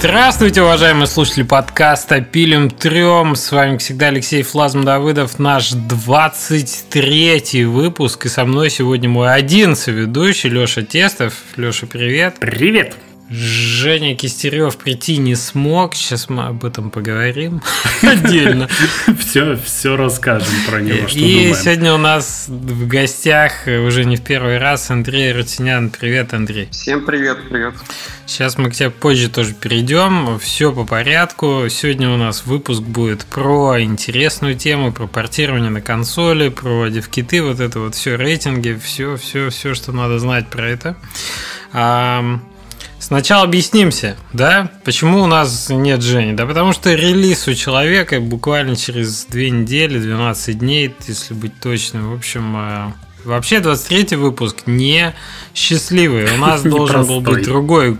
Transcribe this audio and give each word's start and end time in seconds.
Здравствуйте, 0.00 0.62
уважаемые 0.62 1.06
слушатели 1.06 1.42
подкаста 1.42 2.22
«Пилим 2.22 2.70
трем». 2.70 3.36
С 3.36 3.52
вами, 3.52 3.72
как 3.72 3.80
всегда, 3.80 4.06
Алексей 4.06 4.42
Флазм 4.42 4.82
Давыдов, 4.82 5.38
наш 5.38 5.72
23-й 5.72 7.64
выпуск. 7.64 8.24
И 8.24 8.30
со 8.30 8.46
мной 8.46 8.70
сегодня 8.70 9.10
мой 9.10 9.30
один 9.30 9.76
соведущий 9.76 10.48
Леша 10.48 10.80
Тестов. 10.80 11.34
Леша, 11.56 11.86
привет. 11.86 12.36
Привет. 12.40 12.96
Женя 13.32 14.16
Кистерев 14.16 14.76
прийти 14.76 15.16
не 15.18 15.36
смог. 15.36 15.94
Сейчас 15.94 16.28
мы 16.28 16.46
об 16.46 16.64
этом 16.64 16.90
поговорим 16.90 17.62
отдельно. 18.02 18.68
Все, 19.20 19.56
все 19.56 19.96
расскажем 19.96 20.52
про 20.68 20.80
него. 20.80 21.06
Что 21.06 21.16
И 21.16 21.22
думаем. 21.22 21.54
сегодня 21.54 21.94
у 21.94 21.98
нас 21.98 22.46
в 22.48 22.88
гостях 22.88 23.52
уже 23.66 24.04
не 24.04 24.16
в 24.16 24.22
первый 24.22 24.58
раз 24.58 24.90
Андрей 24.90 25.32
Рутинян. 25.32 25.90
Привет, 25.90 26.34
Андрей. 26.34 26.68
Всем 26.72 27.06
привет, 27.06 27.38
привет. 27.48 27.74
Сейчас 28.26 28.58
мы 28.58 28.68
к 28.68 28.74
тебе 28.74 28.90
позже 28.90 29.28
тоже 29.30 29.54
перейдем. 29.54 30.36
Все 30.40 30.72
по 30.72 30.84
порядку. 30.84 31.66
Сегодня 31.70 32.10
у 32.10 32.16
нас 32.16 32.46
выпуск 32.46 32.82
будет 32.82 33.24
про 33.26 33.80
интересную 33.80 34.56
тему, 34.56 34.92
про 34.92 35.06
портирование 35.06 35.70
на 35.70 35.80
консоли, 35.80 36.48
про 36.48 36.88
девкиты, 36.88 37.42
вот 37.42 37.60
это 37.60 37.78
вот 37.78 37.94
все 37.94 38.16
рейтинги, 38.16 38.76
все, 38.82 39.16
все, 39.16 39.50
все, 39.50 39.74
что 39.74 39.92
надо 39.92 40.18
знать 40.18 40.48
про 40.48 40.68
это. 40.68 40.96
Сначала 43.00 43.44
объяснимся, 43.44 44.16
да, 44.34 44.70
почему 44.84 45.22
у 45.22 45.26
нас 45.26 45.70
нет 45.70 46.02
Жени. 46.02 46.34
Да 46.34 46.44
потому 46.44 46.74
что 46.74 46.92
релиз 46.92 47.48
у 47.48 47.54
человека 47.54 48.20
буквально 48.20 48.76
через 48.76 49.24
две 49.24 49.50
недели, 49.50 49.98
12 49.98 50.58
дней, 50.58 50.94
если 51.08 51.32
быть 51.32 51.58
точным. 51.60 52.10
В 52.10 52.14
общем, 52.14 52.54
э, 52.56 52.92
вообще 53.24 53.60
23 53.60 54.16
выпуск 54.16 54.58
не 54.66 55.14
счастливый. 55.54 56.30
У 56.34 56.36
нас 56.36 56.62
должен 56.62 57.06
был 57.06 57.22
быть 57.22 57.44
другой 57.44 57.96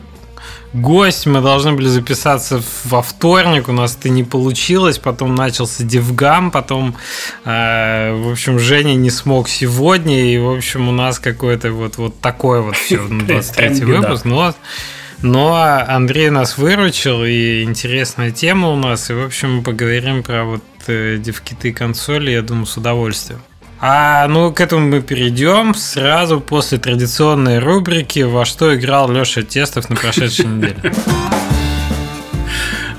гость. 0.72 1.26
Мы 1.26 1.40
должны 1.40 1.72
были 1.72 1.88
записаться 1.88 2.62
во 2.84 3.02
вторник. 3.02 3.68
У 3.68 3.72
нас 3.72 3.96
это 3.96 4.08
не 4.08 4.24
получилось. 4.24 4.98
Потом 4.98 5.34
начался 5.34 5.84
Девгам. 5.84 6.50
Потом, 6.50 6.96
э, 7.44 8.12
в 8.12 8.30
общем, 8.30 8.58
Женя 8.58 8.94
не 8.94 9.10
смог 9.10 9.48
сегодня. 9.48 10.32
И, 10.32 10.38
в 10.38 10.50
общем, 10.50 10.88
у 10.88 10.92
нас 10.92 11.18
какой-то 11.18 11.72
вот, 11.72 11.96
вот 11.96 12.20
такой 12.20 12.60
вот 12.62 12.76
все, 12.76 12.98
23 13.08 13.84
выпуск. 13.84 14.24
Но, 14.24 14.54
но 15.22 15.54
Андрей 15.88 16.30
нас 16.30 16.58
выручил. 16.58 17.24
И 17.24 17.62
интересная 17.62 18.30
тема 18.30 18.68
у 18.68 18.76
нас. 18.76 19.10
И, 19.10 19.14
в 19.14 19.24
общем, 19.24 19.56
мы 19.56 19.62
поговорим 19.62 20.22
про 20.22 20.44
вот 20.44 20.62
э, 20.86 21.18
девкиты 21.18 21.72
консоли, 21.72 22.30
я 22.30 22.42
думаю, 22.42 22.66
с 22.66 22.76
удовольствием. 22.76 23.40
А 23.82 24.28
ну 24.28 24.52
к 24.52 24.60
этому 24.60 24.86
мы 24.88 25.00
перейдем 25.00 25.74
сразу 25.74 26.40
после 26.40 26.76
традиционной 26.76 27.60
рубрики 27.60 28.20
«Во 28.20 28.44
что 28.44 28.76
играл 28.76 29.10
Леша 29.10 29.40
Тестов 29.40 29.88
на 29.88 29.96
прошедшей 29.96 30.44
неделе». 30.46 30.92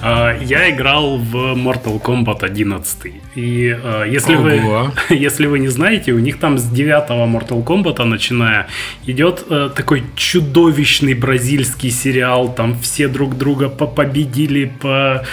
Я 0.01 0.71
играл 0.71 1.17
в 1.17 1.35
Mortal 1.55 2.01
Kombat 2.01 2.43
11. 2.43 3.13
И 3.35 3.77
э, 3.81 4.05
если, 4.09 4.35
вы, 4.35 4.61
если 5.09 5.45
вы 5.45 5.59
не 5.59 5.69
знаете, 5.69 6.11
у 6.11 6.19
них 6.19 6.39
там 6.39 6.57
с 6.57 6.63
9 6.65 7.09
Mortal 7.09 7.63
Kombat, 7.63 8.03
начиная, 8.03 8.67
идет 9.05 9.45
э, 9.49 9.69
такой 9.75 10.03
чудовищный 10.15 11.13
бразильский 11.13 11.91
сериал. 11.91 12.53
Там 12.53 12.77
все 12.79 13.07
друг 13.07 13.37
друга 13.37 13.69
победили, 13.69 14.71
по, 14.79 15.23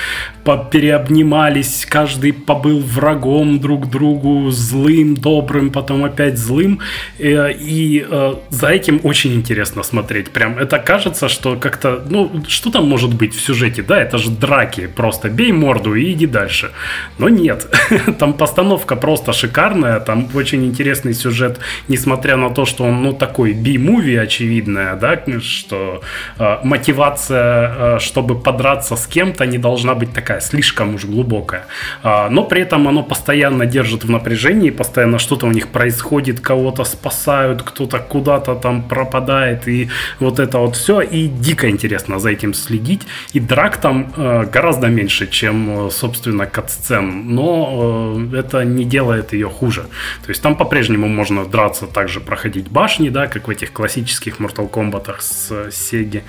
переобнимались, 0.57 1.87
каждый 1.87 2.33
побыл 2.33 2.81
врагом 2.81 3.61
друг 3.61 3.91
другу, 3.91 4.51
злым, 4.51 5.15
добрым, 5.15 5.71
потом 5.71 6.05
опять 6.05 6.39
злым. 6.39 6.81
Э, 7.19 7.53
и 7.53 8.07
э, 8.09 8.35
за 8.51 8.69
этим 8.69 9.01
очень 9.03 9.35
интересно 9.35 9.83
смотреть. 9.83 10.31
Прям 10.31 10.59
это 10.59 10.79
кажется, 10.79 11.29
что 11.29 11.57
как-то, 11.57 12.03
ну, 12.09 12.43
что 12.49 12.71
там 12.71 12.89
может 12.89 13.15
быть 13.15 13.35
в 13.35 13.41
сюжете? 13.41 13.83
Да, 13.83 14.01
это 14.01 14.19
же 14.19 14.31
драки, 14.31 14.87
просто 14.87 15.29
бей 15.29 15.53
морду 15.53 15.95
и 15.95 16.13
иди 16.13 16.27
дальше. 16.27 16.71
Но 17.19 17.29
нет, 17.29 17.67
там 18.19 18.33
постановка 18.33 18.97
просто 18.97 19.33
шикарная, 19.33 20.01
там 20.01 20.29
очень 20.35 20.65
интересный 20.65 21.15
сюжет, 21.15 21.59
несмотря 21.89 22.37
на 22.37 22.51
то, 22.51 22.65
что 22.65 22.85
он, 22.85 23.03
ну, 23.03 23.13
такой 23.13 23.53
би-муви, 23.53 24.17
очевидная, 24.17 24.97
да, 24.97 25.23
что 25.41 26.03
э, 26.39 26.59
мотивация, 26.63 27.97
э, 27.97 27.99
чтобы 28.01 28.41
подраться 28.41 28.97
с 28.97 29.07
кем-то, 29.07 29.47
не 29.47 29.59
должна 29.59 29.95
быть 29.95 30.13
такая 30.13 30.41
слишком 30.41 30.95
уж 30.95 31.05
глубокая. 31.05 31.67
Э, 32.03 32.29
но 32.31 32.45
при 32.45 32.63
этом 32.63 32.89
оно 32.89 33.03
постоянно 33.03 33.67
держит 33.67 34.05
в 34.05 34.11
напряжении, 34.11 34.71
постоянно 34.71 35.19
что-то 35.19 35.47
у 35.47 35.53
них 35.53 35.69
происходит, 35.69 36.41
кого-то 36.41 36.85
спасают, 36.85 37.63
кто-то 37.63 37.99
куда-то 37.99 38.55
там 38.55 38.83
пропадает, 38.83 39.69
и 39.69 39.89
вот 40.21 40.39
это 40.39 40.59
вот 40.59 40.77
все, 40.77 41.01
и 41.01 41.29
дико 41.29 41.69
интересно 41.69 42.19
за 42.19 42.31
этим 42.31 42.55
следить, 42.55 43.03
и 43.33 43.41
драк 43.41 43.77
там 43.77 44.13
э, 44.17 44.47
гораздо 44.53 44.89
меньше, 44.89 45.27
чем, 45.27 45.91
собственно, 45.91 46.47
катсцен, 46.47 47.35
но 47.35 47.78
э, 47.79 48.39
это 48.39 48.65
не 48.65 48.85
делает 48.85 49.33
ее 49.33 49.49
хуже. 49.49 49.83
То 50.23 50.31
есть 50.31 50.43
там 50.43 50.57
по-прежнему 50.57 51.09
можно 51.09 51.45
драться, 51.45 51.87
также 51.87 52.21
проходить 52.21 52.69
башни, 52.69 53.09
да, 53.09 53.27
как 53.27 53.49
в 53.49 53.51
этих 53.51 53.73
классических 53.73 54.39
Mortal 54.39 54.71
Kombat 54.71 55.17
с 55.21 55.71
Сеги. 55.71 56.23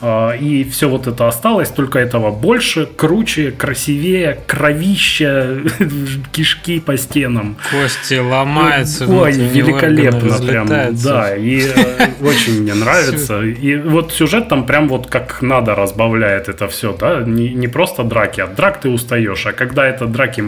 Э, 0.00 0.36
и 0.38 0.64
все 0.64 0.88
вот 0.88 1.06
это 1.06 1.28
осталось, 1.28 1.68
только 1.68 1.98
этого 1.98 2.30
больше, 2.30 2.86
круче, 2.86 3.50
красивее, 3.50 4.38
кровища, 4.46 5.62
кишки 6.32 6.80
по 6.80 6.96
стенам. 6.96 7.56
Кости 7.70 8.18
ломаются. 8.18 9.06
Ой, 9.06 9.32
великолепно 9.32 10.38
прям, 10.38 10.66
да, 10.66 11.36
и 11.36 11.60
э, 11.60 12.08
очень 12.22 12.62
мне 12.62 12.74
нравится. 12.74 13.42
И 13.42 13.76
вот 13.76 14.12
сюжет 14.12 14.48
там 14.48 14.66
прям 14.66 14.88
вот 14.88 15.06
как 15.06 15.42
надо 15.42 15.74
разбавляет 15.74 16.48
это 16.48 16.68
все, 16.68 16.92
да, 16.92 17.22
не, 17.22 17.50
не 17.54 17.68
просто 17.68 18.02
драки, 18.02 18.40
от 18.40 18.54
драк 18.54 18.80
ты 18.80 18.88
устаешь, 18.88 19.46
а 19.46 19.52
когда 19.52 19.86
это 19.86 20.06
драки 20.06 20.40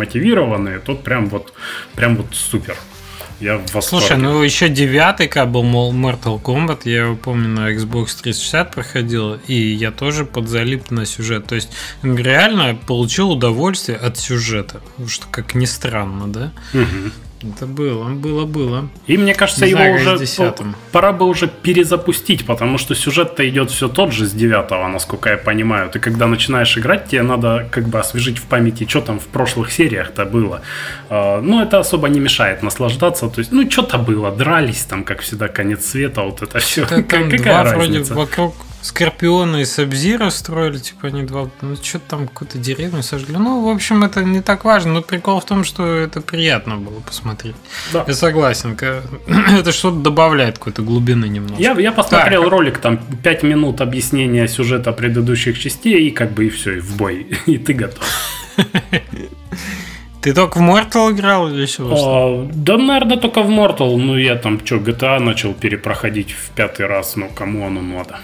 мотивированные, 0.48 0.78
то 0.78 0.94
прям 0.94 1.28
вот, 1.28 1.52
прям 1.94 2.16
вот 2.16 2.26
супер. 2.32 2.76
Я 3.40 3.58
в 3.58 3.72
восторге. 3.72 4.06
Слушай, 4.06 4.16
ну 4.16 4.42
еще 4.42 4.68
девятый 4.68 5.28
был 5.46 5.62
Mortal 5.92 6.42
Kombat, 6.42 6.80
я 6.84 7.04
его 7.04 7.14
помню 7.14 7.48
на 7.48 7.72
Xbox 7.72 8.20
360 8.20 8.74
проходил, 8.74 9.34
и 9.46 9.54
я 9.54 9.92
тоже 9.92 10.24
подзалип 10.24 10.90
на 10.90 11.06
сюжет. 11.06 11.46
То 11.46 11.54
есть 11.54 11.70
реально 12.02 12.74
получил 12.74 13.30
удовольствие 13.30 13.96
от 13.96 14.18
сюжета, 14.18 14.80
что 15.06 15.26
как 15.30 15.54
ни 15.54 15.66
странно, 15.66 16.26
да? 16.26 16.52
Угу. 16.74 17.12
Это 17.40 17.66
было, 17.66 18.08
было, 18.08 18.46
было. 18.46 18.88
И 19.06 19.16
мне 19.16 19.32
кажется, 19.32 19.64
Не 19.64 19.70
его 19.70 19.78
знаю, 19.78 20.16
уже 20.16 20.72
пора 20.90 21.12
бы 21.12 21.26
уже 21.26 21.46
перезапустить, 21.46 22.44
потому 22.44 22.78
что 22.78 22.94
сюжет-то 22.94 23.48
идет 23.48 23.70
все 23.70 23.88
тот 23.88 24.12
же 24.12 24.26
с 24.26 24.32
девятого, 24.32 24.88
насколько 24.88 25.30
я 25.30 25.36
понимаю. 25.36 25.88
Ты 25.88 26.00
когда 26.00 26.26
начинаешь 26.26 26.76
играть, 26.76 27.08
тебе 27.08 27.22
надо 27.22 27.68
как 27.70 27.84
бы 27.88 28.00
освежить 28.00 28.38
в 28.38 28.46
памяти, 28.46 28.86
что 28.88 29.00
там 29.02 29.20
в 29.20 29.26
прошлых 29.26 29.70
сериях-то 29.70 30.24
было. 30.24 30.62
Ну, 31.10 31.62
это 31.62 31.78
особо 31.78 32.08
не 32.08 32.20
мешает 32.20 32.62
наслаждаться. 32.62 33.28
То 33.28 33.38
есть, 33.40 33.52
ну, 33.52 33.70
что-то 33.70 33.98
было, 33.98 34.32
дрались 34.32 34.82
там, 34.82 35.04
как 35.04 35.20
всегда, 35.20 35.48
конец 35.48 35.86
света, 35.86 36.22
вот 36.22 36.42
это 36.42 36.58
все. 36.58 36.86
Там 36.86 37.04
Какая 37.04 37.38
два 37.38 37.62
разница? 37.62 38.14
вроде 38.14 38.14
вокруг 38.14 38.54
Скорпиона 38.80 39.56
и 39.56 39.64
Сабзира 39.64 40.30
строили, 40.30 40.78
типа 40.78 41.08
они 41.08 41.22
два, 41.24 41.50
ну 41.62 41.76
что-то 41.76 42.04
там 42.08 42.28
какую-то 42.28 42.58
деревню 42.58 43.02
сожгли. 43.02 43.36
Ну, 43.36 43.64
в 43.64 43.68
общем, 43.68 44.04
это 44.04 44.22
не 44.22 44.40
так 44.40 44.64
важно, 44.64 44.94
но 44.94 45.02
прикол 45.02 45.40
в 45.40 45.44
том, 45.44 45.64
что 45.64 45.84
это 45.96 46.20
приятно 46.20 46.76
было 46.76 47.00
посмотреть. 47.00 47.56
Да. 47.92 48.04
Я 48.06 48.14
согласен, 48.14 48.76
это 48.78 49.72
что-то 49.72 49.96
добавляет 49.96 50.58
какой-то 50.58 50.82
глубины 50.82 51.26
немного. 51.26 51.60
Я, 51.60 51.72
я 51.72 51.92
посмотрел 51.92 52.42
так. 52.42 52.52
ролик, 52.52 52.78
там 52.78 52.98
5 52.98 53.42
минут 53.42 53.80
объяснения 53.80 54.46
сюжета 54.46 54.92
предыдущих 54.92 55.58
частей, 55.58 56.08
и 56.08 56.10
как 56.10 56.32
бы 56.32 56.46
и 56.46 56.48
все, 56.48 56.76
и 56.76 56.80
в 56.80 56.96
бой, 56.96 57.26
и 57.46 57.58
ты 57.58 57.72
готов. 57.74 58.04
Ты 60.20 60.34
только 60.34 60.58
в 60.58 60.62
Mortal 60.62 61.12
играл 61.12 61.48
или 61.48 61.62
еще 61.62 61.84
а, 61.90 62.48
Да, 62.52 62.76
наверное, 62.76 63.18
только 63.18 63.42
в 63.42 63.50
Mortal. 63.50 63.96
Ну, 63.96 64.16
я 64.18 64.34
там 64.34 64.64
что, 64.64 64.76
GTA 64.76 65.20
начал 65.20 65.54
перепроходить 65.54 66.32
в 66.32 66.50
пятый 66.50 66.86
раз, 66.86 67.16
ну, 67.16 67.28
кому 67.34 67.66
оно 67.66 67.80
надо? 67.80 68.18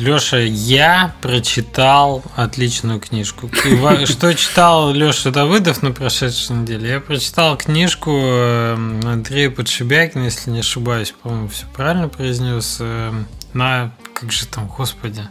Леша, 0.00 0.38
я 0.38 1.14
прочитал 1.20 2.22
отличную 2.34 3.00
книжку. 3.00 3.50
Что 4.06 4.34
читал 4.34 4.92
Леша 4.92 5.30
Давыдов 5.30 5.82
на 5.82 5.92
прошедшей 5.92 6.56
неделе? 6.56 6.88
Я 6.88 7.00
прочитал 7.00 7.58
книжку 7.58 8.10
эм, 8.10 9.06
Андрея 9.06 9.50
Подшибякина, 9.50 10.24
если 10.24 10.50
не 10.50 10.60
ошибаюсь, 10.60 11.12
по-моему, 11.22 11.48
все 11.48 11.66
правильно 11.74 12.08
произнес. 12.08 12.78
Эм, 12.80 13.26
на, 13.52 13.92
как 14.14 14.32
же 14.32 14.46
там, 14.46 14.68
господи, 14.68 15.22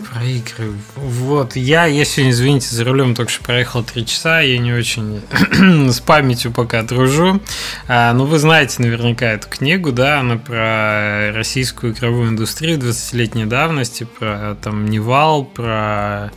про 0.00 0.24
игры. 0.24 0.72
Вот, 0.96 1.56
я, 1.56 1.86
сегодня, 2.04 2.32
извините, 2.32 2.74
за 2.74 2.84
рулем 2.84 3.14
только 3.14 3.30
что 3.30 3.44
проехал 3.44 3.82
три 3.84 4.06
часа, 4.06 4.40
я 4.40 4.58
не 4.58 4.72
очень 4.72 5.22
с 5.90 6.00
памятью 6.00 6.52
пока 6.52 6.82
дружу. 6.82 7.40
А, 7.88 8.12
ну, 8.12 8.24
вы 8.24 8.38
знаете 8.38 8.82
наверняка 8.82 9.26
эту 9.26 9.48
книгу, 9.48 9.92
да, 9.92 10.20
она 10.20 10.36
про 10.36 11.32
российскую 11.32 11.92
игровую 11.92 12.30
индустрию 12.30 12.78
20-летней 12.78 13.46
давности, 13.46 14.04
про 14.04 14.56
там 14.62 14.86
Nival, 14.86 15.44
про 15.44 16.30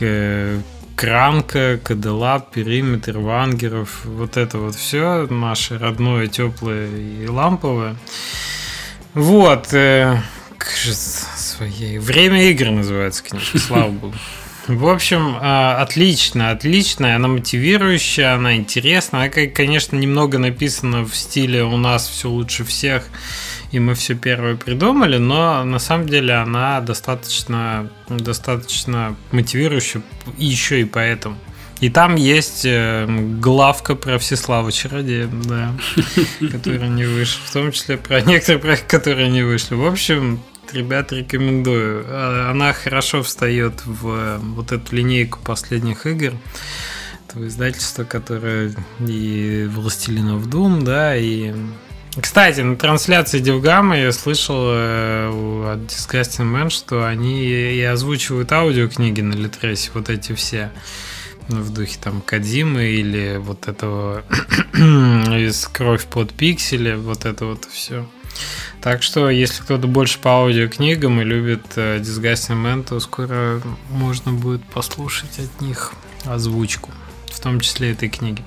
э, 0.00 0.60
Крамка, 0.96 1.78
K-D 1.82 2.11
Lab, 2.11 2.50
Периметр, 2.52 3.18
Вангеров, 3.18 4.04
вот 4.04 4.36
это 4.36 4.58
вот 4.58 4.74
все 4.74 5.26
наше 5.28 5.78
родное, 5.78 6.28
теплое 6.28 6.88
и 6.88 7.26
ламповое. 7.26 7.96
Вот, 9.14 9.72
э, 9.72 10.20
своей. 11.56 11.98
Время 11.98 12.50
игр 12.50 12.70
называется 12.70 13.22
книжка, 13.22 13.58
слава 13.58 13.88
богу. 13.90 14.14
В 14.66 14.88
общем, 14.88 15.36
а, 15.40 15.82
отлично, 15.82 16.50
отлично. 16.50 17.14
Она 17.14 17.28
мотивирующая, 17.28 18.34
она 18.34 18.56
интересная. 18.56 19.30
Она, 19.30 19.46
конечно, 19.46 19.96
немного 19.96 20.38
написана 20.38 21.04
в 21.04 21.14
стиле 21.14 21.64
«у 21.64 21.76
нас 21.76 22.08
все 22.08 22.30
лучше 22.30 22.64
всех», 22.64 23.04
и 23.72 23.78
мы 23.78 23.94
все 23.94 24.14
первое 24.14 24.56
придумали, 24.56 25.18
но 25.18 25.64
на 25.64 25.78
самом 25.78 26.08
деле 26.08 26.34
она 26.34 26.80
достаточно, 26.80 27.90
достаточно 28.08 29.16
мотивирующая 29.32 30.02
еще 30.38 30.80
и 30.80 30.84
поэтому. 30.84 31.36
И 31.80 31.90
там 31.90 32.14
есть 32.14 32.64
э, 32.64 33.06
главка 33.40 33.96
про 33.96 34.18
Всеслава 34.18 34.72
Чародея, 34.72 35.28
да, 35.44 35.74
который 36.52 36.88
не 36.88 37.04
вышел. 37.04 37.40
В 37.44 37.52
том 37.52 37.72
числе 37.72 37.98
про 37.98 38.22
некоторые 38.22 38.60
проекты, 38.60 38.86
которые 38.86 39.28
не 39.28 39.42
вышли. 39.42 39.74
В 39.74 39.84
общем, 39.84 40.40
ребят, 40.74 41.12
рекомендую. 41.12 42.04
А, 42.06 42.50
она 42.50 42.72
хорошо 42.72 43.22
встает 43.22 43.84
в 43.86 44.08
э, 44.08 44.38
вот 44.38 44.72
эту 44.72 44.94
линейку 44.94 45.38
последних 45.44 46.06
игр. 46.06 46.34
Это 47.28 47.46
издательство, 47.46 48.04
которое 48.04 48.74
и 49.00 49.68
Властелинов 49.72 50.48
Дум, 50.48 50.84
да, 50.84 51.16
и 51.16 51.54
кстати, 52.20 52.60
на 52.60 52.76
трансляции 52.76 53.40
Девгама 53.40 53.98
я 53.98 54.12
слышал 54.12 54.66
э, 54.68 55.72
от 55.72 55.80
Disgusting 55.80 56.52
Man, 56.52 56.70
что 56.70 57.04
они 57.04 57.44
и 57.44 57.82
озвучивают 57.82 58.52
аудиокниги 58.52 59.20
на 59.20 59.34
Литресе, 59.34 59.90
вот 59.94 60.10
эти 60.10 60.32
все 60.32 60.70
в 61.48 61.72
духе 61.72 61.98
там 62.00 62.22
Кадзимы 62.22 62.84
или 62.84 63.36
вот 63.38 63.68
этого 63.68 64.24
из 64.74 65.66
Кровь, 65.66 66.04
пот 66.06 66.25
и 66.25 66.32
пиксели, 66.32 66.94
вот 66.94 67.24
это 67.24 67.46
вот 67.46 67.64
все. 67.64 68.06
Так 68.80 69.02
что, 69.02 69.30
если 69.30 69.62
кто-то 69.62 69.86
больше 69.86 70.18
по 70.18 70.30
аудиокнигам 70.30 71.20
и 71.20 71.24
любит 71.24 71.64
э, 71.76 72.00
Disgusting 72.00 72.62
Man, 72.62 72.84
то 72.84 73.00
скоро 73.00 73.62
можно 73.90 74.32
будет 74.32 74.62
послушать 74.64 75.38
от 75.38 75.60
них 75.62 75.92
озвучку, 76.26 76.90
в 77.32 77.40
том 77.40 77.60
числе 77.60 77.92
этой 77.92 78.08
книги. 78.10 78.42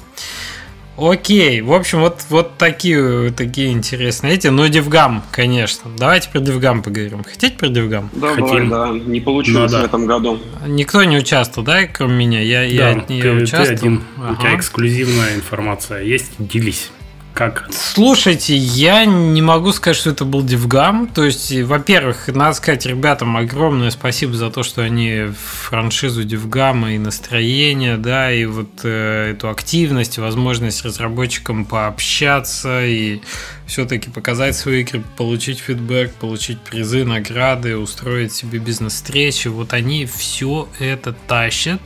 Окей, 0.98 1.62
в 1.62 1.74
общем, 1.74 2.02
вот, 2.02 2.26
вот 2.30 2.58
такие, 2.58 3.32
такие 3.32 3.72
интересные 3.72 4.34
эти. 4.34 4.48
Но 4.48 4.66
DevGAMM, 4.66 5.24
конечно. 5.32 5.92
Давайте 5.96 6.30
про 6.30 6.40
DevGAMM 6.40 6.82
поговорим. 6.82 7.24
Хотите 7.24 7.56
про 7.56 7.70
DevGAMM? 7.70 8.10
Давай, 8.14 8.36
Хотим. 8.36 8.70
да. 8.70 8.90
Не 8.90 9.22
получилось 9.22 9.72
ну, 9.72 9.78
да. 9.78 9.84
в 9.84 9.86
этом 9.86 10.08
году. 10.08 10.40
Никто 10.66 11.04
не 11.04 11.18
участвовал, 11.18 11.66
да, 11.66 11.86
кроме 11.86 12.16
меня? 12.16 12.42
Я, 12.42 12.60
да, 12.60 12.66
я 12.66 12.90
от 12.98 13.10
нее 13.10 13.22
ты, 13.22 13.32
участвовал. 13.32 13.66
Ты 13.66 13.74
один. 13.74 14.04
Ага. 14.18 14.34
У 14.34 14.36
тебя 14.42 14.56
эксклюзивная 14.56 15.36
информация 15.36 16.02
есть? 16.02 16.32
Делись 16.40 16.90
как? 17.38 17.68
Слушайте, 17.72 18.56
я 18.56 19.06
не 19.06 19.44
могу 19.44 19.72
сказать, 19.72 19.96
что 19.96 20.10
это 20.10 20.26
был 20.26 20.42
DevGAMM. 20.42 21.08
То 21.08 21.24
есть, 21.24 21.52
во-первых, 21.52 22.30
надо 22.30 22.56
сказать 22.56 22.88
ребятам 22.88 23.38
огромное 23.38 23.92
спасибо 23.92 24.34
за 24.34 24.50
то, 24.50 24.64
что 24.64 24.82
они 24.82 25.28
франшизу 25.38 26.24
DevGAMM 26.24 26.85
а 26.85 26.94
и 26.94 26.98
настроение, 26.98 27.98
да, 27.98 28.32
и 28.32 28.46
вот 28.46 28.80
э, 28.84 29.34
эту 29.34 29.50
активность, 29.50 30.18
возможность 30.18 30.84
разработчикам 30.84 31.66
пообщаться 31.66 32.84
и 32.84 33.22
все-таки 33.68 34.10
показать 34.10 34.56
свои 34.56 34.82
игры, 34.82 35.04
получить 35.18 35.60
фидбэк, 35.60 36.14
получить 36.14 36.60
призы, 36.62 37.04
награды, 37.04 37.78
устроить 37.78 38.34
себе 38.34 38.60
бизнес-встречи. 38.60 39.50
Вот 39.50 39.74
они 39.74 40.06
все 40.06 40.70
это 40.80 41.14
тащат 41.28 41.82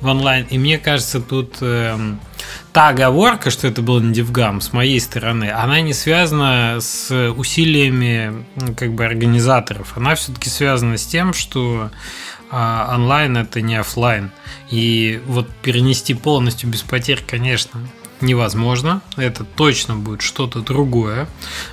в 0.00 0.06
онлайн. 0.06 0.46
И 0.50 0.58
мне 0.58 0.78
кажется, 0.78 1.20
тут... 1.20 1.56
Э, 1.60 1.96
та 2.72 2.88
оговорка, 2.88 3.50
что 3.50 3.66
это 3.66 3.82
был 3.82 4.00
не 4.00 4.12
Девгам 4.12 4.60
с 4.60 4.72
моей 4.72 5.00
стороны, 5.00 5.50
она 5.50 5.80
не 5.80 5.92
связана 5.92 6.78
с 6.80 7.30
усилиями 7.32 8.44
как 8.76 8.94
бы 8.94 9.04
организаторов. 9.04 9.96
Она 9.96 10.14
все-таки 10.14 10.48
связана 10.48 10.96
с 10.96 11.06
тем, 11.06 11.32
что 11.32 11.90
а, 12.50 12.94
онлайн 12.94 13.36
это 13.36 13.60
не 13.60 13.76
офлайн. 13.76 14.30
И 14.70 15.20
вот 15.26 15.48
перенести 15.62 16.14
полностью 16.14 16.68
без 16.68 16.82
потерь, 16.82 17.22
конечно, 17.26 17.80
невозможно. 18.22 19.02
Это 19.16 19.44
точно 19.44 19.96
будет 19.96 20.22
что-то 20.22 20.60
другое. 20.60 21.28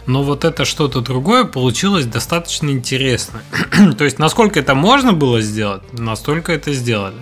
Но 0.05 0.23
вот 0.23 0.45
это 0.45 0.65
что-то 0.65 1.01
другое 1.01 1.43
получилось 1.43 2.05
достаточно 2.05 2.69
интересно. 2.69 3.41
То 3.97 4.05
есть, 4.05 4.19
насколько 4.19 4.59
это 4.59 4.75
можно 4.75 5.13
было 5.13 5.41
сделать, 5.41 5.81
настолько 5.93 6.53
это 6.53 6.73
сделали. 6.73 7.17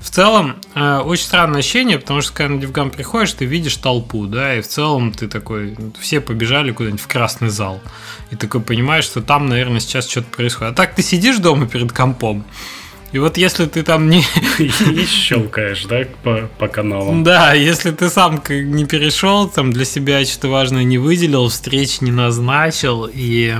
В 0.00 0.10
целом, 0.10 0.56
э, 0.74 0.98
очень 0.98 1.24
странное 1.24 1.60
ощущение, 1.60 1.98
потому 1.98 2.20
что 2.22 2.32
когда 2.32 2.54
на 2.54 2.60
Дивгам 2.60 2.90
приходишь, 2.90 3.32
ты 3.32 3.44
видишь 3.44 3.76
толпу, 3.76 4.26
да, 4.26 4.54
и 4.54 4.60
в 4.60 4.68
целом 4.68 5.12
ты 5.12 5.28
такой, 5.28 5.76
все 6.00 6.20
побежали 6.20 6.72
куда-нибудь 6.72 7.00
в 7.00 7.08
красный 7.08 7.48
зал. 7.48 7.80
И 8.30 8.36
такой 8.36 8.60
понимаешь, 8.60 9.04
что 9.04 9.22
там, 9.22 9.46
наверное, 9.46 9.80
сейчас 9.80 10.08
что-то 10.08 10.28
происходит. 10.28 10.72
А 10.72 10.76
так 10.76 10.94
ты 10.94 11.02
сидишь 11.02 11.38
дома 11.38 11.66
перед 11.66 11.92
компом, 11.92 12.44
и 13.10 13.18
вот 13.18 13.38
если 13.38 13.64
ты 13.64 13.82
там 13.82 14.10
не... 14.10 14.22
И 14.58 15.06
щелкаешь, 15.06 15.84
да, 15.86 16.04
по, 16.22 16.48
по 16.58 16.68
каналам. 16.68 17.24
Да, 17.24 17.54
если 17.54 17.90
ты 17.90 18.10
сам 18.10 18.42
не 18.48 18.84
перешел, 18.84 19.48
там 19.48 19.72
для 19.72 19.86
себя 19.86 20.24
что-то 20.26 20.48
важное 20.48 20.84
не 20.84 20.98
выделил, 20.98 21.48
встреч 21.48 22.02
не 22.02 22.10
назначил 22.10 23.08
и 23.12 23.56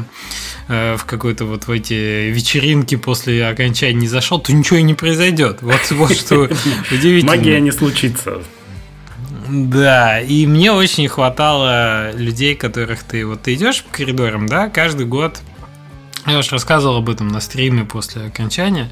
э, 0.69 0.97
в 0.99 1.05
какой-то 1.07 1.47
вот 1.47 1.67
в 1.67 1.71
эти 1.71 2.29
вечеринки 2.31 2.97
после 2.97 3.47
окончания 3.47 3.95
не 3.95 4.09
зашел, 4.09 4.39
то 4.39 4.53
ничего 4.53 4.81
и 4.81 4.83
не 4.83 4.95
произойдет. 4.95 5.63
Вот, 5.63 5.81
вот 5.93 6.15
что 6.15 6.51
удивительно. 6.93 7.35
Магия 7.35 7.61
не 7.61 7.73
случится. 7.73 8.43
Да, 9.49 10.21
и 10.21 10.47
мне 10.47 10.73
очень 10.73 11.09
хватало 11.09 12.13
людей, 12.13 12.55
которых 12.55 13.03
ты 13.03 13.25
вот 13.25 13.43
ты 13.43 13.55
идешь 13.55 13.83
по 13.83 13.97
коридорам, 13.97 14.47
да, 14.47 14.69
каждый 14.69 15.07
год. 15.07 15.41
Я 16.27 16.39
уж 16.39 16.53
рассказывал 16.53 16.99
об 16.99 17.09
этом 17.09 17.29
на 17.29 17.41
стриме 17.41 17.85
после 17.85 18.27
окончания 18.27 18.91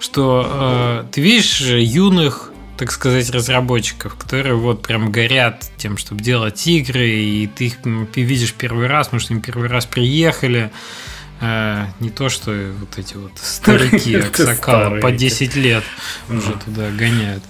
что 0.00 0.46
э, 0.46 1.04
ты 1.12 1.20
видишь 1.20 1.60
юных, 1.60 2.50
так 2.76 2.90
сказать, 2.90 3.30
разработчиков, 3.30 4.16
которые 4.16 4.54
вот 4.54 4.82
прям 4.82 5.12
горят 5.12 5.70
тем, 5.76 5.98
чтобы 5.98 6.22
делать 6.22 6.66
игры, 6.66 7.08
и 7.08 7.46
ты 7.46 7.66
их 7.66 7.76
видишь 8.16 8.54
первый 8.54 8.86
раз, 8.86 9.12
может, 9.12 9.30
им 9.30 9.42
первый 9.42 9.68
раз 9.68 9.86
приехали, 9.86 10.70
а, 11.42 11.88
не 12.00 12.10
то, 12.10 12.28
что 12.28 12.52
вот 12.78 12.98
эти 12.98 13.14
вот 13.14 13.32
старики 13.42 14.14
Аксакала 14.16 15.00
по 15.00 15.10
10 15.10 15.56
лет 15.56 15.84
уже 16.28 16.52
туда 16.64 16.90
гоняют. 16.90 17.42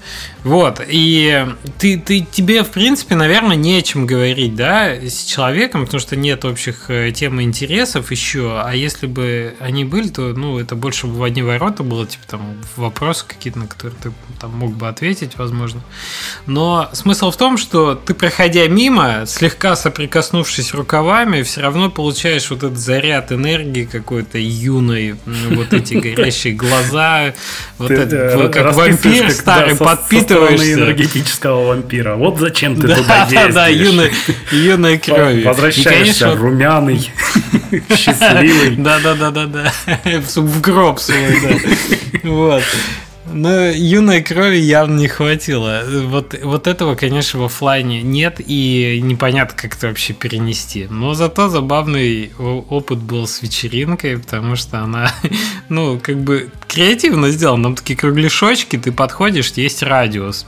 Вот, 0.45 0.81
и 0.87 1.47
ты, 1.79 1.99
ты, 1.99 2.21
тебе, 2.21 2.63
в 2.63 2.71
принципе, 2.71 3.15
наверное, 3.17 3.57
не 3.57 3.77
о 3.77 3.83
чем 3.83 4.07
говорить, 4.07 4.55
да, 4.55 4.93
с 4.93 5.25
человеком, 5.25 5.85
потому 5.85 6.01
что 6.01 6.17
нет 6.17 6.45
общих 6.45 6.89
э, 6.89 7.11
тем 7.13 7.41
и 7.41 7.45
интересов 7.45 8.11
еще, 8.11 8.63
а 8.65 8.73
если 8.73 9.07
бы 9.07 9.55
они 9.59 9.85
были, 9.85 10.09
то, 10.09 10.33
ну, 10.35 10.59
это 10.59 10.77
больше 10.77 11.07
бы 11.07 11.15
в 11.15 11.23
одни 11.25 11.43
ворота 11.43 11.83
было, 11.83 12.07
типа, 12.07 12.25
там, 12.27 12.57
вопросы 12.77 13.25
какие-то, 13.27 13.59
на 13.59 13.67
которые 13.67 13.99
ты 14.01 14.13
там 14.41 14.53
мог 14.57 14.73
бы 14.73 14.89
ответить, 14.89 15.37
возможно. 15.37 15.83
Но 16.47 16.89
смысл 16.93 17.31
в 17.31 17.37
том, 17.37 17.59
что 17.59 17.95
ты, 17.95 18.15
проходя 18.15 18.67
мимо, 18.69 19.25
слегка 19.27 19.77
соприкоснувшись 19.77 20.73
рукавами, 20.73 21.43
все 21.43 21.61
равно 21.61 21.91
получаешь 21.91 22.49
вот 22.51 22.63
этот 22.63 22.79
заряд 22.79 23.33
энергии, 23.33 23.80
энергии 23.81 23.85
какой-то 23.85 24.39
юной, 24.39 25.17
вот 25.51 25.73
эти 25.73 25.95
горящие 25.95 26.55
глаза, 26.55 27.35
вот 27.79 27.91
это, 27.91 28.49
как 28.53 28.75
вампир 28.75 29.31
старый, 29.31 29.77
подпитываешься. 29.77 30.75
энергетического 30.75 31.69
вампира. 31.69 32.17
Вот 32.17 32.39
зачем 32.39 32.77
ты 32.77 32.83
туда 32.83 33.27
действуешь. 33.29 33.51
Да, 33.61 33.67
юной 33.67 34.99
крови. 34.99 35.43
Возвращаешься 35.43 36.35
румяный, 36.35 37.11
счастливый. 37.97 38.77
Да-да-да-да-да. 38.77 39.73
В 40.37 40.61
гроб 40.61 41.01
свой, 41.01 41.41
да. 41.43 42.29
Вот. 42.29 42.63
Но 43.33 43.71
юной 43.71 44.23
крови 44.23 44.57
явно 44.57 44.99
не 44.99 45.09
хватило. 45.09 45.83
Вот, 46.07 46.35
вот 46.43 46.67
этого, 46.67 46.95
конечно, 46.95 47.41
в 47.41 47.45
офлайне 47.45 48.03
нет, 48.03 48.37
и 48.39 49.01
непонятно, 49.03 49.57
как 49.57 49.77
это 49.77 49.89
вообще 49.89 50.13
перенести. 50.13 50.87
Но 50.91 51.15
зато 51.15 51.49
забавный 51.49 52.33
опыт 52.39 52.99
был 52.99 53.27
с 53.27 53.43
вечеринкой, 53.43 54.19
потому 54.19 54.57
что 54.57 54.81
она, 54.81 55.13
ну, 55.69 55.99
как 56.03 56.19
бы 56.19 56.51
креативно 56.69 57.31
сделана. 57.31 57.65
Там 57.65 57.75
такие 57.75 57.97
кругляшочки, 57.97 58.77
ты 58.77 58.93
подходишь, 58.93 59.51
есть 59.53 59.83
радиус. 59.83 60.47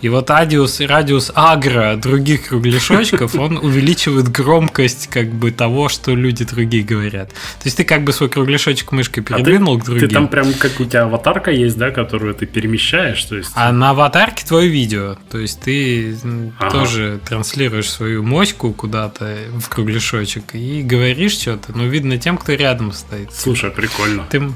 И 0.00 0.08
вот 0.08 0.30
радиус, 0.30 0.80
радиус 0.80 1.30
агро 1.34 1.96
других 1.96 2.48
кругляшочков, 2.48 3.34
он 3.34 3.56
увеличивает 3.62 4.28
громкость 4.28 5.08
как 5.08 5.30
бы 5.30 5.50
того, 5.50 5.88
что 5.88 6.14
люди 6.14 6.44
другие 6.44 6.82
говорят. 6.82 7.28
То 7.28 7.64
есть 7.64 7.76
ты 7.76 7.84
как 7.84 8.04
бы 8.04 8.12
свой 8.12 8.28
кругляшочек 8.28 8.92
мышкой 8.92 9.22
передвинул 9.22 9.74
а 9.74 9.76
ты, 9.76 9.82
к 9.82 9.84
другим. 9.84 10.08
Ты 10.08 10.14
там 10.14 10.28
прям 10.28 10.52
как 10.54 10.80
у 10.80 10.84
тебя 10.84 11.04
аватарка 11.04 11.50
есть, 11.50 11.76
да, 11.76 11.90
которую 12.20 12.34
ты 12.34 12.44
перемещаешь, 12.44 13.24
то 13.24 13.36
есть... 13.36 13.52
А 13.54 13.72
на 13.72 13.90
аватарке 13.90 14.44
твое 14.44 14.68
видео, 14.68 15.16
то 15.30 15.38
есть 15.38 15.62
ты 15.62 16.14
ага. 16.58 16.70
тоже 16.70 17.18
транслируешь 17.26 17.90
свою 17.90 18.22
моську 18.22 18.74
куда-то 18.74 19.38
в 19.58 19.70
кругляшочек 19.70 20.54
и 20.54 20.82
говоришь 20.82 21.38
что-то, 21.38 21.72
но 21.74 21.84
видно 21.84 22.18
тем, 22.18 22.36
кто 22.36 22.52
рядом 22.52 22.92
стоит. 22.92 23.32
Слушай, 23.32 23.70
прикольно. 23.70 24.26
Ты 24.28 24.52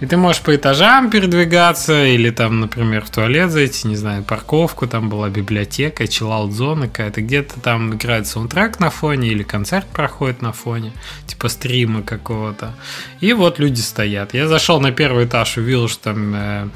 И 0.00 0.06
ты 0.06 0.16
можешь 0.16 0.40
по 0.40 0.56
этажам 0.56 1.10
передвигаться, 1.10 2.06
или 2.06 2.30
там, 2.30 2.60
например, 2.60 3.04
в 3.04 3.10
туалет 3.10 3.50
зайти, 3.50 3.86
не 3.86 3.96
знаю, 3.96 4.24
парковку, 4.24 4.86
там 4.86 5.10
была 5.10 5.28
библиотека, 5.28 6.06
чиллаут-зона 6.06 6.88
какая-то, 6.88 7.20
где-то 7.20 7.60
там 7.60 7.94
играет 7.94 8.26
саундтрек 8.26 8.80
на 8.80 8.88
фоне, 8.88 9.28
или 9.28 9.42
концерт 9.42 9.86
проходит 9.86 10.40
на 10.40 10.52
фоне, 10.52 10.92
типа 11.26 11.48
стрима 11.48 12.02
какого-то. 12.02 12.74
И 13.20 13.34
вот 13.34 13.58
люди 13.58 13.80
стоят. 13.80 14.32
Я 14.32 14.48
зашел 14.48 14.80
на 14.80 14.90
первый 14.90 15.26
этаж, 15.26 15.58
увидел, 15.58 15.88
что 15.88 16.04
там 16.04 16.34
э, 16.34 16.68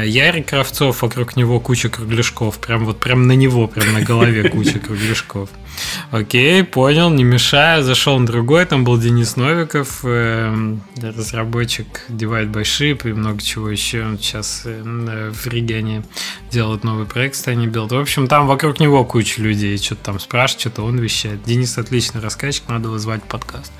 Ярик 0.00 0.48
Кравцов, 0.48 1.02
вокруг 1.02 1.36
него 1.36 1.60
куча 1.60 1.88
кругляшков, 1.88 2.58
прям 2.58 2.84
вот 2.84 3.00
прям 3.00 3.26
на 3.26 3.32
него, 3.32 3.66
прям 3.66 3.92
на 3.92 4.00
голове 4.00 4.48
куча 4.50 4.78
кругляшков. 4.78 5.50
Окей, 6.10 6.62
понял, 6.64 7.10
не 7.10 7.24
мешаю. 7.24 7.82
Зашел 7.82 8.18
на 8.18 8.26
другой, 8.26 8.64
там 8.66 8.84
был 8.84 8.98
Денис 8.98 9.36
Новиков, 9.36 10.00
э, 10.04 10.76
разработчик 11.00 11.86
Divide 12.08 12.52
by 12.52 12.62
Ship 12.62 13.08
и 13.08 13.12
много 13.12 13.40
чего 13.40 13.70
еще. 13.70 14.16
Сейчас 14.20 14.62
э, 14.64 15.30
в 15.32 15.46
Риге 15.46 15.78
они 15.78 16.02
делают 16.50 16.84
новый 16.84 17.06
проект 17.06 17.36
Stony 17.36 17.66
Build. 17.66 17.88
В 17.88 18.00
общем, 18.00 18.26
там 18.26 18.46
вокруг 18.46 18.80
него 18.80 19.04
куча 19.04 19.40
людей, 19.40 19.78
что-то 19.78 20.04
там 20.04 20.20
спрашивают, 20.20 20.60
что-то 20.60 20.82
он 20.82 20.98
вещает. 20.98 21.42
Денис 21.44 21.78
отличный 21.78 22.20
рассказчик, 22.20 22.68
надо 22.68 22.88
вызвать 22.88 23.22
подкаст. 23.24 23.72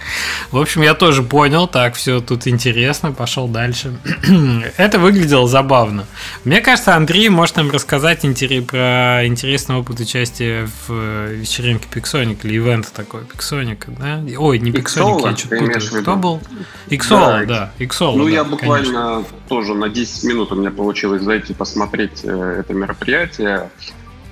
В 0.51 0.59
общем, 0.59 0.83
я 0.83 0.95
тоже 0.95 1.23
понял, 1.23 1.67
так, 1.67 1.95
все 1.95 2.21
тут 2.21 2.47
интересно, 2.47 3.13
пошел 3.13 3.49
дальше. 3.49 3.99
Это 4.77 4.99
выглядело 4.99 5.47
забавно. 5.47 6.02
Мне 6.45 6.61
кажется, 6.61 6.95
Андрей 6.95 7.29
может 7.29 7.57
нам 7.57 7.71
рассказать 7.71 8.23
про 8.23 9.27
интересный 9.27 9.77
опыт 9.77 10.01
участия 10.01 10.67
в 10.67 10.91
э, 10.91 11.35
вечеринке 11.35 11.87
Пиксоник 11.93 12.45
или 12.45 12.57
ивент 12.57 12.93
такой 12.93 13.25
Пиксоника, 13.25 13.91
да? 13.91 14.23
Ой, 14.39 14.59
не 14.59 14.73
Пиксоник, 14.73 15.25
я 15.25 15.37
что-то 15.37 15.57
путаю. 15.57 16.03
Кто 16.03 16.17
был? 16.17 16.41
Иксола, 16.89 17.45
да, 17.47 17.73
Иксола. 17.79 18.17
Ну, 18.17 18.25
да, 18.25 18.31
я 18.31 18.45
буквально 18.45 19.15
конечно. 19.15 19.25
тоже 19.49 19.75
на 19.75 19.89
10 19.89 20.25
минут 20.25 20.53
у 20.53 20.57
меня 20.57 20.71
получилось 20.71 21.23
зайти 21.23 21.55
посмотреть 21.55 22.21
э, 22.25 22.57
это 22.61 22.75
мероприятие. 22.75 23.71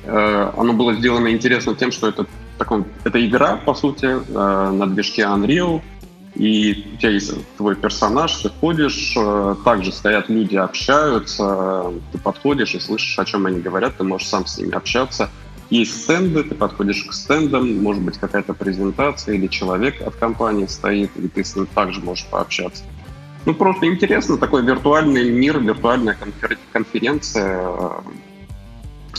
Э, 0.05 0.53
оно 0.57 0.73
было 0.73 0.95
сделано 0.95 1.31
интересно 1.31 1.75
тем, 1.75 1.93
что 1.93 2.09
это 2.09 2.27
такой, 2.59 2.85
это 3.05 3.25
игра, 3.25 3.57
по 3.57 3.75
сути, 3.75 4.07
на 4.33 4.87
движке 4.87 5.23
Unreal, 5.23 5.83
и 6.35 6.93
у 6.95 6.97
тебя 6.97 7.11
есть 7.11 7.33
твой 7.57 7.77
персонаж, 7.77 8.33
ты 8.37 8.49
ходишь, 8.49 9.17
также 9.65 9.93
стоят 9.93 10.29
люди, 10.29 10.57
общаются, 10.57 11.93
ты 12.13 12.19
подходишь 12.19 12.75
и 12.75 12.81
слышишь, 12.81 13.19
о 13.19 13.25
чем 13.25 13.47
они 13.47 13.61
говорят, 13.61 13.97
ты 13.97 14.05
можешь 14.05 14.29
сам 14.29 14.47
с 14.47 14.59
ними 14.59 14.75
общаться. 14.75 15.31
Есть 15.71 16.03
стенды, 16.03 16.43
ты 16.43 16.55
подходишь 16.55 17.05
к 17.05 17.13
стендам, 17.13 17.83
может 17.83 18.03
быть 18.03 18.19
какая-то 18.19 18.55
презентация 18.55 19.35
или 19.37 19.47
человек 19.47 20.01
от 20.05 20.17
компании 20.17 20.67
стоит, 20.67 21.11
и 21.17 21.29
ты 21.29 21.45
с 21.45 21.55
ним 21.55 21.67
также 21.67 22.01
можешь 22.01 22.27
пообщаться. 22.27 22.83
Ну, 23.47 23.55
просто 23.55 23.87
интересно, 23.87 24.37
такой 24.37 24.63
виртуальный 24.63 25.31
мир, 25.31 25.61
виртуальная 25.61 26.15
конфер- 26.15 26.59
конференция. 26.73 27.73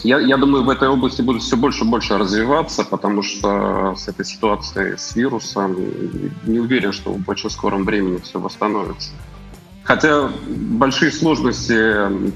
Я, 0.04 0.20
я 0.20 0.38
думаю, 0.38 0.64
в 0.64 0.70
этой 0.70 0.88
области 0.88 1.22
будет 1.22 1.44
все 1.44 1.58
больше 1.58 1.84
и 1.84 1.88
больше 1.88 2.18
развиваться, 2.18 2.84
потому 2.84 3.22
что 3.22 3.96
с 3.96 4.08
этой 4.08 4.26
ситуацией 4.26 4.98
с 4.98 5.16
вирусом 5.16 5.76
не 6.46 6.60
уверен, 6.60 6.92
что 6.92 7.12
в 7.14 7.30
очень 7.30 7.50
скором 7.50 7.84
времени 7.84 8.18
все 8.18 8.40
восстановится. 8.40 9.12
Хотя 9.84 10.32
большие 10.48 11.12
сложности 11.12 11.76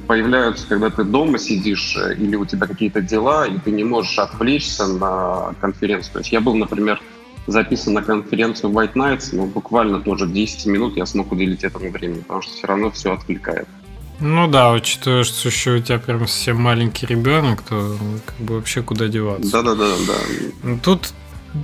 появляются, 0.08 0.68
когда 0.68 0.90
ты 0.90 1.04
дома 1.04 1.38
сидишь 1.38 1.96
э, 1.96 2.16
или 2.16 2.36
у 2.36 2.46
тебя 2.46 2.66
какие-то 2.66 3.02
дела, 3.02 3.46
и 3.48 3.58
ты 3.60 3.72
не 3.72 3.84
можешь 3.84 4.18
отвлечься 4.18 4.88
на 4.88 5.54
конференцию. 5.62 6.14
То 6.14 6.20
есть 6.20 6.32
я 6.32 6.42
был, 6.42 6.56
например, 6.56 7.00
записан 7.48 7.94
на 7.94 8.02
конференцию 8.02 8.72
White 8.72 8.94
Nights, 8.94 9.30
но 9.32 9.46
буквально 9.46 10.02
тоже 10.02 10.28
10 10.28 10.66
минут 10.66 10.98
я 10.98 11.06
смог 11.06 11.32
уделить 11.32 11.64
этому 11.64 11.92
времени, 11.92 12.22
потому 12.22 12.42
что 12.42 12.52
все 12.52 12.68
равно 12.68 12.90
все 12.90 13.14
отвлекает. 13.14 13.68
Ну 14.20 14.48
да, 14.48 14.72
учитывая, 14.72 15.24
что 15.24 15.50
еще 15.50 15.72
у 15.72 15.80
тебя 15.80 16.00
прям 16.00 16.28
совсем 16.28 16.58
маленький 16.58 17.06
ребенок, 17.06 17.62
то 17.62 17.98
как 18.26 18.38
бы 18.38 18.56
вообще 18.56 18.82
куда 18.82 19.08
деваться. 19.08 19.52
Да-да-да. 19.52 19.94
да. 20.08 20.78
Тут 20.84 21.14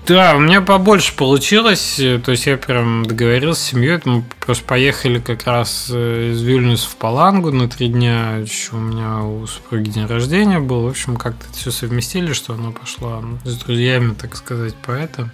да, 0.08 0.36
у 0.38 0.40
меня 0.40 0.62
побольше 0.62 1.14
получилось. 1.16 1.96
То 1.98 2.32
есть 2.32 2.46
я 2.46 2.56
прям 2.56 3.06
договорился 3.06 3.62
с 3.62 3.66
семьей. 3.66 4.00
Мы 4.06 4.24
просто 4.40 4.64
поехали 4.64 5.20
как 5.20 5.46
раз 5.46 5.90
э, 5.92 6.32
из 6.32 6.42
Вильнюса 6.42 6.88
в 6.88 6.96
Палангу 6.96 7.52
на 7.52 7.68
три 7.68 7.90
дня. 7.90 8.38
Еще 8.38 8.76
у 8.76 8.80
меня 8.80 9.20
у 9.20 9.46
супруги 9.48 9.90
день 9.90 10.06
рождения 10.06 10.60
был. 10.60 10.84
В 10.84 10.88
общем, 10.88 11.18
как-то 11.18 11.46
все 11.52 11.72
совместили, 11.72 12.32
что 12.32 12.54
она 12.54 12.72
пошла 12.72 13.22
с 13.44 13.58
друзьями, 13.58 14.14
так 14.14 14.38
сказать, 14.38 14.76
поэта. 14.76 15.30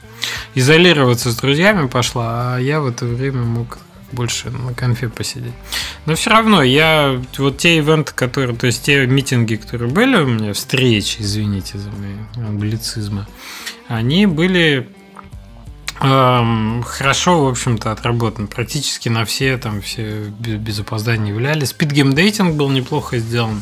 Изолироваться 0.56 1.32
с 1.32 1.36
друзьями 1.36 1.88
пошла, 1.88 2.56
а 2.56 2.58
я 2.58 2.82
в 2.82 2.88
это 2.88 3.06
время 3.06 3.44
мог 3.44 3.78
больше 4.12 4.50
на 4.50 4.74
конфе 4.74 5.10
посидеть. 5.10 5.54
Но 6.06 6.16
все 6.16 6.30
равно 6.30 6.64
я 6.64 7.22
вот 7.38 7.58
те 7.58 7.78
ивенты, 7.78 8.14
которые, 8.14 8.56
то 8.56 8.68
есть 8.68 8.84
те 8.84 9.06
митинги, 9.06 9.56
которые 9.56 9.92
были 9.92 10.18
у 10.18 10.28
меня, 10.28 10.54
встречи, 10.54 11.18
извините 11.20 11.78
за 11.78 11.90
мои 11.92 12.16
англицизмы, 12.36 13.26
они 13.88 14.26
были 14.26 14.88
эм, 16.02 16.84
хорошо, 16.84 17.46
в 17.46 17.50
общем-то, 17.50 17.92
отработаны. 17.92 18.48
Практически 18.48 19.10
на 19.10 19.26
все, 19.26 19.58
там, 19.58 19.82
все 19.82 20.26
без 20.40 20.80
опозданий 20.80 21.30
являлись. 21.30 21.74
Game 21.78 22.14
Dating 22.14 22.54
был 22.54 22.70
неплохо 22.70 23.18
сделан. 23.18 23.62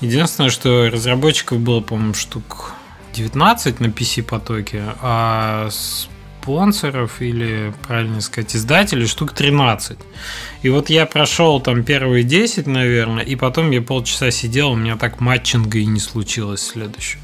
Единственное, 0.00 0.50
что 0.50 0.90
разработчиков 0.90 1.58
было, 1.58 1.80
по-моему, 1.80 2.14
штук 2.14 2.72
19 3.14 3.80
на 3.80 3.86
PC-потоке, 3.86 4.82
а 5.00 5.68
спонсоров 6.44 7.22
или, 7.22 7.72
правильно 7.86 8.20
сказать, 8.20 8.54
издателей 8.54 9.06
штук 9.06 9.32
13. 9.32 9.96
И 10.62 10.68
вот 10.68 10.90
я 10.90 11.06
прошел 11.06 11.58
там 11.58 11.84
первые 11.84 12.22
10, 12.22 12.66
наверное, 12.66 13.24
и 13.24 13.34
потом 13.34 13.70
я 13.70 13.80
полчаса 13.80 14.30
сидел, 14.30 14.72
у 14.72 14.76
меня 14.76 14.96
так 14.96 15.20
матчинга 15.20 15.78
и 15.78 15.86
не 15.86 16.00
случилось 16.00 16.60
следующее. 16.60 17.22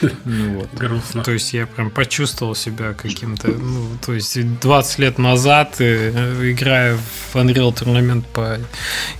Ну, 0.24 0.60
вот. 0.60 0.72
Грустно. 0.72 1.22
То 1.22 1.32
есть 1.32 1.52
я 1.52 1.66
прям 1.66 1.90
почувствовал 1.90 2.54
себя 2.54 2.94
каким-то, 2.94 3.48
ну, 3.48 3.88
то 4.04 4.14
есть 4.14 4.60
20 4.60 4.98
лет 5.00 5.18
назад, 5.18 5.76
э, 5.80 6.50
играя 6.50 6.96
в 6.96 7.36
Unreal 7.36 7.74
Tournament 7.74 8.24
по 8.32 8.58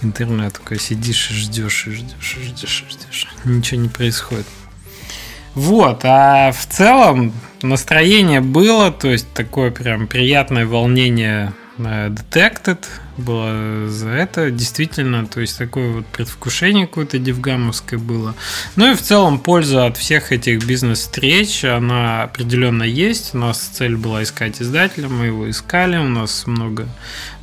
интернету, 0.03 0.63
сидишь 0.79 1.31
и 1.31 1.35
ждешь, 1.35 1.87
и 1.89 1.91
ждешь, 1.91 2.39
и 2.41 2.45
ждешь, 2.45 2.85
и 2.89 2.93
ждешь. 2.93 3.29
Ничего 3.45 3.81
не 3.83 3.89
происходит. 3.89 4.47
Вот, 5.55 6.01
а 6.05 6.51
в 6.53 6.67
целом 6.67 7.33
настроение 7.63 8.41
было, 8.41 8.91
то 8.91 9.09
есть 9.09 9.33
такое 9.35 9.71
прям 9.71 10.07
приятное 10.07 10.65
волнение 10.65 11.53
э, 11.77 12.09
Detected 12.09 12.79
было 13.19 13.89
за 13.89 14.09
это. 14.09 14.51
Действительно, 14.51 15.27
то 15.27 15.41
есть 15.41 15.59
такое 15.59 15.93
вот 15.93 16.07
предвкушение 16.07 16.87
какое-то 16.87 17.19
дивгамовское 17.19 17.99
было. 17.99 18.35
Ну 18.77 18.91
и 18.91 18.95
в 18.95 19.03
целом 19.03 19.39
польза 19.39 19.87
от 19.87 19.99
всех 19.99 20.33
этих 20.33 20.65
бизнес-встреч, 20.65 21.65
она 21.65 22.23
определенно 22.23 22.85
есть. 22.85 23.35
У 23.35 23.39
нас 23.39 23.59
цель 23.59 23.97
была 23.97 24.23
искать 24.23 24.63
издателя, 24.63 25.09
мы 25.09 25.27
его 25.27 25.51
искали, 25.51 25.99
у 25.99 26.09
нас 26.09 26.47
много 26.47 26.89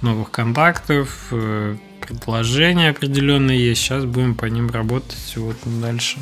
новых 0.01 0.31
контактов, 0.31 1.27
э, 1.31 1.75
предложения 2.01 2.89
определенные 2.89 3.69
есть. 3.69 3.81
Сейчас 3.81 4.05
будем 4.05 4.33
по 4.33 4.45
ним 4.45 4.71
работать 4.71 5.33
вот 5.35 5.57
дальше. 5.65 6.17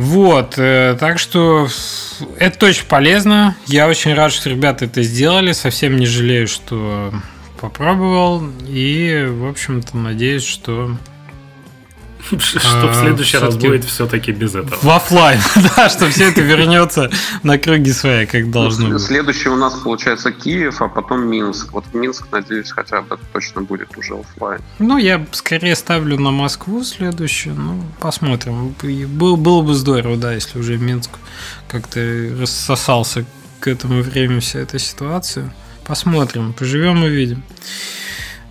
Вот, 0.00 0.54
э, 0.56 0.96
так 0.98 1.18
что 1.18 1.68
это 2.38 2.66
очень 2.66 2.86
полезно. 2.86 3.54
Я 3.66 3.86
очень 3.86 4.14
рад, 4.14 4.32
что 4.32 4.48
ребята 4.48 4.86
это 4.86 5.02
сделали. 5.02 5.52
Совсем 5.52 5.98
не 5.98 6.06
жалею, 6.06 6.48
что 6.48 7.12
попробовал. 7.60 8.42
И, 8.66 9.26
в 9.28 9.46
общем-то, 9.46 9.98
надеюсь, 9.98 10.46
что 10.46 10.96
что 12.38 12.88
в 12.88 12.94
следующий 12.94 13.38
раз 13.38 13.56
будет 13.56 13.84
все-таки 13.84 14.32
без 14.32 14.54
этого. 14.54 14.78
В 14.80 14.88
офлайн, 14.90 15.40
да, 15.76 15.88
что 15.88 16.08
все 16.10 16.30
это 16.30 16.40
вернется 16.40 17.10
на 17.42 17.58
круги 17.58 17.92
своей, 17.92 18.26
как 18.26 18.50
должно 18.50 18.88
быть. 18.90 19.02
Следующий 19.02 19.48
у 19.48 19.56
нас 19.56 19.74
получается 19.74 20.32
Киев, 20.32 20.80
а 20.82 20.88
потом 20.88 21.26
Минск. 21.28 21.72
Вот 21.72 21.84
Минск, 21.94 22.26
надеюсь, 22.30 22.70
хотя 22.70 23.02
бы 23.02 23.18
точно 23.32 23.62
будет 23.62 23.96
уже 23.96 24.14
офлайн. 24.14 24.60
Ну, 24.78 24.98
я 24.98 25.26
скорее 25.32 25.76
ставлю 25.76 26.18
на 26.18 26.30
Москву 26.30 26.84
следующую. 26.84 27.54
Ну, 27.54 27.82
посмотрим. 28.00 28.74
Был, 28.82 29.36
было 29.36 29.62
бы 29.62 29.74
здорово, 29.74 30.16
да, 30.16 30.32
если 30.32 30.58
уже 30.58 30.76
Минск 30.78 31.10
как-то 31.68 32.00
рассосался 32.38 33.24
к 33.60 33.68
этому 33.68 34.02
времени 34.02 34.40
вся 34.40 34.60
эта 34.60 34.78
ситуация. 34.78 35.52
Посмотрим, 35.86 36.52
поживем 36.52 37.04
и 37.04 37.08
видим. 37.08 37.42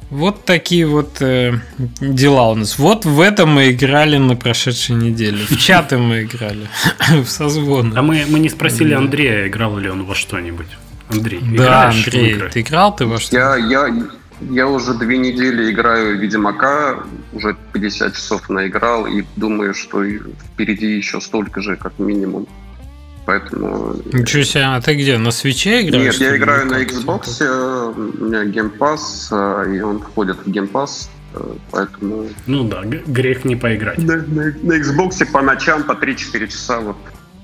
Вот 0.10 0.44
такие 0.44 0.88
вот 0.88 1.22
э, 1.22 1.60
дела 2.01 2.50
у 2.50 2.56
нас. 2.56 2.80
Вот 2.80 3.06
в 3.06 3.22
этом 3.22 3.54
мы 3.54 3.72
играли 3.72 4.18
на 4.18 4.36
прошедшей 4.36 4.96
неделе. 4.96 5.46
В 5.46 5.56
чаты 5.58 5.98
мы 5.98 6.24
играли. 6.24 6.68
в 7.24 7.28
созвоны. 7.28 7.96
А 7.96 8.01
мы, 8.01 8.25
мы 8.28 8.39
не 8.39 8.50
спросили 8.50 8.94
Андрея, 8.94 9.48
играл 9.48 9.78
ли 9.78 9.89
он 9.89 10.06
во 10.06 10.16
что-нибудь. 10.16 10.68
Андрей, 11.10 11.42
да, 11.58 11.89
Андрей, 11.89 12.39
ты 12.51 12.62
играл 12.62 12.96
ты 12.96 13.06
во 13.06 13.20
что? 13.20 13.36
Я, 13.36 13.56
я, 13.56 14.08
я 14.42 14.68
уже 14.68 14.94
две 14.94 15.18
недели 15.18 15.72
играю 15.72 16.18
в 16.18 16.22
Ведьмака, 16.22 17.04
уже 17.34 17.56
50 17.74 18.16
часов 18.16 18.50
наиграл, 18.50 19.08
и 19.08 19.24
думаю, 19.36 19.74
что 19.74 20.04
впереди 20.06 20.98
еще 20.98 21.20
столько 21.20 21.62
же, 21.62 21.75
как 21.75 21.98
минимум 21.98 22.48
поэтому... 23.29 23.95
Ничего 24.12 24.43
себе, 24.43 24.63
а 24.63 24.81
ты 24.81 24.95
где, 24.95 25.19
на 25.19 25.29
свече 25.29 25.88
играешь? 25.88 26.19
Нет, 26.19 26.31
я 26.31 26.36
играю 26.36 26.65
на 26.65 26.81
Xbox, 26.81 27.43
у 27.91 28.25
меня 28.25 28.43
Game 28.43 28.75
Pass, 28.75 29.29
э, 29.31 29.75
и 29.75 29.81
он 29.81 30.00
входит 30.00 30.38
в 30.38 30.48
Game 30.48 30.71
Pass, 30.71 31.09
поэтому... 31.69 32.27
Ну 32.48 32.67
да, 32.67 32.81
грех 32.83 33.45
не 33.45 33.55
поиграть. 33.55 34.00
На, 34.00 34.15
на, 34.15 34.53
на 34.63 34.74
Xbox 34.79 35.31
по 35.31 35.43
ночам 35.43 35.83
по 35.83 35.91
3-4 35.91 36.48
часа 36.48 36.79
вот 36.79 36.98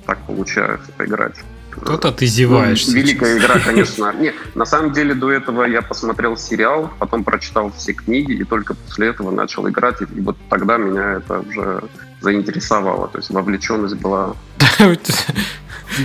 так 0.08 0.18
получается 0.26 0.92
поиграть. 0.98 1.36
Кто-то 1.70 2.12
ты 2.12 2.26
зеваешь. 2.26 2.88
Ну, 2.88 2.94
великая 2.94 3.38
игра, 3.38 3.60
конечно. 3.66 4.12
Не, 4.20 4.34
на 4.56 4.66
самом 4.66 4.92
деле 4.92 5.14
до 5.14 5.32
этого 5.32 5.66
я 5.66 5.84
посмотрел 5.84 6.36
сериал, 6.36 6.92
потом 6.98 7.24
прочитал 7.24 7.72
все 7.78 7.94
книги, 7.94 8.32
и 8.32 8.44
только 8.44 8.74
после 8.74 9.10
этого 9.10 9.30
начал 9.30 9.68
играть. 9.70 10.02
И 10.02 10.22
вот 10.22 10.38
тогда 10.50 10.78
меня 10.78 11.18
это 11.18 11.42
уже 11.42 11.84
заинтересовало. 12.26 13.08
То 13.08 13.20
есть 13.20 13.30
вовлеченность 13.30 13.96
была 13.96 14.34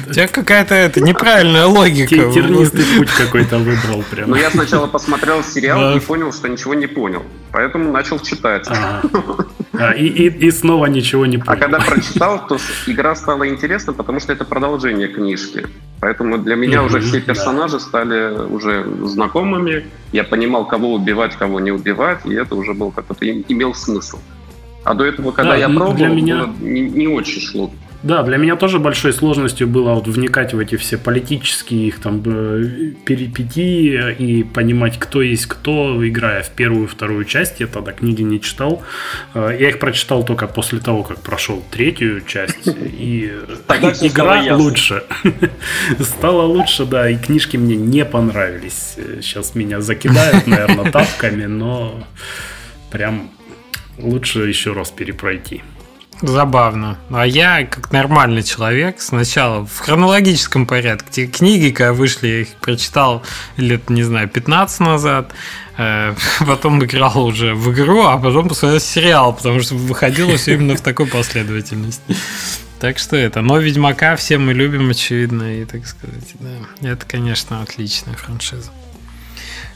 у 0.08 0.12
тебя 0.12 0.28
какая-то 0.28 0.74
это 0.74 1.00
неправильная 1.00 1.66
логика. 1.66 2.14
Тернистый 2.14 2.84
путь 2.96 3.10
какой-то 3.10 3.58
выбрал 3.58 4.04
прям. 4.10 4.30
Но 4.30 4.36
я 4.36 4.50
сначала 4.50 4.86
посмотрел 4.86 5.42
сериал 5.42 5.96
и 5.96 6.00
понял, 6.00 6.32
что 6.32 6.48
ничего 6.48 6.74
не 6.74 6.86
понял. 6.86 7.22
Поэтому 7.50 7.90
начал 7.90 8.18
читать. 8.20 8.68
А, 9.72 9.92
и, 9.92 10.06
и, 10.06 10.26
и 10.46 10.50
снова 10.50 10.86
ничего 10.86 11.26
не 11.26 11.38
понял. 11.38 11.52
А 11.52 11.56
когда 11.56 11.78
прочитал, 11.78 12.46
то 12.46 12.58
игра 12.86 13.14
стала 13.14 13.48
интересна, 13.48 13.92
потому 13.92 14.20
что 14.20 14.32
это 14.32 14.44
продолжение 14.44 15.08
книжки. 15.08 15.66
Поэтому 16.00 16.38
для 16.38 16.56
меня 16.56 16.82
уже 16.82 17.00
все 17.00 17.20
персонажи 17.20 17.80
стали 17.80 18.46
уже 18.46 18.84
знакомыми. 19.04 19.86
Я 20.12 20.24
понимал, 20.24 20.66
кого 20.66 20.92
убивать, 20.94 21.36
кого 21.36 21.60
не 21.60 21.72
убивать, 21.72 22.26
и 22.26 22.34
это 22.34 22.54
уже 22.54 22.74
был 22.74 22.90
какой-то 22.90 23.24
имел 23.26 23.74
смысл. 23.74 24.18
А 24.90 24.94
до 24.94 25.04
этого, 25.04 25.30
когда 25.30 25.54
я 25.54 25.68
пробовал, 25.68 25.94
для 25.94 26.08
меня... 26.08 26.52
не, 26.60 26.80
не 26.80 27.06
очень 27.06 27.40
шло. 27.40 27.70
Да, 28.02 28.24
для 28.24 28.38
меня 28.38 28.56
тоже 28.56 28.80
большой 28.80 29.12
сложностью 29.12 29.68
было 29.68 29.94
вот 29.94 30.08
вникать 30.08 30.52
в 30.52 30.58
эти 30.58 30.76
все 30.76 30.98
политические 30.98 31.86
их 31.86 32.00
там 32.00 32.20
э, 32.26 32.94
перипетии 33.04 34.12
и 34.18 34.42
понимать, 34.42 34.98
кто 34.98 35.22
есть 35.22 35.46
кто, 35.46 35.96
играя 36.08 36.42
в 36.42 36.50
первую 36.50 36.84
и 36.84 36.88
вторую 36.88 37.24
часть. 37.24 37.60
Я 37.60 37.68
тогда 37.68 37.92
книги 37.92 38.22
не 38.22 38.40
читал. 38.40 38.82
Э, 39.34 39.56
я 39.56 39.68
их 39.68 39.78
прочитал 39.78 40.24
только 40.24 40.48
после 40.48 40.80
того, 40.80 41.04
как 41.04 41.20
прошел 41.20 41.62
третью 41.70 42.22
часть. 42.26 42.66
И 42.66 43.32
игра 44.00 44.56
лучше. 44.56 45.04
Стало 46.00 46.42
лучше, 46.46 46.84
да, 46.84 47.08
и 47.08 47.16
книжки 47.16 47.56
мне 47.58 47.76
не 47.76 48.04
понравились. 48.04 48.96
Сейчас 49.20 49.54
меня 49.54 49.82
закидают, 49.82 50.48
наверное, 50.48 50.90
тапками, 50.90 51.44
но 51.44 52.02
прям 52.90 53.30
лучше 54.02 54.48
еще 54.48 54.72
раз 54.72 54.90
перепройти. 54.90 55.62
Забавно. 56.22 56.98
А 57.10 57.26
я, 57.26 57.64
как 57.64 57.92
нормальный 57.92 58.42
человек, 58.42 59.00
сначала 59.00 59.64
в 59.64 59.78
хронологическом 59.78 60.66
порядке. 60.66 61.08
Те 61.10 61.26
книги, 61.26 61.70
когда 61.70 61.94
вышли, 61.94 62.28
я 62.28 62.40
их 62.40 62.48
прочитал 62.60 63.22
лет, 63.56 63.88
не 63.88 64.02
знаю, 64.02 64.28
15 64.28 64.80
назад. 64.80 65.32
Э, 65.78 66.14
потом 66.46 66.84
играл 66.84 67.24
уже 67.24 67.54
в 67.54 67.72
игру, 67.72 68.02
а 68.04 68.18
потом 68.18 68.48
посмотрел 68.48 68.80
сериал, 68.80 69.34
потому 69.34 69.60
что 69.62 69.74
выходило 69.76 70.36
все 70.36 70.54
именно 70.54 70.76
в 70.76 70.82
такой 70.82 71.06
последовательности. 71.06 72.14
Так 72.80 72.98
что 72.98 73.16
это. 73.16 73.40
Но 73.40 73.58
Ведьмака 73.58 74.16
все 74.16 74.36
мы 74.36 74.52
любим, 74.52 74.90
очевидно, 74.90 75.62
и 75.62 75.64
так 75.64 75.86
сказать, 75.86 76.34
да. 76.40 76.88
Это, 76.90 77.06
конечно, 77.06 77.62
отличная 77.62 78.14
франшиза. 78.14 78.70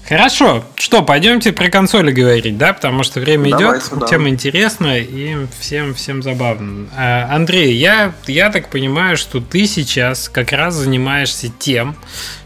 Хорошо, 0.06 0.64
что, 0.76 1.02
пойдемте 1.02 1.52
про 1.52 1.70
консоли 1.70 2.12
говорить, 2.12 2.58
да, 2.58 2.74
потому 2.74 3.02
что 3.04 3.20
время 3.20 3.50
Давайте, 3.50 3.86
идет, 3.86 3.98
да. 4.00 4.06
тема 4.06 4.28
интересная 4.28 5.00
и 5.00 5.46
всем, 5.58 5.94
всем 5.94 6.22
забавно. 6.22 6.88
А, 6.94 7.34
Андрей, 7.34 7.74
я, 7.74 8.12
я 8.26 8.50
так 8.50 8.68
понимаю, 8.68 9.16
что 9.16 9.40
ты 9.40 9.66
сейчас 9.66 10.28
как 10.28 10.52
раз 10.52 10.74
занимаешься 10.74 11.48
тем, 11.58 11.96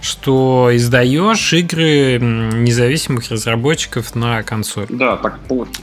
что 0.00 0.70
издаешь 0.72 1.52
игры 1.52 2.18
независимых 2.20 3.28
разработчиков 3.30 4.14
на 4.14 4.42
консоль. 4.44 4.86
Да, 4.88 5.16
так 5.16 5.40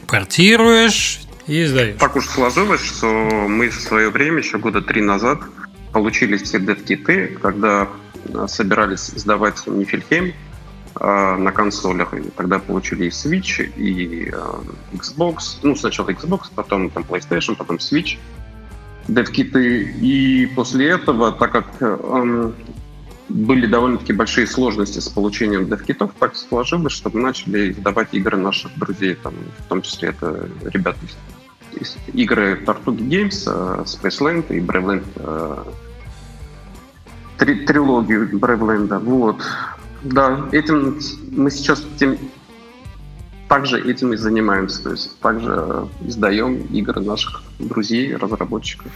Портируешь 0.07 1.19
и 1.45 1.63
издаешь. 1.63 1.97
Так 1.99 2.15
уж 2.15 2.25
сложилось, 2.27 2.81
что 2.81 3.07
мы 3.07 3.69
в 3.69 3.81
свое 3.81 4.09
время, 4.09 4.37
еще 4.37 4.59
года 4.59 4.81
три 4.81 5.01
назад, 5.01 5.39
получили 5.91 6.37
все 6.37 6.59
дев-киты, 6.59 7.37
когда 7.41 7.89
собирались 8.47 9.11
издавать 9.13 9.65
Нифельхейм, 9.67 10.33
Э, 10.97 11.35
на 11.35 11.51
консолях. 11.51 12.13
И 12.13 12.21
тогда 12.37 12.59
получили 12.59 13.05
и 13.05 13.09
Switch, 13.09 13.61
и 13.75 14.31
э, 14.31 14.93
Xbox. 14.93 15.59
Ну, 15.61 15.75
сначала 15.75 16.09
Xbox, 16.09 16.43
потом 16.55 16.89
там 16.89 17.03
PlayStation, 17.03 17.55
потом 17.55 17.77
Switch. 17.77 18.17
Девкиты. 19.07 19.83
И 20.01 20.45
после 20.55 20.89
этого, 20.91 21.33
так 21.33 21.51
как 21.51 21.65
э, 21.81 22.51
были 23.27 23.67
довольно-таки 23.67 24.13
большие 24.13 24.47
сложности 24.47 24.99
с 24.99 25.09
получением 25.09 25.67
девкитов, 25.67 26.11
так 26.17 26.35
сложилось, 26.35 26.93
что 26.93 27.09
мы 27.13 27.19
начали 27.19 27.71
издавать 27.71 28.13
игры 28.13 28.37
наших 28.37 28.77
друзей, 28.79 29.15
там, 29.15 29.33
в 29.57 29.67
том 29.67 29.81
числе 29.81 30.09
это 30.09 30.47
ребята 30.63 30.99
из, 31.73 31.81
из 31.81 31.97
игры 32.13 32.63
Tortuga 32.65 33.05
Games, 33.05 33.43
э, 33.47 33.83
Spaceland 33.83 34.45
и 34.49 34.61
Braveland 34.61 35.03
э, 35.17 35.63
три, 37.37 37.65
трилогию 37.65 38.29
Брэвленда. 38.39 38.99
Вот. 38.99 39.41
Да, 40.05 40.47
этим 40.51 40.99
мы 41.31 41.49
сейчас 41.49 41.83
тем, 41.97 42.17
также 43.47 43.81
этим 43.81 44.13
и 44.13 44.17
занимаемся. 44.17 44.83
То 44.83 44.91
есть 44.91 45.19
также 45.19 45.87
издаем 46.01 46.57
игры 46.67 47.01
наших 47.01 47.41
друзей, 47.59 48.15
разработчиков. 48.15 48.91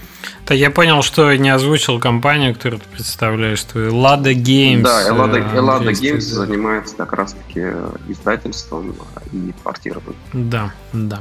Да, 0.46 0.54
я 0.54 0.72
понял, 0.72 1.02
что 1.02 1.36
не 1.36 1.50
озвучил 1.50 2.00
компанию, 2.00 2.54
которую 2.54 2.82
ты 2.82 2.88
представляешь, 2.88 3.60
что 3.60 3.88
Lada 3.88 4.34
Games. 4.34 4.82
Да, 4.82 5.10
Lada, 5.10 5.56
Lada 5.56 5.92
Games 5.92 6.20
занимается 6.22 6.96
как 6.96 7.14
раз-таки 7.14 7.66
издательством 8.08 8.96
и 9.32 9.54
портированием. 9.64 10.16
Да, 10.34 10.74
да. 10.92 11.20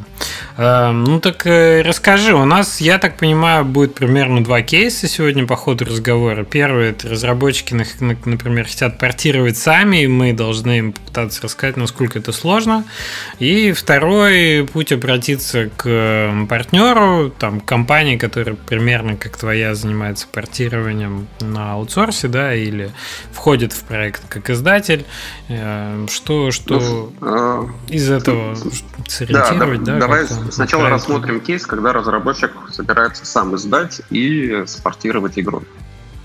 Э, 0.57 0.91
ну 0.93 1.21
так 1.21 1.47
э, 1.47 1.83
расскажи, 1.83 2.35
у 2.35 2.45
нас, 2.45 2.81
я 2.81 2.99
так 2.99 3.17
понимаю, 3.19 3.65
будет 3.65 3.95
примерно 3.95 4.43
два 4.43 4.63
кейса 4.63 5.07
сегодня 5.07 5.47
по 5.47 5.57
ходу 5.57 5.85
разговора. 5.85 6.45
Первый, 6.45 6.91
это 6.91 7.09
разработчики, 7.09 7.75
например, 7.75 8.67
хотят 8.67 8.99
портировать 8.99 9.57
сами, 9.57 10.05
и 10.05 10.07
мы 10.07 10.33
должны 10.33 10.79
им 10.79 10.93
попытаться 10.93 11.43
рассказать, 11.43 11.77
насколько 11.77 12.19
это 12.19 12.33
сложно. 12.33 12.85
И 13.39 13.73
второй 13.73 14.67
путь 14.73 14.93
обратиться 14.93 15.71
к 15.77 16.47
партнеру, 16.49 17.28
там, 17.31 17.61
компании, 17.61 18.17
которая 18.17 18.55
примерно 18.55 19.17
как 19.17 19.37
твоя 19.37 19.75
занимается 19.75 20.27
портированием 20.31 21.29
на 21.41 21.73
аутсорсе, 21.73 22.29
да, 22.29 22.55
или 22.55 22.93
входит 23.33 23.73
в 23.73 23.85
проект 23.85 24.23
как 24.29 24.51
издатель. 24.51 25.05
Э, 25.49 26.07
что, 26.09 26.51
что 26.51 27.13
ну, 27.21 27.71
из 27.89 28.11
этого 28.11 28.57
сориентировать, 29.07 29.85
да? 29.85 29.95
да 29.95 30.01
давай 30.01 30.27
сначала 30.51 30.89
рассмотрим 30.89 31.41
кейс, 31.41 31.67
когда 31.67 31.93
разработчик 31.93 32.53
собирается 32.73 33.27
сам 33.27 33.55
издать 33.57 34.03
и 34.11 34.65
спортировать 34.67 35.39
игру. 35.39 35.63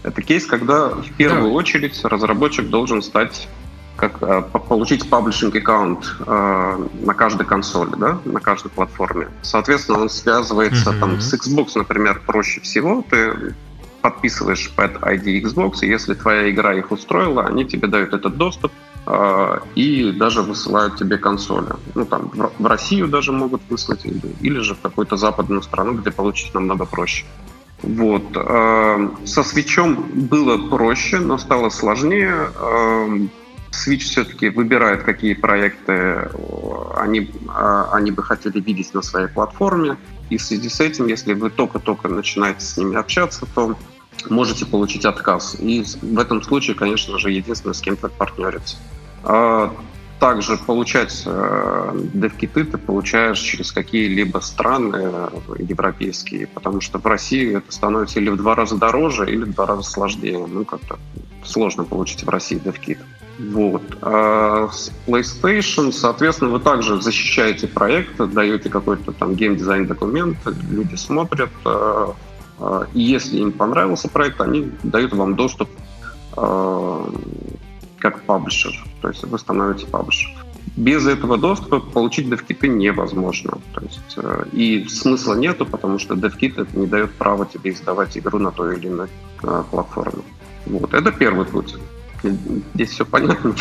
Это 0.03 0.21
кейс, 0.21 0.45
когда 0.45 0.89
в 0.89 1.11
первую 1.17 1.49
да. 1.49 1.49
очередь 1.49 2.03
разработчик 2.03 2.69
должен 2.69 3.01
стать 3.01 3.47
как 3.95 4.21
э, 4.21 4.41
получить 4.41 5.09
паблишинг 5.09 5.55
аккаунт 5.55 6.15
э, 6.25 6.87
на 7.01 7.13
каждой 7.13 7.45
консоли, 7.45 7.95
да, 7.97 8.19
на 8.25 8.39
каждой 8.39 8.69
платформе. 8.69 9.27
Соответственно, 9.41 10.01
он 10.01 10.09
связывается 10.09 10.91
mm-hmm. 10.91 10.99
там 10.99 11.21
с 11.21 11.33
Xbox, 11.33 11.71
например, 11.75 12.21
проще 12.25 12.61
всего. 12.61 13.03
Ты 13.09 13.55
подписываешь 14.01 14.69
под 14.75 14.97
ID 14.97 15.41
Xbox, 15.43 15.77
и 15.81 15.87
если 15.87 16.13
твоя 16.13 16.49
игра 16.49 16.73
их 16.73 16.91
устроила, 16.91 17.45
они 17.45 17.65
тебе 17.65 17.87
дают 17.87 18.13
этот 18.13 18.35
доступ 18.35 18.71
э, 19.05 19.59
и 19.75 20.11
даже 20.11 20.41
высылают 20.41 20.97
тебе 20.97 21.17
консоли. 21.17 21.73
Ну, 21.95 22.05
там, 22.05 22.29
в, 22.33 22.51
в 22.59 22.65
Россию 22.65 23.07
даже 23.07 23.31
могут 23.31 23.61
выслать, 23.69 24.05
или, 24.05 24.21
или 24.41 24.59
же 24.59 24.75
в 24.75 24.81
какую-то 24.81 25.17
западную 25.17 25.61
страну, 25.61 25.93
где 25.93 26.11
получить 26.11 26.53
намного 26.53 26.85
проще. 26.85 27.25
Вот. 27.83 28.23
Э, 28.35 29.09
со 29.25 29.43
свечом 29.43 30.05
было 30.13 30.69
проще, 30.69 31.19
но 31.19 31.37
стало 31.37 31.69
сложнее. 31.69 32.49
Э, 32.55 33.27
Switch 33.73 34.03
все-таки 34.03 34.49
выбирает, 34.49 35.03
какие 35.03 35.33
проекты 35.33 36.29
они, 36.95 37.31
а, 37.49 37.89
они 37.91 38.11
бы 38.11 38.21
хотели 38.23 38.59
видеть 38.59 38.93
на 38.93 39.01
своей 39.01 39.27
платформе. 39.27 39.97
И 40.29 40.37
в 40.37 40.43
связи 40.43 40.69
с 40.69 40.79
этим, 40.79 41.07
если 41.07 41.33
вы 41.33 41.49
только-только 41.49 42.07
начинаете 42.07 42.61
с 42.65 42.77
ними 42.77 42.95
общаться, 42.95 43.45
то 43.53 43.75
можете 44.29 44.65
получить 44.65 45.05
отказ. 45.05 45.55
И 45.59 45.83
в 46.01 46.19
этом 46.19 46.41
случае, 46.43 46.75
конечно 46.75 47.17
же, 47.17 47.31
единственное, 47.31 47.73
с 47.73 47.81
кем 47.81 47.97
то 47.97 48.09
партнериться. 48.09 48.77
А 49.23 49.73
также 50.19 50.55
получать 50.57 51.23
э, 51.25 51.99
девкиты 52.13 52.63
ты 52.63 52.77
получаешь 52.77 53.39
через 53.39 53.71
какие-либо 53.73 54.39
страны 54.39 54.97
э, 55.01 55.29
европейские, 55.59 56.47
потому 56.47 56.79
что 56.79 56.99
в 56.99 57.05
России 57.05 57.57
это 57.57 57.71
становится 57.71 58.19
или 58.19 58.29
в 58.29 58.37
два 58.37 58.55
раза 58.55 58.77
дороже, 58.77 59.29
или 59.29 59.43
в 59.43 59.53
два 59.53 59.65
раза 59.65 59.83
сложнее. 59.83 60.45
Ну, 60.47 60.63
как-то 60.63 60.97
сложно 61.43 61.83
получить 61.83 62.23
в 62.23 62.29
России 62.29 62.57
девкит. 62.57 62.99
Вот. 63.39 63.81
А 64.01 64.69
с 64.71 64.91
PlayStation, 65.07 65.91
соответственно, 65.91 66.51
вы 66.51 66.59
также 66.59 67.01
защищаете 67.01 67.67
проект, 67.67 68.17
даете 68.17 68.69
какой-то 68.69 69.11
там 69.11 69.35
геймдизайн 69.35 69.87
документ, 69.87 70.37
люди 70.69 70.95
смотрят, 70.95 71.49
а, 71.65 72.13
а, 72.59 72.87
и 72.93 73.01
если 73.01 73.37
им 73.37 73.51
понравился 73.51 74.07
проект, 74.07 74.39
они 74.39 74.71
дают 74.83 75.13
вам 75.13 75.35
доступ 75.35 75.69
а, 76.37 77.09
как 77.97 78.21
паблишер, 78.23 78.73
то 79.01 79.07
есть 79.09 79.23
вы 79.23 79.39
становитесь 79.39 79.85
паблишером. 79.85 80.35
без 80.75 81.07
этого 81.07 81.37
доступа 81.37 81.79
получить 81.79 82.27
DevKit 82.27 82.67
невозможно. 82.67 83.59
То 83.73 83.81
есть, 83.81 84.13
э, 84.17 84.45
и 84.51 84.85
смысла 84.89 85.35
нету, 85.35 85.65
потому 85.65 85.99
что 85.99 86.13
DevKit 86.15 86.67
не 86.73 86.87
дает 86.87 87.13
права 87.13 87.45
тебе 87.45 87.71
издавать 87.71 88.17
игру 88.17 88.39
на 88.39 88.51
той 88.51 88.77
или 88.77 88.89
иной 88.89 89.07
э, 89.41 89.63
платформе. 89.71 90.21
Вот, 90.65 90.93
это 90.93 91.11
первый 91.11 91.45
путь. 91.45 91.75
Здесь 92.73 92.89
все 92.89 93.05
понятно. 93.05 93.55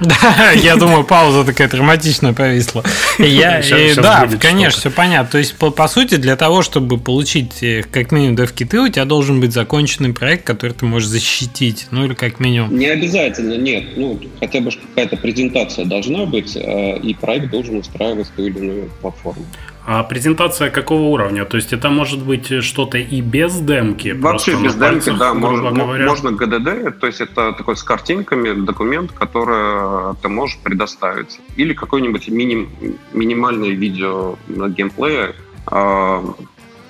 Да, 0.00 0.50
я 0.50 0.76
думаю, 0.76 1.04
пауза 1.04 1.44
такая 1.44 1.68
драматичная 1.68 2.32
повисла. 2.32 2.82
Я, 3.18 3.62
сейчас, 3.62 3.80
и, 3.80 3.88
сейчас 3.90 3.96
да, 3.98 4.28
конечно, 4.40 4.80
все 4.80 4.90
понятно. 4.90 5.30
То 5.30 5.38
есть, 5.38 5.56
по, 5.56 5.70
по 5.70 5.86
сути, 5.86 6.16
для 6.16 6.36
того, 6.36 6.62
чтобы 6.62 6.98
получить 6.98 7.62
э, 7.62 7.84
как 7.88 8.10
минимум 8.10 8.36
дев-киты, 8.36 8.80
у 8.80 8.88
тебя 8.88 9.04
должен 9.04 9.40
быть 9.40 9.52
законченный 9.52 10.12
проект, 10.12 10.44
который 10.44 10.72
ты 10.72 10.84
можешь 10.84 11.08
защитить. 11.08 11.86
Ну, 11.90 12.04
или 12.06 12.14
как 12.14 12.40
минимум. 12.40 12.76
Не 12.76 12.86
обязательно, 12.86 13.54
нет. 13.54 13.96
Ну, 13.96 14.18
хотя 14.40 14.60
бы 14.60 14.72
какая-то 14.72 15.16
презентация 15.16 15.84
должна 15.84 16.26
быть, 16.26 16.56
э, 16.56 16.98
и 16.98 17.14
проект 17.14 17.50
должен 17.50 17.76
устраивать 17.76 18.28
ту 18.34 18.46
или 18.46 18.58
иную 18.58 18.90
платформу. 19.00 19.44
А 19.86 20.02
презентация 20.02 20.70
какого 20.70 21.02
уровня? 21.02 21.44
То 21.44 21.56
есть 21.56 21.72
это 21.72 21.90
может 21.90 22.22
быть 22.22 22.64
что-то 22.64 22.96
и 22.96 23.20
без 23.20 23.60
демки? 23.60 24.08
Вообще 24.08 24.56
без 24.56 24.74
демки, 24.74 25.10
да. 25.10 25.34
Можно, 25.34 25.72
говоря. 25.72 26.06
можно 26.06 26.28
GDD, 26.28 26.92
то 26.92 27.06
есть 27.06 27.20
это 27.20 27.52
такой 27.52 27.76
с 27.76 27.82
картинками 27.82 28.64
документ, 28.64 29.12
который 29.12 30.14
ты 30.22 30.28
можешь 30.28 30.58
предоставить. 30.58 31.38
Или 31.56 31.74
какой-нибудь 31.74 32.28
миним, 32.28 32.70
минимальное 33.12 33.70
видео 33.70 34.36
на 34.48 34.68
геймплее, 34.68 35.34
э, 35.70 36.22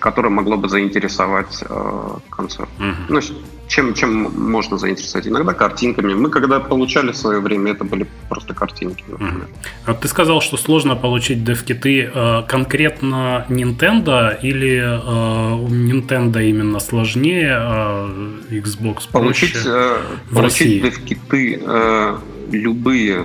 которое 0.04 0.28
могло 0.28 0.58
бы 0.58 0.68
заинтересовать 0.68 1.64
э, 1.66 2.08
концерт. 2.28 2.68
Угу. 2.78 3.04
Ну, 3.08 3.20
чем, 3.68 3.94
чем 3.94 4.10
можно 4.50 4.76
заинтересовать? 4.76 5.26
Иногда 5.26 5.54
картинками. 5.54 6.12
Мы 6.12 6.28
когда 6.28 6.60
получали 6.60 7.12
в 7.12 7.16
свое 7.16 7.40
время, 7.40 7.72
это 7.72 7.84
были 7.84 8.06
просто 8.28 8.52
картинки. 8.52 9.02
Mm-hmm. 9.08 9.46
А 9.86 9.94
ты 9.94 10.06
сказал, 10.08 10.42
что 10.42 10.58
сложно 10.58 10.94
получить 10.94 11.42
девкиты 11.42 12.10
э, 12.14 12.42
конкретно 12.46 13.46
Nintendo 13.48 14.38
или 14.42 14.76
э, 14.76 15.54
у 15.54 15.68
Nintendo 15.68 16.44
именно 16.44 16.80
сложнее, 16.80 17.54
а 17.56 18.10
Xbox 18.50 19.08
получить, 19.10 19.56
э, 19.64 19.96
в 20.28 20.34
получить 20.34 20.82
девкиты 20.82 21.62
э, 21.64 22.18
любые 22.52 23.24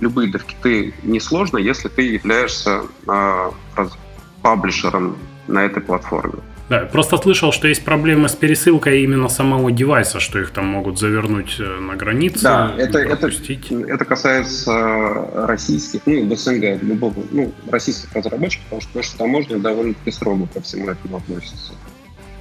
любые 0.00 0.30
девкиты 0.32 0.92
несложно, 1.04 1.58
если 1.58 1.88
ты 1.88 2.02
являешься 2.02 2.82
э, 3.06 3.50
паблишером 4.42 5.16
на 5.48 5.64
этой 5.64 5.82
платформе. 5.82 6.40
Да, 6.68 6.80
просто 6.80 7.16
слышал, 7.16 7.52
что 7.52 7.68
есть 7.68 7.84
проблемы 7.84 8.28
с 8.28 8.34
пересылкой 8.34 9.02
именно 9.02 9.28
самого 9.28 9.70
девайса, 9.70 10.18
что 10.18 10.40
их 10.40 10.50
там 10.50 10.66
могут 10.66 10.98
завернуть 10.98 11.56
э, 11.60 11.80
на 11.80 11.94
границе. 11.94 12.42
Да, 12.42 12.74
это, 12.76 12.98
это, 12.98 13.28
это 13.28 14.04
касается 14.04 14.72
э, 14.72 15.46
российских, 15.46 16.00
ну, 16.06 16.28
в 16.28 16.36
СНГ, 16.36 16.82
любого, 16.82 17.14
ну, 17.30 17.52
российских 17.70 18.12
разработчиков, 18.14 18.64
потому 18.64 18.82
что 18.82 18.96
наша 18.96 19.16
таможня 19.16 19.58
довольно-таки 19.58 20.10
строго 20.10 20.48
ко 20.52 20.60
всему 20.60 20.90
этому 20.90 21.18
относится. 21.18 21.72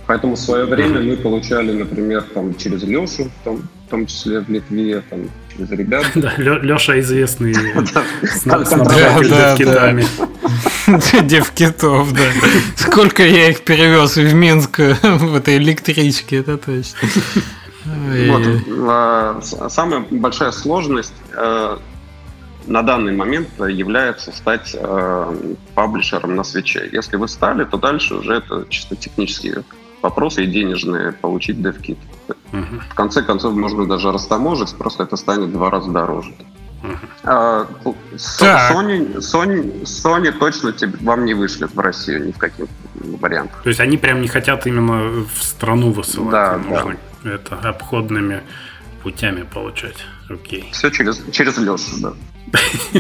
Поэтому 0.08 0.36
в 0.36 0.40
свое 0.40 0.66
время 0.66 1.02
мы 1.02 1.18
получали, 1.18 1.72
например, 1.72 2.24
там, 2.34 2.56
через 2.56 2.82
Лешу, 2.84 3.30
там, 3.44 3.58
в 3.58 3.90
том 3.90 4.08
числе 4.08 4.40
в 4.40 4.50
Литве, 4.50 5.04
там, 5.08 5.30
через 5.56 5.72
ребят. 5.72 6.06
Да, 6.16 6.34
Леша 6.38 7.00
известный 7.00 7.54
с 7.54 8.44
девкитами. 8.44 10.06
Девкитов, 11.28 12.14
да. 12.14 12.22
Сколько 12.76 13.24
я 13.26 13.50
их 13.50 13.64
перевез 13.64 14.16
в 14.18 14.34
Минск 14.34 14.80
в 15.04 15.36
этой 15.36 15.58
электричке, 15.58 16.38
это 16.38 16.58
точно. 16.58 16.98
Вот. 17.86 18.44
А, 18.90 19.40
самая 19.70 20.06
большая 20.10 20.52
сложность 20.52 21.14
э, 21.34 21.78
на 22.66 22.82
данный 22.82 23.14
момент 23.14 23.48
является 23.60 24.32
стать 24.32 24.72
э, 24.74 25.56
паблишером 25.76 26.36
на 26.36 26.44
свече. 26.44 26.90
Если 26.92 27.16
вы 27.18 27.28
стали, 27.28 27.64
то 27.64 27.78
дальше 27.78 28.16
уже 28.16 28.34
это 28.34 28.66
чисто 28.70 28.96
технические 28.96 29.64
вопросы 30.06 30.44
и 30.44 30.48
денежные 30.48 31.12
получить 31.12 31.58
DevKit. 31.58 31.98
Uh-huh. 32.52 32.82
В 32.92 32.94
конце 32.94 33.24
концов, 33.24 33.56
можно 33.56 33.88
даже 33.88 34.12
растаможить, 34.12 34.76
просто 34.76 35.04
это 35.04 35.18
станет 35.18 35.50
в 35.50 35.52
два 35.52 35.70
раза 35.70 35.92
дороже. 35.92 36.32
А, 37.24 37.66
Sony, 38.14 39.18
Sony, 39.18 39.84
Sony 39.84 40.32
точно 40.32 40.72
тебе, 40.72 40.94
вам 41.02 41.26
не 41.26 41.34
вышлет 41.34 41.74
в 41.74 41.80
Россию 41.80 42.28
ни 42.28 42.32
в 42.32 42.38
каких 42.38 42.68
вариантах. 43.20 43.64
То 43.64 43.70
есть 43.70 43.80
они 43.80 43.98
прям 43.98 44.22
не 44.22 44.28
хотят 44.28 44.68
именно 44.68 45.26
в 45.26 45.44
страну 45.44 45.92
высылать? 45.92 46.32
Да, 46.32 46.58
можно 46.58 46.98
да. 47.24 47.32
это 47.32 47.56
обходными 47.56 48.44
путями 49.02 49.42
получать. 49.42 49.98
Окей. 50.30 50.70
Все 50.72 50.92
через, 50.92 51.22
через 51.32 51.58
Лешу, 51.58 51.98
да. 52.00 52.14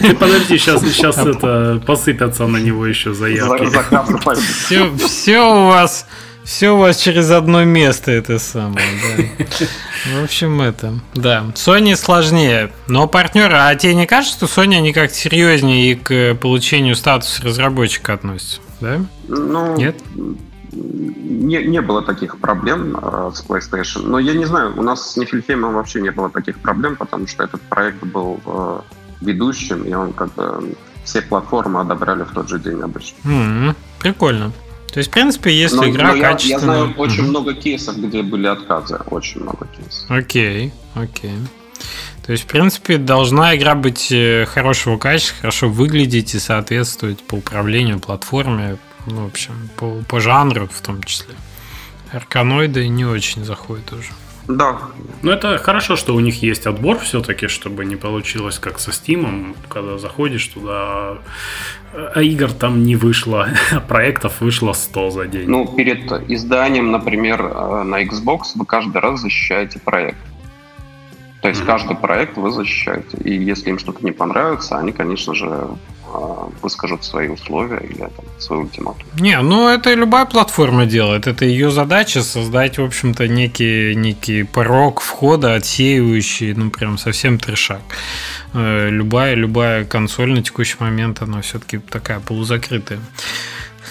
Ты 0.00 0.14
подожди, 0.14 0.58
сейчас, 0.58 0.82
сейчас 0.82 1.16
это 1.16 1.82
посыпятся 1.86 2.46
на 2.46 2.58
него 2.58 2.86
еще 2.86 3.14
заявки. 3.14 3.66
Все, 4.66 4.94
все 4.96 5.40
у 5.40 5.68
вас 5.68 6.06
все 6.44 6.70
у 6.70 6.78
вас 6.78 6.98
через 6.98 7.30
одно 7.30 7.64
место 7.64 8.10
это 8.10 8.38
самое, 8.38 8.86
да. 9.16 9.44
В 10.20 10.24
общем, 10.24 10.60
это, 10.60 10.94
да. 11.14 11.46
Sony 11.54 11.96
сложнее, 11.96 12.70
но 12.86 13.08
партнеры, 13.08 13.54
а 13.54 13.74
тебе 13.74 13.94
не 13.94 14.06
кажется, 14.06 14.46
что 14.46 14.62
Sony 14.62 14.76
они 14.76 14.92
как-то 14.92 15.14
серьезнее 15.14 15.92
и 15.92 15.94
к 15.94 16.34
получению 16.34 16.94
статуса 16.96 17.42
разработчика 17.42 18.12
относятся, 18.12 18.60
да? 18.80 19.00
Ну, 19.28 19.76
Нет? 19.76 19.96
Не, 20.72 21.62
не 21.64 21.80
было 21.80 22.02
таких 22.02 22.38
проблем 22.38 22.98
э, 23.00 23.30
с 23.32 23.44
PlayStation. 23.44 24.02
Но 24.06 24.18
я 24.18 24.34
не 24.34 24.44
знаю, 24.44 24.74
у 24.76 24.82
нас 24.82 25.12
с 25.12 25.16
Нефельхеймом 25.16 25.74
вообще 25.74 26.00
не 26.00 26.10
было 26.10 26.28
таких 26.28 26.58
проблем, 26.58 26.96
потому 26.96 27.26
что 27.28 27.44
этот 27.44 27.60
проект 27.62 28.02
был 28.02 28.40
э, 28.44 28.80
ведущим, 29.20 29.84
и 29.84 29.94
он 29.94 30.12
как 30.12 30.34
бы 30.34 30.74
все 31.04 31.22
платформы 31.22 31.80
одобряли 31.80 32.24
в 32.24 32.32
тот 32.32 32.48
же 32.48 32.58
день 32.58 32.80
обычно. 32.80 33.16
Mm-hmm. 33.24 33.74
Прикольно. 34.00 34.52
То 34.94 34.98
есть, 34.98 35.10
в 35.10 35.12
принципе, 35.12 35.52
если 35.52 35.78
но, 35.78 35.88
игра 35.88 36.12
но 36.12 36.14
я, 36.14 36.22
качественная... 36.30 36.58
Я 36.58 36.60
знаю 36.60 36.94
очень 36.98 37.24
mm-hmm. 37.24 37.28
много 37.28 37.54
кейсов, 37.54 37.96
где 37.96 38.22
были 38.22 38.46
отказы. 38.46 38.94
Очень 39.10 39.40
много 39.40 39.66
кейсов. 39.66 40.08
Окей, 40.08 40.72
окей. 40.94 41.34
То 42.24 42.30
есть, 42.30 42.44
в 42.44 42.46
принципе, 42.46 42.96
должна 42.96 43.56
игра 43.56 43.74
быть 43.74 44.12
э, 44.12 44.46
хорошего 44.46 44.96
качества, 44.96 45.38
хорошо 45.40 45.68
выглядеть 45.68 46.36
и 46.36 46.38
соответствовать 46.38 47.20
по 47.24 47.34
управлению 47.34 47.98
платформе, 47.98 48.76
ну, 49.08 49.24
в 49.24 49.26
общем, 49.26 49.68
по, 49.76 50.00
по 50.08 50.20
жанру 50.20 50.68
в 50.72 50.80
том 50.80 51.02
числе. 51.02 51.34
Арканоиды 52.12 52.86
не 52.86 53.04
очень 53.04 53.44
заходят 53.44 53.92
уже. 53.92 54.12
Да. 54.48 54.76
Ну, 55.22 55.30
это 55.30 55.56
хорошо, 55.58 55.96
что 55.96 56.14
у 56.14 56.20
них 56.20 56.42
есть 56.42 56.66
отбор 56.66 56.98
все-таки, 56.98 57.48
чтобы 57.48 57.84
не 57.84 57.96
получилось 57.96 58.58
как 58.58 58.78
со 58.78 58.90
Steam, 58.90 59.56
когда 59.68 59.96
заходишь 59.96 60.46
туда, 60.48 61.18
а 61.92 62.20
игр 62.20 62.52
там 62.52 62.82
не 62.82 62.96
вышло, 62.96 63.48
а 63.72 63.80
проектов 63.80 64.40
вышло 64.40 64.72
100 64.72 65.10
за 65.10 65.26
день. 65.26 65.48
Ну, 65.48 65.66
перед 65.66 66.12
изданием, 66.28 66.90
например, 66.90 67.40
э, 67.42 67.82
на 67.84 68.04
Xbox 68.04 68.40
вы 68.54 68.66
каждый 68.66 69.00
раз 69.00 69.20
защищаете 69.20 69.78
проект. 69.78 70.18
То 71.40 71.48
есть 71.48 71.60
mm-hmm. 71.60 71.66
каждый 71.66 71.96
проект 71.96 72.36
вы 72.36 72.50
защищаете. 72.50 73.16
И 73.18 73.34
если 73.34 73.70
им 73.70 73.78
что-то 73.78 74.04
не 74.04 74.12
понравится, 74.12 74.78
они, 74.78 74.92
конечно 74.92 75.34
же, 75.34 75.46
а, 75.46 75.76
выскажут 76.62 77.04
свои 77.04 77.28
условия 77.28 77.78
или 77.78 77.98
там, 77.98 78.24
свой 78.38 78.60
ультиматум. 78.60 79.06
Не, 79.18 79.40
ну 79.42 79.68
это 79.68 79.94
любая 79.94 80.24
платформа 80.24 80.86
делает. 80.86 81.26
Это 81.26 81.44
ее 81.44 81.70
задача 81.70 82.22
создать, 82.22 82.78
в 82.78 82.84
общем-то, 82.84 83.28
некий, 83.28 83.94
некий 83.94 84.44
порог 84.44 85.00
входа, 85.00 85.54
отсеивающий, 85.54 86.54
ну, 86.54 86.70
прям 86.70 86.98
совсем 86.98 87.38
трешак. 87.38 87.82
Э, 88.52 88.88
любая, 88.90 89.34
любая 89.34 89.84
консоль 89.84 90.32
на 90.32 90.42
текущий 90.42 90.76
момент, 90.80 91.22
она 91.22 91.40
все-таки 91.40 91.78
такая 91.78 92.20
полузакрытая. 92.20 93.00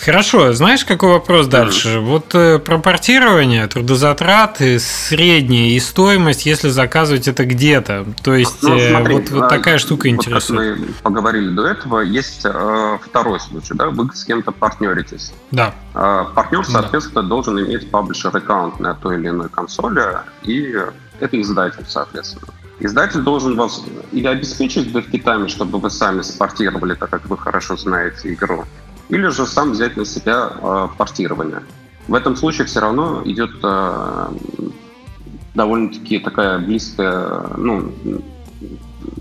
Хорошо, 0.04 0.52
знаешь, 0.52 0.84
какой 0.84 1.10
вопрос 1.14 1.48
дальше? 1.48 2.00
Вот 2.00 2.36
э, 2.36 2.60
про 2.60 2.78
портирование, 2.78 3.66
трудозатраты, 3.68 4.78
средняя 4.80 5.70
и 5.70 5.80
стоимость, 5.80 6.46
если 6.46 6.68
заказывать 6.68 7.30
это 7.30 7.46
где-то. 7.46 8.06
То 8.22 8.34
есть 8.34 8.62
ну, 8.64 8.76
э, 8.76 8.90
смотри, 8.90 9.16
вот, 9.16 9.30
вот 9.30 9.50
такая 9.50 9.78
штука 9.78 10.10
вот 10.10 10.16
интересует. 10.16 10.78
Как 10.78 10.88
мы 10.88 10.94
поговорили 11.04 11.50
до 11.52 11.68
этого, 11.68 12.02
есть 12.02 12.42
э, 12.44 12.98
второй 13.02 13.40
случай, 13.40 13.76
да, 13.76 13.90
вы 13.92 14.10
с 14.14 14.26
кем-то 14.26 14.52
партнеритесь. 14.52 15.32
Да. 15.52 15.74
Э, 15.94 16.26
партнер, 16.36 16.66
соответственно, 16.66 17.24
да. 17.24 17.30
должен 17.30 17.60
иметь 17.62 17.90
паблишер 17.90 18.36
аккаунт 18.36 18.82
на 18.82 18.96
той 18.96 19.18
или 19.18 19.30
иной 19.30 19.48
консоли, 19.48 20.04
и 20.44 20.76
это 21.22 21.42
издатель, 21.42 21.86
соответственно. 21.88 22.48
Издатель 22.82 23.22
должен 23.22 23.56
вас 23.56 23.82
или 24.12 24.28
обеспечить 24.28 24.92
дефкитами, 24.92 25.48
чтобы 25.48 25.80
вы 25.80 25.90
сами 25.90 26.22
спортировали, 26.24 26.96
так 26.96 27.10
как 27.10 27.26
вы 27.28 27.38
хорошо 27.38 27.78
знаете 27.78 28.34
игру, 28.34 28.66
или 29.14 29.28
же 29.28 29.46
сам 29.46 29.72
взять 29.72 29.96
на 29.96 30.06
себя 30.06 30.50
э, 30.52 30.88
портирование. 30.98 31.62
В 32.08 32.16
этом 32.16 32.36
случае 32.36 32.66
все 32.66 32.80
равно 32.80 33.22
идет 33.26 33.52
э, 33.64 34.28
довольно-таки 35.54 36.20
такая 36.20 36.58
близкая, 36.58 37.46
ну, 37.56 37.94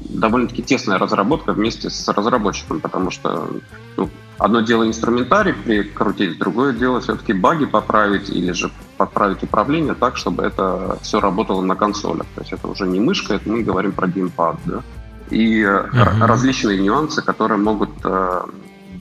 довольно-таки 0.09 0.63
тесная 0.63 0.99
разработка 0.99 1.53
вместе 1.53 1.91
с 1.91 2.09
разработчиком, 2.09 2.81
потому 2.81 3.11
что 3.11 3.51
ну, 3.99 4.09
одно 4.39 4.63
дело 4.63 4.87
инструментарий 4.87 5.53
прикрутить, 5.53 6.39
другое 6.39 6.73
дело 6.73 7.01
все-таки 7.01 7.35
баги 7.35 7.67
поправить 7.67 8.31
или 8.31 8.53
же 8.53 8.71
подправить 8.97 9.43
управление 9.43 9.95
так, 9.95 10.17
чтобы 10.17 10.43
это 10.43 10.99
все 11.03 11.21
работало 11.21 11.61
на 11.61 11.77
консолях. 11.77 12.27
То 12.35 12.41
есть 12.41 12.53
это 12.53 12.67
уже 12.67 12.87
не 12.87 12.99
мышка, 12.99 13.35
это 13.35 13.49
мы 13.49 13.63
говорим 13.63 13.93
про 13.93 14.09
геймпад, 14.09 14.57
да. 14.65 14.81
и 15.31 15.63
uh-huh. 15.63 16.27
различные 16.27 16.81
нюансы, 16.81 17.21
которые 17.21 17.59
могут 17.59 17.91
э, 18.05 18.43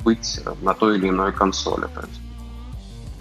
быть 0.03 0.41
на 0.61 0.73
той 0.73 0.97
или 0.97 1.09
иной 1.09 1.31
консоли. 1.31 1.87
То 1.93 2.01
есть. 2.01 2.21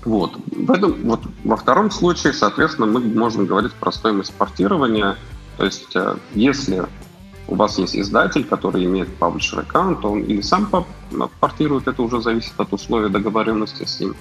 Вот. 0.05 0.33
В 0.47 0.71
этом, 0.71 0.95
вот. 1.05 1.21
Во 1.45 1.57
втором 1.57 1.90
случае, 1.90 2.33
соответственно, 2.33 2.87
мы 2.87 3.01
можем 3.01 3.47
говорить 3.47 3.73
про 3.75 3.93
стоимость 3.93 4.33
портирования. 4.35 5.16
То 5.57 5.64
есть, 5.64 5.95
э, 5.95 6.16
если 6.35 6.87
у 7.49 7.57
вас 7.57 7.79
есть 7.79 7.97
издатель, 7.97 8.45
который 8.45 8.85
имеет 8.85 9.14
паблишер 9.16 9.61
аккаунт, 9.61 10.05
он 10.05 10.23
или 10.23 10.40
сам 10.40 10.71
портирует, 11.40 11.88
это 11.88 12.03
уже 12.03 12.23
зависит 12.23 12.53
от 12.59 12.73
условий 12.73 13.11
договоренности 13.11 13.85
с 13.85 14.01
ним. 14.01 14.14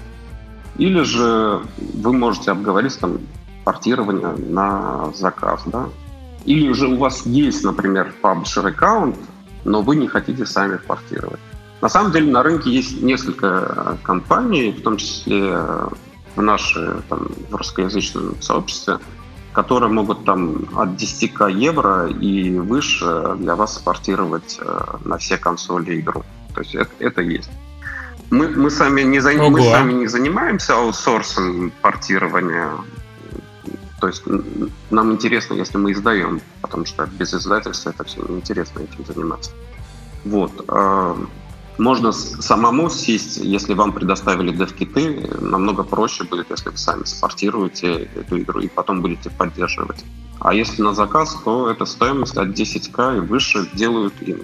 Или 0.78 1.04
же 1.04 1.62
вы 1.78 2.14
можете 2.14 2.52
обговорить 2.52 2.98
там 3.00 3.20
портирование 3.64 4.36
на 4.38 5.12
заказ, 5.14 5.62
да. 5.66 5.90
Или 6.46 6.72
же 6.74 6.88
у 6.88 6.98
вас 6.98 7.26
есть, 7.26 7.64
например, 7.64 8.14
паблишер 8.22 8.66
аккаунт, 8.66 9.18
но 9.64 9.82
вы 9.82 9.96
не 9.96 10.08
хотите 10.08 10.46
сами 10.46 10.78
портировать. 10.78 11.40
На 11.82 11.90
самом 11.90 12.12
деле 12.12 12.32
на 12.32 12.44
рынке 12.44 12.70
есть 12.70 13.02
несколько 13.02 13.98
компаний, 14.04 14.72
в 14.72 14.82
том 14.82 14.98
числе 14.98 15.58
в 16.36 16.42
нашей 16.42 17.02
там, 17.08 17.30
в 17.50 17.56
русскоязычном 17.56 18.42
сообществе, 18.42 19.00
которые 19.54 19.92
могут 19.92 20.26
там 20.26 20.68
от 20.76 20.90
10к 20.90 21.52
евро 21.52 22.08
и 22.08 22.52
выше 22.58 23.36
для 23.38 23.56
вас 23.56 23.76
спортировать 23.76 24.60
э, 24.62 24.80
на 25.06 25.18
все 25.18 25.38
консоли 25.38 26.00
игру. 26.00 26.24
То 26.54 26.62
есть 26.62 26.76
это, 26.76 26.92
это 27.00 27.22
есть. 27.22 27.50
Мы, 28.30 28.48
мы, 28.50 28.70
сами 28.70 29.02
не 29.02 29.20
за... 29.20 29.32
мы 29.34 29.62
сами 29.62 29.94
не 29.94 30.08
занимаемся 30.08 30.76
аутсорсом 30.76 31.72
портирования. 31.82 32.70
То 34.00 34.08
есть 34.08 34.24
нам 34.92 35.12
интересно, 35.12 35.56
если 35.56 35.78
мы 35.78 35.92
издаем, 35.92 36.42
потому 36.62 36.86
что 36.86 37.06
без 37.08 37.34
издательства 37.34 37.90
это 37.90 38.04
все 38.04 38.22
неинтересно 38.22 38.82
этим 38.82 39.06
заниматься. 39.06 39.52
Вот. 40.26 40.64
Можно 41.80 42.12
самому 42.12 42.90
сесть, 42.90 43.38
если 43.38 43.74
вам 43.74 43.94
предоставили 43.94 44.52
дев-киты, 44.52 45.30
намного 45.40 45.84
проще 45.84 46.26
будет, 46.26 46.52
если 46.52 46.70
вы 46.72 46.78
сами 46.78 47.06
спортируете 47.06 48.10
эту 48.16 48.38
игру 48.40 48.60
и 48.60 48.68
потом 48.68 49.02
будете 49.02 49.30
поддерживать. 49.30 50.04
А 50.42 50.54
если 50.54 50.82
на 50.82 50.94
заказ, 50.94 51.38
то 51.46 51.70
эта 51.70 51.86
стоимость 51.86 52.36
от 52.36 52.50
10к 52.50 53.18
и 53.18 53.20
выше 53.22 53.70
делают 53.74 54.14
и 54.20 54.36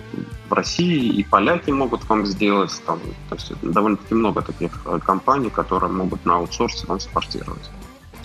в 0.49 0.53
России, 0.53 1.07
и 1.07 1.23
поляки 1.23 1.71
могут 1.71 2.07
вам 2.07 2.25
сделать. 2.25 2.71
Там, 2.85 2.99
то 3.29 3.35
есть 3.35 3.51
довольно-таки 3.61 4.13
много 4.13 4.41
таких 4.41 4.71
э, 4.85 4.99
компаний, 5.05 5.49
которые 5.49 5.91
могут 5.91 6.25
на 6.25 6.35
аутсорсе 6.35 6.87
вам 6.87 7.01
спортировать. 7.01 7.69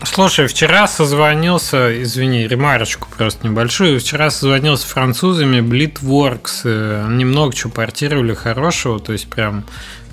Слушай, 0.02 0.46
вчера 0.46 0.88
созвонился, 0.88 2.02
извини, 2.02 2.48
ремарочку 2.48 3.06
просто 3.16 3.46
небольшую. 3.46 4.00
Вчера 4.00 4.30
созвонился 4.30 4.84
с 4.86 4.90
французами 4.90 5.58
Blitworks. 5.58 6.62
Э, 6.64 7.04
они 7.06 7.26
много 7.26 7.54
чего 7.54 7.70
портировали 7.70 8.32
хорошего, 8.32 8.98
то 8.98 9.12
есть 9.12 9.28
прям 9.28 9.66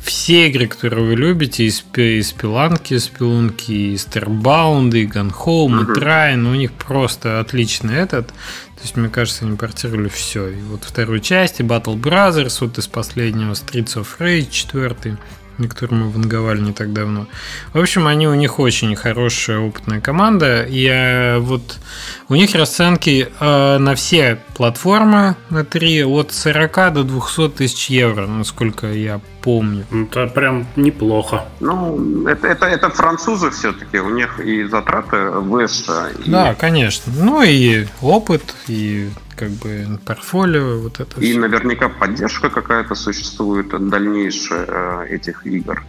все 0.03 0.47
игры, 0.47 0.67
которые 0.67 1.05
вы 1.05 1.15
любите, 1.15 1.63
из, 1.63 1.85
из 1.95 2.31
Пиланки, 2.33 2.95
из 2.95 3.07
Пилунки, 3.07 3.93
из 3.93 4.05
Starbound, 4.05 4.91
и 4.97 5.05
Home, 5.05 5.83
и 5.83 5.99
Trine, 5.99 6.51
у 6.51 6.55
них 6.55 6.73
просто 6.73 7.39
отличный 7.39 7.95
этот. 7.95 8.27
То 8.27 8.83
есть, 8.83 8.97
мне 8.97 9.09
кажется, 9.09 9.45
они 9.45 9.55
портировали 9.55 10.09
все. 10.09 10.49
И 10.49 10.61
вот 10.61 10.83
вторую 10.83 11.21
часть, 11.21 11.59
и 11.59 11.63
Battle 11.63 11.99
Brothers, 11.99 12.57
вот 12.59 12.77
из 12.77 12.87
последнего 12.87 13.53
Streets 13.53 13.95
of 13.95 14.07
Rage, 14.19 14.49
четвертый 14.51 15.17
на 15.57 15.67
котором 15.67 16.03
мы 16.03 16.09
ванговали 16.09 16.59
не 16.59 16.73
так 16.73 16.93
давно. 16.93 17.27
В 17.73 17.79
общем, 17.79 18.07
они 18.07 18.27
у 18.27 18.33
них 18.33 18.59
очень 18.59 18.95
хорошая 18.95 19.59
опытная 19.59 20.01
команда. 20.01 20.63
И 20.63 20.85
э, 20.85 21.39
вот 21.39 21.79
у 22.29 22.35
них 22.35 22.53
расценки 22.55 23.27
э, 23.39 23.77
на 23.77 23.95
все 23.95 24.39
платформы 24.55 25.35
на 25.49 25.63
3 25.63 26.05
от 26.05 26.33
40 26.33 26.93
до 26.93 27.03
200 27.03 27.49
тысяч 27.49 27.89
евро, 27.89 28.27
насколько 28.27 28.87
я 28.87 29.19
помню. 29.41 29.85
Ну, 29.91 30.05
это 30.05 30.27
прям 30.27 30.67
неплохо. 30.75 31.45
Ну, 31.59 32.27
это, 32.27 32.47
это, 32.47 32.65
это 32.65 32.89
французы 32.89 33.49
все-таки, 33.51 33.99
у 33.99 34.09
них 34.09 34.39
и 34.39 34.63
затраты 34.65 35.29
выше. 35.29 36.13
И... 36.25 36.29
Да, 36.29 36.53
конечно. 36.53 37.13
Ну 37.15 37.41
и 37.43 37.87
опыт, 38.01 38.55
и 38.67 39.09
как 39.37 39.51
бы 39.51 39.99
портфолио, 40.05 40.79
вот 40.79 40.99
это. 40.99 41.21
И 41.21 41.31
все. 41.31 41.39
наверняка 41.39 41.89
поддержка 41.89 42.49
какая-то 42.49 42.95
существует 42.95 43.69
дальнейшая 43.89 44.65
э, 44.67 45.07
этих 45.09 45.45
игр. 45.45 45.83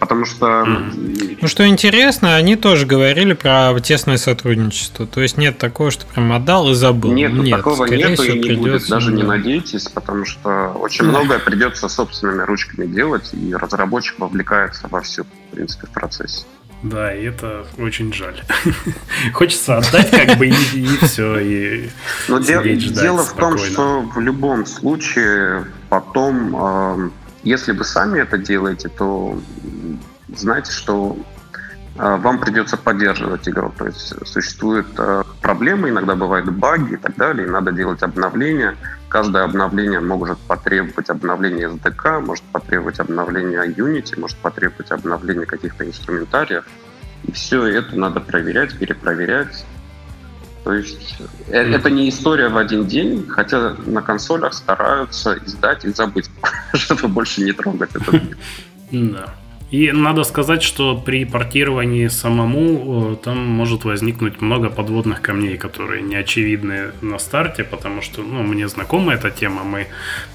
Потому 0.00 0.24
что... 0.24 0.64
Ну, 0.64 1.46
что 1.46 1.66
интересно, 1.68 2.36
они 2.36 2.56
тоже 2.56 2.86
говорили 2.86 3.34
про 3.34 3.78
тесное 3.80 4.16
сотрудничество. 4.16 5.06
То 5.06 5.20
есть 5.20 5.36
нет 5.36 5.58
такого, 5.58 5.90
что 5.90 6.06
прям 6.06 6.32
отдал 6.32 6.70
и 6.70 6.74
забыл. 6.74 7.12
Нет, 7.12 7.34
нет 7.34 7.58
такого 7.58 7.84
нету 7.84 8.22
и 8.22 8.38
не 8.38 8.56
будет. 8.56 8.88
Даже 8.88 9.12
не 9.12 9.22
надейтесь, 9.22 9.88
потому 9.88 10.24
что 10.24 10.72
очень 10.80 11.04
многое 11.04 11.38
придется 11.38 11.86
собственными 11.88 12.42
ручками 12.44 12.86
делать, 12.86 13.28
и 13.34 13.54
разработчик 13.54 14.18
вовлекается 14.18 14.88
во 14.88 15.02
всю, 15.02 15.24
в 15.24 15.54
принципе, 15.54 15.86
в 15.86 15.90
процессе. 15.90 16.46
Да, 16.82 17.14
и 17.14 17.24
это 17.24 17.66
очень 17.78 18.12
жаль. 18.12 18.42
Хочется 19.34 19.78
отдать 19.78 20.10
как 20.10 20.38
бы 20.38 20.46
и, 20.46 20.50
и 20.50 20.86
все, 21.02 21.38
и 21.38 21.90
Но 22.28 22.38
дело, 22.38 22.64
дело 22.64 23.22
в 23.22 23.34
том, 23.34 23.58
что 23.58 24.00
в 24.00 24.18
любом 24.20 24.64
случае 24.64 25.66
потом, 25.90 26.56
э, 26.56 27.10
если 27.42 27.72
вы 27.72 27.84
сами 27.84 28.20
это 28.20 28.38
делаете, 28.38 28.88
то 28.88 29.38
знаете, 30.34 30.72
что 30.72 31.18
вам 31.96 32.38
придется 32.38 32.76
поддерживать 32.76 33.48
игру. 33.48 33.72
То 33.76 33.86
есть 33.86 34.26
существуют 34.26 34.86
э, 34.96 35.22
проблемы, 35.42 35.88
иногда 35.90 36.14
бывают 36.14 36.50
баги 36.50 36.94
и 36.94 36.96
так 36.96 37.16
далее, 37.16 37.46
и 37.46 37.50
надо 37.50 37.72
делать 37.72 38.02
обновления. 38.02 38.76
Каждое 39.08 39.44
обновление 39.44 40.00
может 40.00 40.38
потребовать 40.38 41.10
обновления 41.10 41.68
SDK, 41.68 42.20
может 42.20 42.44
потребовать 42.44 43.00
обновления 43.00 43.64
Unity, 43.64 44.18
может 44.18 44.36
потребовать 44.38 44.90
обновления 44.92 45.46
каких-то 45.46 45.84
инструментариев. 45.84 46.64
И 47.24 47.32
все 47.32 47.66
это 47.66 47.98
надо 47.98 48.20
проверять, 48.20 48.78
перепроверять. 48.78 49.64
То 50.64 50.74
есть 50.74 51.16
mm. 51.48 51.74
это 51.74 51.90
не 51.90 52.08
история 52.08 52.48
в 52.48 52.56
один 52.56 52.86
день, 52.86 53.26
хотя 53.28 53.74
на 53.86 54.00
консолях 54.00 54.54
стараются 54.54 55.38
издать 55.44 55.84
и 55.84 55.92
забыть, 55.92 56.30
чтобы 56.74 57.08
больше 57.08 57.42
не 57.42 57.52
трогать 57.52 57.90
мир. 58.10 58.36
Да. 58.92 59.34
И 59.70 59.92
надо 59.92 60.24
сказать, 60.24 60.62
что 60.62 60.96
при 60.96 61.24
портировании 61.24 62.08
самому 62.08 63.12
э, 63.12 63.16
там 63.24 63.38
может 63.38 63.84
возникнуть 63.84 64.40
много 64.40 64.68
подводных 64.68 65.22
камней, 65.22 65.56
которые 65.56 66.02
не 66.02 66.16
очевидны 66.16 66.90
на 67.00 67.18
старте, 67.18 67.62
потому 67.62 68.02
что 68.02 68.22
ну, 68.22 68.42
мне 68.42 68.66
знакома 68.68 69.14
эта 69.14 69.30
тема. 69.30 69.62
Мы 69.62 69.86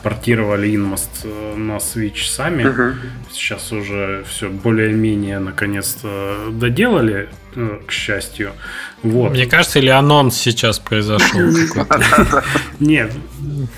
портировали 0.03 0.69
Inmost 0.69 1.25
э, 1.25 1.55
на 1.57 1.77
Switch 1.77 2.23
сами. 2.23 2.63
Uh-huh. 2.63 2.93
Сейчас 3.29 3.73
уже 3.73 4.23
все 4.27 4.49
более-менее 4.49 5.39
наконец-то 5.39 6.37
доделали, 6.51 7.27
к 7.87 7.91
счастью. 7.91 8.53
Вот. 9.03 9.31
Мне 9.31 9.45
кажется, 9.45 9.79
или 9.79 9.89
анонс 9.89 10.35
сейчас 10.35 10.79
произошел. 10.79 11.39
Нет, 12.79 13.11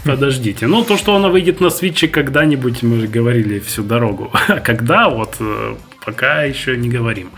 подождите. 0.04 0.68
Ну, 0.68 0.84
то, 0.84 0.98
что 0.98 1.16
она 1.16 1.30
выйдет 1.30 1.62
на 1.62 1.70
свитче 1.70 2.08
когда-нибудь, 2.08 2.84
мы 2.84 3.02
же 3.02 3.08
говорили 3.08 3.60
всю 3.60 3.84
дорогу. 3.84 4.32
А 4.48 4.60
когда, 4.60 5.10
вот 5.10 5.36
э, 5.40 5.76
пока 6.08 6.44
еще 6.44 6.78
не 6.78 6.88
говорим. 6.88 7.30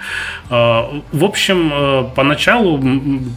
А, 0.49 1.01
в 1.11 1.23
общем, 1.23 1.71
э, 1.73 2.03
поначалу 2.15 2.79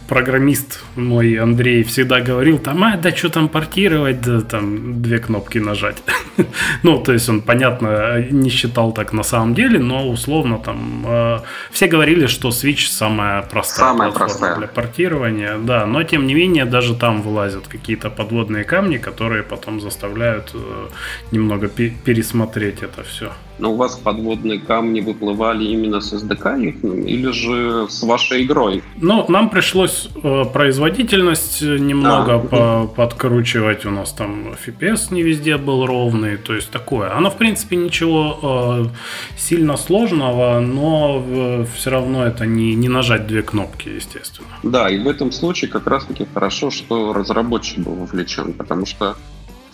программист 0.07 0.83
мой 0.95 1.39
Андрей 1.39 1.83
всегда 1.83 2.21
говорил, 2.21 2.59
там, 2.59 2.83
а, 2.83 2.97
да 2.97 3.15
что 3.15 3.29
там 3.29 3.47
портировать, 3.47 4.21
да 4.21 4.41
там 4.41 5.01
две 5.01 5.17
кнопки 5.17 5.57
нажать. 5.59 6.03
ну, 6.83 6.99
то 6.99 7.13
есть 7.13 7.29
он, 7.29 7.41
понятно, 7.41 8.19
не 8.31 8.51
считал 8.51 8.93
так 8.93 9.13
на 9.13 9.23
самом 9.23 9.55
деле, 9.55 9.79
но 9.79 10.07
условно 10.07 10.59
там 10.59 11.03
э, 11.07 11.39
все 11.71 11.87
говорили, 11.87 12.27
что 12.27 12.49
Switch 12.49 12.87
самая 12.89 13.41
простая 13.41 13.87
самая 13.87 14.11
простая. 14.11 14.55
для 14.57 14.67
портирования, 14.67 15.57
да, 15.57 15.87
но 15.87 16.03
тем 16.03 16.27
не 16.27 16.35
менее 16.35 16.65
даже 16.65 16.95
там 16.95 17.21
вылазят 17.23 17.67
какие-то 17.67 18.11
подводные 18.11 18.63
камни, 18.63 18.97
которые 18.97 19.41
потом 19.41 19.81
заставляют 19.81 20.51
э, 20.53 20.89
немного 21.31 21.67
пересмотреть 21.67 22.83
это 22.83 23.01
все. 23.03 23.31
Но 23.59 23.73
у 23.73 23.75
вас 23.75 23.95
подводные 23.95 24.59
камни 24.59 25.01
выплывали 25.01 25.65
именно 25.65 26.01
с 26.01 26.13
SDK 26.13 27.05
или 27.05 27.31
же 27.31 27.87
с 27.89 28.03
вашей 28.03 28.43
игрой? 28.43 28.83
Ну, 28.97 29.25
нам 29.27 29.49
пришлось 29.49 30.09
э, 30.23 30.43
производительность 30.51 31.61
немного 31.61 32.35
а, 32.51 32.87
по 32.87 33.03
подкручивать. 33.03 33.85
У 33.85 33.91
нас 33.91 34.11
там 34.11 34.53
FPS 34.53 35.13
не 35.13 35.23
везде 35.23 35.57
был 35.57 35.85
ровный, 35.85 36.37
то 36.37 36.53
есть 36.53 36.71
такое. 36.71 37.15
Оно, 37.15 37.29
в 37.29 37.37
принципе, 37.37 37.75
ничего 37.75 38.39
э, 38.41 39.37
сильно 39.37 39.77
сложного, 39.77 40.59
но 40.59 41.23
э, 41.25 41.65
все 41.75 41.89
равно 41.91 42.25
это 42.25 42.45
не, 42.45 42.75
не 42.75 42.89
нажать 42.89 43.27
две 43.27 43.43
кнопки, 43.43 43.89
естественно. 43.89 44.47
Да, 44.63 44.89
и 44.89 44.97
в 44.97 45.07
этом 45.07 45.31
случае 45.31 45.69
как 45.69 45.87
раз-таки 45.87 46.25
хорошо, 46.33 46.71
что 46.71 47.13
разработчик 47.13 47.79
был 47.79 47.95
вовлечен, 47.95 48.53
потому 48.53 48.85
что 48.85 49.15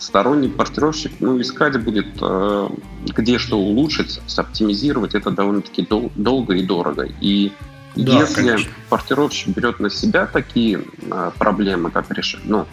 сторонний 0.00 0.48
портировщик, 0.48 1.12
ну, 1.20 1.40
искать 1.40 1.82
будет, 1.82 2.18
э, 2.20 2.68
где 3.06 3.38
что 3.38 3.58
улучшить, 3.58 4.20
оптимизировать, 4.36 5.14
это 5.14 5.30
довольно-таки 5.30 5.82
дол- 5.82 6.10
долго 6.16 6.54
и 6.54 6.64
дорого. 6.64 7.06
И 7.20 7.52
да, 7.94 8.20
если 8.20 8.34
конечно. 8.34 8.72
портировщик 8.88 9.54
берет 9.54 9.78
на 9.78 9.90
себя 9.90 10.26
такие 10.26 10.84
э, 11.02 11.30
проблемы, 11.38 11.90
как 11.90 12.10
решение, 12.10 12.48
ну, 12.48 12.66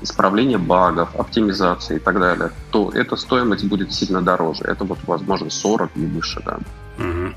исправления 0.00 0.58
багов, 0.58 1.14
оптимизации 1.16 1.96
и 1.96 1.98
так 1.98 2.18
далее, 2.18 2.52
то 2.70 2.90
эта 2.94 3.16
стоимость 3.16 3.64
будет 3.64 3.92
сильно 3.92 4.22
дороже. 4.22 4.62
Это 4.64 4.84
вот, 4.84 4.98
возможно, 5.06 5.50
40 5.50 5.90
и 5.96 6.06
выше, 6.06 6.40
да. 6.44 6.58
Угу. 6.98 7.34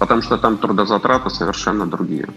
Потому 0.00 0.22
что 0.22 0.36
там 0.36 0.56
трудозатраты 0.56 1.30
совершенно 1.30 1.86
другие. 1.86 2.28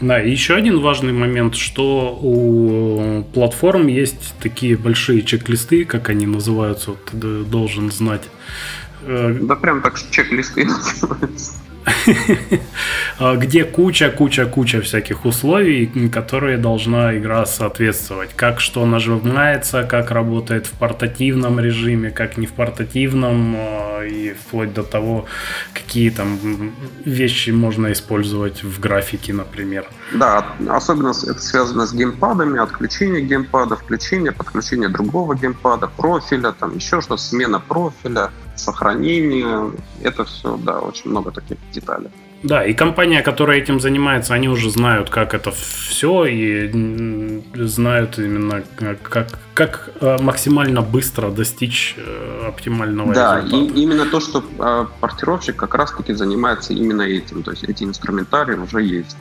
Да, 0.00 0.20
и 0.20 0.30
еще 0.30 0.54
один 0.54 0.80
важный 0.80 1.12
момент, 1.12 1.54
что 1.54 2.18
у 2.20 3.24
платформ 3.32 3.86
есть 3.86 4.34
такие 4.40 4.76
большие 4.76 5.22
чек-листы, 5.22 5.84
как 5.84 6.08
они 6.08 6.26
называются, 6.26 6.90
вот 6.90 7.04
ты 7.04 7.44
должен 7.44 7.90
знать. 7.90 8.22
Э, 9.02 9.36
да 9.40 9.54
прям 9.56 9.82
так 9.82 9.98
чек-листы 10.10 10.64
называются. 10.66 11.54
А, 13.18 13.36
где 13.36 13.64
куча-куча-куча 13.64 14.80
всяких 14.80 15.24
условий, 15.24 15.86
которые 16.08 16.58
должна 16.58 17.16
игра 17.16 17.46
соответствовать. 17.46 18.30
Как 18.34 18.60
что 18.60 18.84
нажимается, 18.86 19.84
как 19.84 20.10
работает 20.10 20.66
в 20.66 20.72
портативном 20.72 21.60
режиме, 21.60 22.10
как 22.10 22.36
не 22.36 22.46
в 22.46 22.52
портативном, 22.52 23.54
а, 23.56 24.02
и 24.04 24.32
вплоть 24.32 24.72
до 24.74 24.82
того, 24.82 25.26
какие 25.72 26.10
там 26.10 26.38
вещи 27.04 27.50
можно 27.50 27.92
использовать 27.92 28.64
в 28.64 28.80
графике, 28.80 29.32
например. 29.32 29.86
Да, 30.12 30.46
особенно 30.68 31.10
это 31.10 31.40
связано 31.40 31.86
с 31.86 31.94
геймпадами, 31.94 32.58
отключение 32.58 33.22
геймпада, 33.22 33.76
включение, 33.76 34.32
подключение 34.32 34.88
другого 34.88 35.34
геймпада, 35.34 35.86
профиля, 35.86 36.52
там 36.52 36.74
еще 36.76 37.00
что, 37.00 37.16
смена 37.16 37.60
профиля, 37.60 38.30
сохранение. 38.56 39.72
Это 40.02 40.24
все, 40.24 40.56
да, 40.56 40.80
очень 40.80 41.10
много 41.10 41.30
таких 41.30 41.58
деталей. 41.72 42.10
Да, 42.44 42.62
и 42.62 42.74
компания, 42.74 43.22
которая 43.22 43.58
этим 43.58 43.80
занимается, 43.80 44.34
они 44.34 44.50
уже 44.50 44.68
знают, 44.70 45.08
как 45.08 45.32
это 45.32 45.50
все, 45.50 46.26
и 46.26 47.42
знают 47.54 48.18
именно, 48.18 48.62
как, 48.76 49.38
как 49.54 49.90
э, 50.00 50.18
максимально 50.20 50.82
быстро 50.82 51.30
достичь 51.30 51.94
э, 51.96 52.46
оптимального 52.46 53.14
да, 53.14 53.40
результата. 53.40 53.72
Да, 53.72 53.80
именно 53.80 54.04
то, 54.04 54.20
что 54.20 54.44
э, 54.58 54.86
портировщик 55.00 55.56
как 55.56 55.74
раз-таки 55.74 56.12
занимается 56.12 56.74
именно 56.74 57.00
этим. 57.00 57.42
То 57.42 57.52
есть 57.52 57.64
эти 57.64 57.84
инструментарии 57.84 58.56
уже 58.56 58.82
есть. 58.82 59.16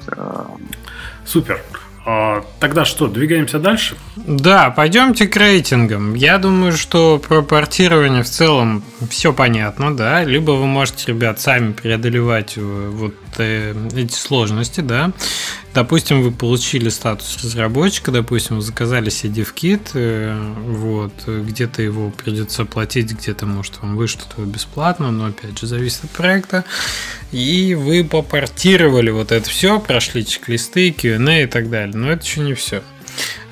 Супер. 1.26 1.62
А, 2.06 2.44
тогда 2.60 2.84
что, 2.84 3.08
двигаемся 3.08 3.60
дальше? 3.60 3.96
Да, 4.18 4.72
пойдемте 4.72 5.26
к 5.26 5.38
рейтингам. 5.38 6.16
Я 6.16 6.38
думаю, 6.38 6.74
что 6.74 7.18
про 7.18 7.42
портирование 7.42 8.24
в 8.24 8.30
целом 8.30 8.84
все 9.10 9.32
понятно, 9.32 9.96
да. 9.96 10.24
Либо 10.24 10.52
вы 10.52 10.66
можете, 10.66 11.14
ребят, 11.14 11.40
сами 11.40 11.72
преодолевать 11.72 12.54
э, 12.58 12.90
вот 12.92 13.16
э, 13.38 13.74
эти 13.96 14.14
сложности, 14.14 14.82
да. 14.82 15.12
Допустим, 15.74 16.24
вы 16.24 16.32
получили 16.32 16.90
статус 16.90 17.42
разработчика, 17.42 18.12
допустим, 18.12 18.58
вы 18.58 18.62
заказали 18.62 19.10
себе 19.10 19.42
DevKit, 19.42 19.92
э, 19.94 20.54
вот, 20.68 21.14
где-то 21.26 21.82
его 21.82 22.12
придется 22.12 22.66
платить, 22.66 23.14
где-то, 23.14 23.46
может, 23.46 23.82
вам 23.82 23.96
вышлют 23.96 24.28
его 24.38 24.46
бесплатно, 24.46 25.10
но, 25.10 25.28
опять 25.28 25.58
же, 25.58 25.68
зависит 25.68 26.04
от 26.04 26.10
проекта. 26.12 26.66
И 27.34 27.74
вы 27.74 28.04
попортировали 28.04 29.10
вот 29.10 29.32
это 29.32 29.50
все, 29.50 29.80
прошли 29.80 30.26
чек-листы, 30.26 30.92
QA 30.92 31.44
и 31.44 31.48
так 31.48 31.70
далее. 31.70 31.96
Но 31.96 32.12
это 32.12 32.24
еще 32.24 32.42
не 32.42 32.54
все. 32.54 32.84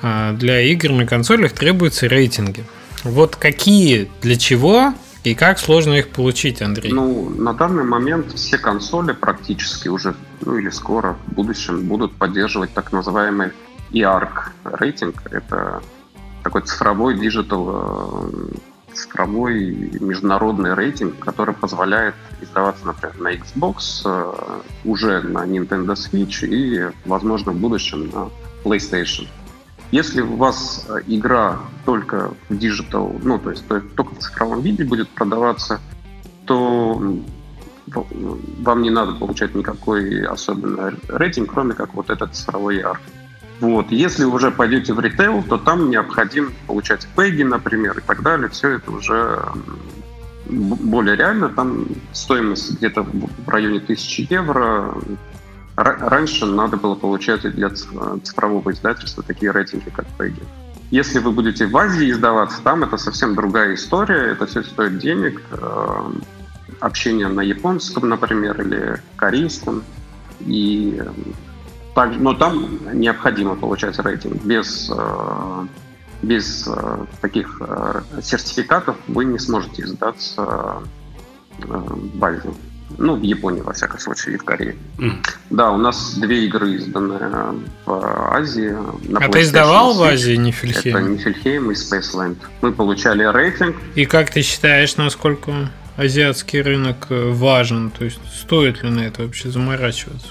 А, 0.00 0.32
для 0.34 0.60
игр 0.60 0.90
на 0.90 1.04
консолях 1.04 1.52
требуются 1.52 2.06
рейтинги. 2.06 2.64
Вот 3.02 3.34
какие, 3.34 4.08
для 4.20 4.36
чего 4.36 4.94
и 5.24 5.34
как 5.34 5.58
сложно 5.58 5.94
их 5.94 6.10
получить, 6.10 6.62
Андрей? 6.62 6.92
Ну, 6.92 7.28
на 7.30 7.54
данный 7.54 7.82
момент 7.82 8.32
все 8.34 8.56
консоли 8.56 9.12
практически 9.12 9.88
уже, 9.88 10.14
ну 10.44 10.56
или 10.56 10.70
скоро, 10.70 11.16
в 11.26 11.34
будущем, 11.34 11.86
будут 11.86 12.12
поддерживать 12.12 12.72
так 12.72 12.92
называемый 12.92 13.50
IARC 13.90 14.30
рейтинг. 14.64 15.22
Это 15.30 15.82
такой 16.44 16.62
цифровой 16.62 17.18
digital, 17.18 17.68
э, 17.68 18.30
цифровой 18.94 19.72
международный 20.00 20.74
рейтинг, 20.74 21.18
который 21.18 21.54
позволяет 21.54 22.14
издаваться, 22.40 22.86
например, 22.86 23.18
на 23.20 23.34
Xbox, 23.34 24.02
э, 24.04 24.60
уже 24.84 25.22
на 25.22 25.44
Nintendo 25.46 25.94
Switch 25.94 26.46
и, 26.46 26.90
возможно, 27.04 27.52
в 27.52 27.56
будущем 27.56 28.10
на 28.10 28.28
PlayStation. 28.64 29.26
Если 29.90 30.22
у 30.22 30.36
вас 30.36 30.86
э, 30.88 31.02
игра 31.06 31.60
только 31.84 32.32
в 32.48 32.52
digital, 32.52 33.20
ну, 33.22 33.38
то 33.38 33.50
есть 33.50 33.64
только 33.68 34.14
в 34.14 34.18
цифровом 34.18 34.62
виде 34.62 34.84
будет 34.84 35.08
продаваться, 35.10 35.80
то 36.46 37.00
вам 38.60 38.82
не 38.82 38.90
надо 38.90 39.12
получать 39.12 39.54
никакой 39.54 40.24
особенный 40.24 40.96
рейтинг, 41.08 41.52
кроме 41.52 41.74
как 41.74 41.94
вот 41.94 42.10
этот 42.10 42.34
цифровой 42.34 42.80
AR. 42.80 42.96
Вот. 43.62 43.92
Если 43.92 44.24
уже 44.24 44.50
пойдете 44.50 44.92
в 44.92 44.98
ритейл, 44.98 45.40
то 45.44 45.56
там 45.56 45.88
необходимо 45.88 46.50
получать 46.66 47.06
пеги, 47.16 47.44
например, 47.44 47.96
и 47.96 48.00
так 48.00 48.22
далее. 48.22 48.48
Все 48.48 48.70
это 48.70 48.90
уже 48.90 49.40
более 50.46 51.14
реально. 51.14 51.48
Там 51.48 51.86
стоимость 52.12 52.78
где-то 52.78 53.04
в 53.04 53.48
районе 53.48 53.78
1000 53.78 54.26
евро, 54.30 54.94
Раньше 55.74 56.44
надо 56.44 56.76
было 56.76 56.94
получать 56.94 57.42
для 57.42 57.70
цифрового 57.70 58.72
издательства 58.72 59.22
такие 59.22 59.52
рейтинги, 59.52 59.88
как 59.88 60.04
Peggy. 60.18 60.42
Если 60.90 61.18
вы 61.18 61.30
будете 61.32 61.66
в 61.66 61.74
Азии 61.76 62.10
издаваться, 62.10 62.60
там 62.62 62.82
это 62.84 62.98
совсем 62.98 63.34
другая 63.34 63.74
история, 63.74 64.32
это 64.32 64.44
все 64.46 64.62
стоит 64.62 64.98
денег. 64.98 65.40
Э, 65.52 66.10
общение 66.80 67.28
на 67.28 67.40
японском, 67.40 68.08
например, 68.08 68.60
или 68.60 69.00
корейском. 69.16 69.82
И 70.40 71.02
так, 71.94 72.16
но 72.18 72.34
там 72.34 72.78
необходимо 72.92 73.54
получать 73.54 73.98
рейтинг. 73.98 74.42
Без, 74.44 74.90
э, 74.94 75.66
без 76.22 76.68
таких 77.20 77.60
сертификатов 78.22 78.96
вы 79.08 79.24
не 79.24 79.38
сможете 79.38 79.82
издаться 79.82 80.82
в 81.58 82.24
Азии. 82.24 82.50
Ну, 82.98 83.16
в 83.16 83.22
Японии, 83.22 83.60
во 83.60 83.72
всяком 83.72 83.98
случае, 83.98 84.34
и 84.34 84.38
в 84.38 84.44
Корее. 84.44 84.76
Mm. 84.98 85.26
Да, 85.50 85.70
у 85.70 85.78
нас 85.78 86.14
две 86.14 86.44
игры 86.46 86.76
изданы 86.76 87.18
в 87.86 88.34
Азии. 88.34 88.76
На 89.08 89.20
а 89.20 89.28
ты 89.28 89.42
издавал 89.42 89.94
в 89.94 90.02
Азии 90.02 90.36
Нифельхейм? 90.36 90.96
Это 90.96 91.08
Нифельхейм 91.08 91.70
и 91.70 91.74
Spaceland. 91.74 92.36
Мы 92.60 92.72
получали 92.72 93.24
рейтинг. 93.24 93.76
И 93.94 94.04
как 94.04 94.30
ты 94.30 94.42
считаешь, 94.42 94.96
насколько 94.96 95.70
азиатский 95.96 96.60
рынок 96.60 97.06
э, 97.10 97.30
важен? 97.30 97.90
То 97.90 98.04
есть 98.04 98.20
стоит 98.34 98.82
ли 98.82 98.90
на 98.90 99.00
это 99.00 99.22
вообще 99.22 99.50
заморачиваться? 99.50 100.28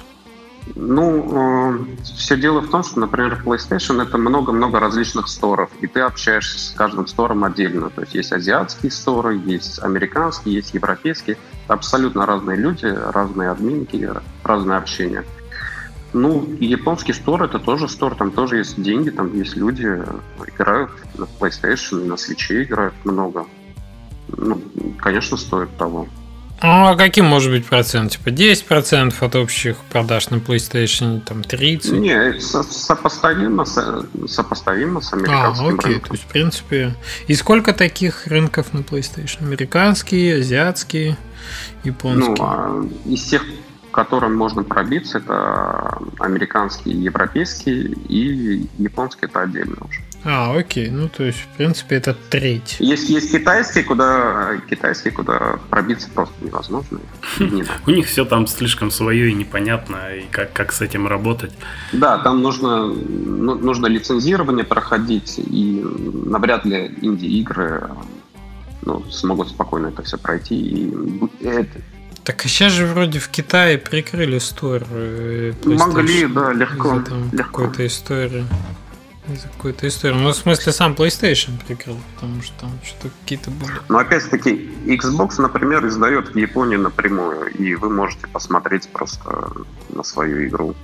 Ну, 0.75 1.75
э, 1.75 1.79
все 2.03 2.38
дело 2.38 2.62
в 2.62 2.69
том, 2.69 2.84
что, 2.84 2.99
например, 2.99 3.41
PlayStation 3.45 4.01
это 4.01 4.17
много-много 4.17 4.79
различных 4.79 5.27
сторов, 5.27 5.69
и 5.81 5.88
ты 5.88 6.01
общаешься 6.01 6.60
с 6.60 6.71
каждым 6.71 7.07
стором 7.07 7.43
отдельно. 7.43 7.89
То 7.89 8.01
есть 8.01 8.15
есть 8.15 8.31
азиатские 8.31 8.91
сторы, 8.91 9.38
есть 9.38 9.79
американские, 9.84 10.55
есть 10.55 10.73
европейские. 10.73 11.38
Абсолютно 11.67 12.25
разные 12.25 12.57
люди, 12.57 12.86
разные 12.86 13.49
админки, 13.49 14.10
разное 14.43 14.77
общение. 14.77 15.25
Ну, 16.13 16.45
японский 16.60 17.13
стор 17.13 17.43
это 17.43 17.57
тоже 17.57 17.88
стор, 17.88 18.15
там 18.15 18.31
тоже 18.31 18.57
есть 18.57 18.81
деньги, 18.81 19.10
там 19.10 19.34
есть 19.34 19.55
люди, 19.55 20.03
играют 20.45 20.91
на 21.17 21.23
PlayStation, 21.23 22.05
на 22.05 22.13
Switch 22.13 22.63
играют 22.63 22.93
много. 23.05 23.45
Ну, 24.27 24.62
конечно, 24.99 25.38
стоит 25.38 25.75
того. 25.77 26.07
Ну, 26.63 26.88
а 26.88 26.95
каким 26.95 27.26
может 27.26 27.52
быть 27.52 27.65
процент? 27.65 28.12
Типа 28.12 28.30
10% 28.30 29.13
от 29.19 29.36
общих 29.36 29.78
продаж 29.91 30.30
на 30.30 30.36
PlayStation, 30.36 31.19
там 31.21 31.41
30%? 31.41 31.97
Не, 31.97 32.39
сопоставимо, 32.39 33.65
сопоставимо 34.28 35.02
с 35.02 35.12
американским 35.12 35.65
а, 35.65 35.74
окей, 35.74 35.91
рынком. 35.93 36.10
то 36.10 36.13
есть, 36.13 36.24
в 36.24 36.28
принципе... 36.28 36.95
И 37.28 37.34
сколько 37.34 37.74
таких 37.74 38.28
рынков 38.28 38.74
на 38.74 38.80
PlayStation? 38.80 39.39
Американские, 39.41 40.38
азиатские, 40.38 41.17
японские? 41.84 42.36
Ну, 42.38 42.43
а 42.43 42.86
из 43.06 43.24
тех, 43.24 43.43
которым 43.91 44.36
можно 44.36 44.63
пробиться, 44.63 45.17
это 45.17 45.97
американские, 46.19 47.04
европейские 47.04 47.95
и 48.08 48.67
японские, 48.78 49.30
это 49.30 49.41
отдельно 49.41 49.78
уже. 49.89 50.00
А, 50.23 50.55
окей. 50.55 50.89
Ну, 50.89 51.10
то 51.10 51.23
есть, 51.23 51.39
в 51.39 51.47
принципе, 51.57 51.95
это 51.95 52.15
треть. 52.29 52.77
Есть, 52.79 53.10
есть 53.10 53.31
китайские, 53.31 53.84
куда 53.84 54.57
китайские, 54.69 55.12
куда 55.12 55.60
пробиться 55.69 56.10
просто 56.13 56.36
невозможно. 56.41 56.99
У 57.88 57.91
них 57.91 58.06
все 58.06 58.25
там 58.25 58.48
слишком 58.48 58.91
свое 58.91 59.29
и 59.29 59.33
непонятно, 59.33 59.98
и 60.15 60.25
как, 60.31 60.54
как 60.54 60.71
с 60.71 60.81
этим 60.81 61.08
работать. 61.08 61.54
Да, 61.91 62.19
там 62.19 62.41
нужно, 62.41 62.85
ну, 62.85 63.56
нужно 63.56 63.87
лицензирование 63.87 64.63
проходить, 64.63 65.39
и 65.39 65.83
навряд 66.25 66.65
ли 66.65 66.96
инди-игры 67.02 67.89
ну, 68.83 69.04
смогут 69.10 69.50
спокойно 69.50 69.87
это 69.87 70.04
все 70.04 70.17
пройти. 70.17 70.56
И 70.56 70.93
это, 71.43 71.79
так 72.23 72.46
а 72.46 72.48
сейчас 72.48 72.73
же 72.73 72.85
вроде 72.85 73.19
в 73.19 73.29
Китае 73.29 73.77
прикрыли 73.77 74.37
стор. 74.37 74.83
Э, 74.91 75.54
Могли, 75.65 76.27
да, 76.27 76.54
легко. 76.54 77.02
легко. 77.31 77.62
Какой-то 77.62 77.87
истории. 77.87 78.46
Из-за 79.28 79.48
какой-то 79.50 79.88
истории. 79.88 80.15
Ну, 80.15 80.30
в 80.30 80.36
смысле, 80.36 80.72
сам 80.72 80.94
PlayStation 80.94 81.52
прикрыл, 81.65 81.98
потому 82.15 82.42
что 82.42 82.60
там 82.62 82.72
что-то 82.84 83.13
какие-то 83.22 83.52
были. 83.52 83.72
Но 83.88 84.00
опять-таки, 84.00 84.72
Xbox, 84.88 85.40
например, 85.40 85.86
издает 85.86 86.34
в 86.34 86.38
Японии 86.38 86.78
напрямую, 86.78 87.54
и 87.54 87.76
вы 87.76 87.90
можете 87.90 88.28
посмотреть 88.28 88.90
просто 88.90 89.52
на 89.90 90.04
свою 90.04 90.48
игру. 90.48 90.76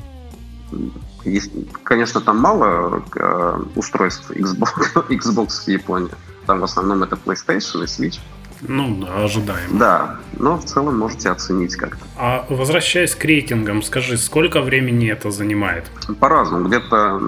есть, 1.25 1.51
конечно, 1.83 2.21
там 2.21 2.37
мало 2.37 3.03
э, 3.15 3.59
устройств 3.75 4.29
Xbox, 4.29 4.93
Xbox 5.09 5.65
в 5.65 5.67
Японии. 5.67 6.11
Там 6.45 6.59
в 6.59 6.63
основном 6.63 7.03
это 7.03 7.15
PlayStation 7.15 7.83
и 7.83 7.87
Switch. 7.87 8.19
Ну 8.61 8.97
да, 9.01 9.23
ожидаемо. 9.23 9.79
Да, 9.79 10.17
но 10.39 10.57
в 10.57 10.65
целом 10.65 10.97
можете 10.97 11.29
оценить 11.29 11.75
как-то. 11.75 12.03
А 12.17 12.45
возвращаясь 12.49 13.15
к 13.15 13.23
рейтингам, 13.25 13.83
скажи, 13.83 14.17
сколько 14.17 14.61
времени 14.61 15.09
это 15.09 15.31
занимает? 15.31 15.91
По-разному. 16.19 16.67
Где-то, 16.67 17.19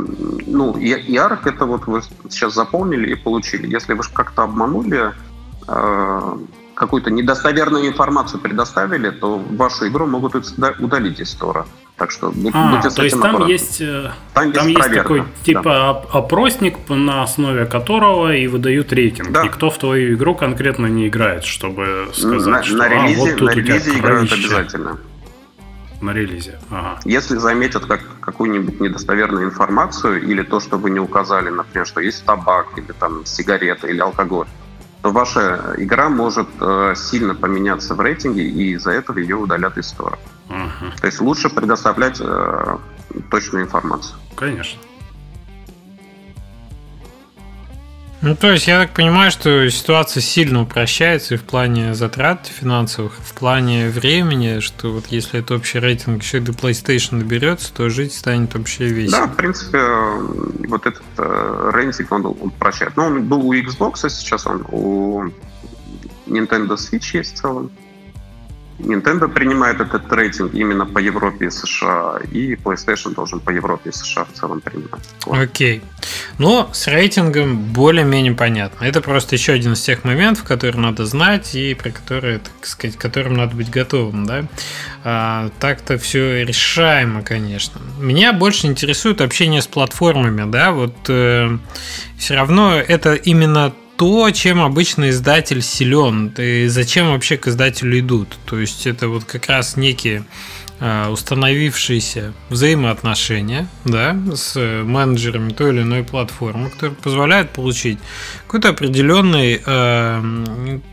ну, 0.47 0.77
ярк 0.77 1.47
это 1.47 1.65
вот 1.65 1.87
вы 1.87 2.01
сейчас 2.29 2.53
заполнили 2.53 3.11
и 3.11 3.15
получили. 3.15 3.67
Если 3.67 3.93
вы 3.93 4.03
как-то 4.13 4.43
обманули, 4.43 5.13
э, 5.67 6.37
какую-то 6.73 7.11
недостоверную 7.11 7.87
информацию 7.87 8.39
предоставили, 8.39 9.09
то 9.09 9.37
вашу 9.37 9.87
игру 9.87 10.07
могут 10.07 10.35
удалить 10.79 11.19
из 11.19 11.29
стора. 11.29 11.65
Так 11.99 12.11
что 12.11 12.31
будь, 12.31 12.53
а, 12.55 12.71
будьте 12.71 12.95
то 12.95 13.03
есть 13.03 13.21
там 13.21 13.45
есть, 13.45 13.81
э, 13.81 14.11
там, 14.33 14.53
там 14.53 14.67
есть, 14.67 14.79
есть 14.79 14.93
такой 14.93 15.25
типа 15.43 15.63
да. 15.63 15.89
опросник, 16.17 16.77
на 16.87 17.23
основе 17.23 17.65
которого 17.65 18.33
и 18.33 18.47
выдают 18.47 18.93
рейтинг. 18.93 19.31
Да. 19.31 19.43
Никто 19.43 19.69
в 19.69 19.77
твою 19.77 20.15
игру 20.15 20.33
конкретно 20.33 20.85
не 20.85 21.09
играет, 21.09 21.43
чтобы 21.43 22.07
сказать, 22.13 22.47
на, 22.47 22.63
что 22.63 22.77
на 22.77 22.87
релизе, 22.87 23.21
а, 23.21 23.25
вот 23.25 23.35
тут 23.35 23.49
на 23.49 23.59
релизе 23.59 23.99
играют 23.99 24.31
обязательно. 24.31 24.97
На 25.99 26.11
релизе. 26.11 26.57
Ага. 26.69 27.01
Если 27.03 27.35
заметят 27.35 27.85
как, 27.85 27.99
какую-нибудь 28.21 28.79
недостоверную 28.79 29.43
информацию 29.43 30.23
или 30.23 30.43
то, 30.43 30.61
что 30.61 30.77
вы 30.77 30.91
не 30.91 31.01
указали, 31.01 31.49
например, 31.49 31.85
что 31.85 31.99
есть 31.99 32.23
табак 32.23 32.67
или 32.77 32.93
там 32.97 33.25
сигарета 33.25 33.87
или 33.87 33.99
алкоголь, 33.99 34.47
то 35.01 35.11
ваша 35.11 35.75
игра 35.77 36.07
может 36.07 36.47
э, 36.61 36.93
сильно 36.95 37.35
поменяться 37.35 37.93
в 37.93 37.99
рейтинге, 37.99 38.43
и 38.43 38.75
из-за 38.75 38.91
этого 38.91 39.19
ее 39.19 39.35
удалят 39.35 39.77
из 39.77 39.87
стора. 39.87 40.13
Угу. 40.13 40.38
То 40.49 41.05
есть 41.05 41.21
лучше 41.21 41.49
предоставлять 41.49 42.19
э, 42.19 42.77
точную 43.29 43.65
информацию. 43.65 44.17
Конечно. 44.35 44.79
Ну, 48.21 48.35
то 48.35 48.51
есть, 48.51 48.67
я 48.67 48.81
так 48.81 48.93
понимаю, 48.93 49.31
что 49.31 49.69
ситуация 49.69 50.19
сильно 50.19 50.61
упрощается 50.61 51.35
и 51.35 51.37
в 51.37 51.43
плане 51.43 51.93
затрат 51.93 52.47
финансовых, 52.47 53.13
в 53.13 53.33
плане 53.33 53.87
времени, 53.87 54.59
что 54.59 54.91
вот 54.91 55.05
если 55.07 55.39
это 55.39 55.55
общий 55.55 55.79
рейтинг 55.79 56.21
еще 56.21 56.39
и 56.39 56.41
до 56.41 56.51
PlayStation 56.51 57.19
доберется, 57.19 57.73
то 57.73 57.89
жить 57.89 58.13
станет 58.13 58.53
вообще 58.55 58.87
весело. 58.87 59.21
Да, 59.21 59.27
в 59.27 59.35
принципе, 59.37 59.79
вот 60.67 60.85
этот 60.85 61.03
э, 61.17 61.71
рейтинг, 61.73 62.11
он, 62.11 62.25
он 62.25 62.37
упрощает. 62.41 62.97
Ну, 62.97 63.05
он 63.05 63.23
был 63.23 63.47
у 63.47 63.53
Xbox, 63.53 63.99
а 64.03 64.09
сейчас 64.09 64.45
он 64.45 64.65
у 64.69 65.23
Nintendo 66.27 66.75
Switch 66.75 67.15
есть 67.15 67.35
в 67.35 67.37
целом. 67.37 67.71
Nintendo 68.79 69.27
принимает 69.27 69.81
этот 69.81 70.11
рейтинг 70.11 70.53
именно 70.53 70.85
по 70.85 70.99
Европе 70.99 71.47
и 71.47 71.49
США, 71.49 72.19
и 72.31 72.55
PlayStation 72.55 73.13
должен 73.13 73.39
по 73.39 73.49
Европе 73.49 73.89
и 73.89 73.93
США 73.93 74.25
в 74.25 74.31
целом 74.33 74.61
принимать. 74.61 75.03
Окей. 75.27 75.79
Okay. 75.79 75.83
Но 76.37 76.69
с 76.71 76.87
рейтингом 76.87 77.57
более-менее 77.73 78.33
понятно. 78.33 78.85
Это 78.85 79.01
просто 79.01 79.35
еще 79.35 79.53
один 79.53 79.73
из 79.73 79.81
тех 79.81 80.05
моментов, 80.05 80.45
которые 80.45 80.81
надо 80.81 81.05
знать 81.05 81.53
и 81.55 81.73
про 81.73 81.89
которые, 81.89 82.39
так 82.39 82.65
сказать, 82.65 82.97
которым 82.97 83.35
надо 83.35 83.55
быть 83.55 83.69
готовым, 83.69 84.25
да. 84.25 84.45
А, 85.03 85.49
так-то 85.59 85.97
все 85.97 86.45
решаемо, 86.45 87.21
конечно. 87.21 87.81
Меня 87.99 88.31
больше 88.31 88.67
интересует 88.67 89.19
общение 89.21 89.61
с 89.61 89.67
платформами, 89.67 90.49
да, 90.49 90.71
вот 90.71 90.95
э, 91.09 91.57
все 92.17 92.35
равно 92.35 92.75
это 92.75 93.15
именно 93.15 93.73
то, 93.99 94.31
чем 94.31 94.61
обычно 94.61 95.09
издатель 95.09 95.61
силен, 95.61 96.33
и 96.37 96.67
зачем 96.67 97.09
вообще 97.09 97.35
к 97.35 97.49
издателю 97.49 97.99
идут. 97.99 98.29
То 98.45 98.57
есть 98.57 98.87
это 98.87 99.09
вот 99.09 99.25
как 99.25 99.47
раз 99.47 99.75
некие 99.75 100.23
а, 100.79 101.09
установившиеся 101.09 102.33
взаимоотношения 102.49 103.67
да, 103.83 104.15
с 104.33 104.57
менеджерами 104.85 105.51
той 105.51 105.71
или 105.73 105.81
иной 105.81 106.05
платформы, 106.05 106.69
которые 106.69 106.95
позволяют 106.95 107.49
получить 107.49 107.99
какой-то 108.45 108.69
определенный 108.69 109.61
э, 109.65 110.21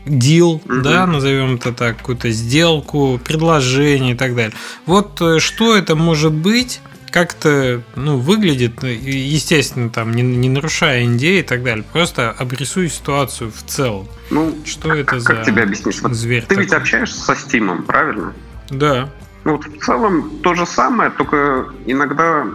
deal, 0.05 0.61
mm-hmm. 0.61 0.81
да, 0.81 1.07
назовем 1.07 1.55
это 1.55 1.71
так, 1.71 1.99
какую-то 1.99 2.29
сделку, 2.31 3.21
предложение 3.23 4.15
и 4.15 4.17
так 4.17 4.35
далее. 4.35 4.53
Вот 4.85 5.21
э, 5.21 5.39
что 5.39 5.77
это 5.77 5.95
может 5.95 6.33
быть, 6.33 6.81
как-то 7.17 7.81
ну, 7.95 8.19
выглядит, 8.19 8.83
ну, 8.83 8.89
естественно, 8.89 9.89
там, 9.89 10.11
не, 10.11 10.21
не 10.21 10.49
нарушая 10.49 11.03
NDA 11.03 11.39
и 11.39 11.41
так 11.41 11.63
далее. 11.63 11.83
Просто 11.91 12.29
обрисуй 12.29 12.89
ситуацию 12.89 13.51
в 13.51 13.63
целом. 13.63 14.07
Ну, 14.29 14.55
что 14.65 14.89
как, 14.89 14.97
это 14.99 15.05
как 15.05 15.19
за 15.21 15.27
как 15.27 15.45
тебе 15.45 15.63
объяснить? 15.63 15.99
Вот 16.03 16.13
зверь 16.13 16.43
ты 16.43 16.49
такой? 16.49 16.63
ведь 16.65 16.73
общаешься 16.73 17.19
со 17.19 17.33
Steam, 17.33 17.81
правильно? 17.81 18.33
Да. 18.69 19.09
Ну, 19.45 19.53
вот 19.53 19.65
в 19.65 19.83
целом 19.83 20.29
то 20.43 20.53
же 20.53 20.67
самое, 20.67 21.09
только 21.09 21.69
иногда 21.87 22.45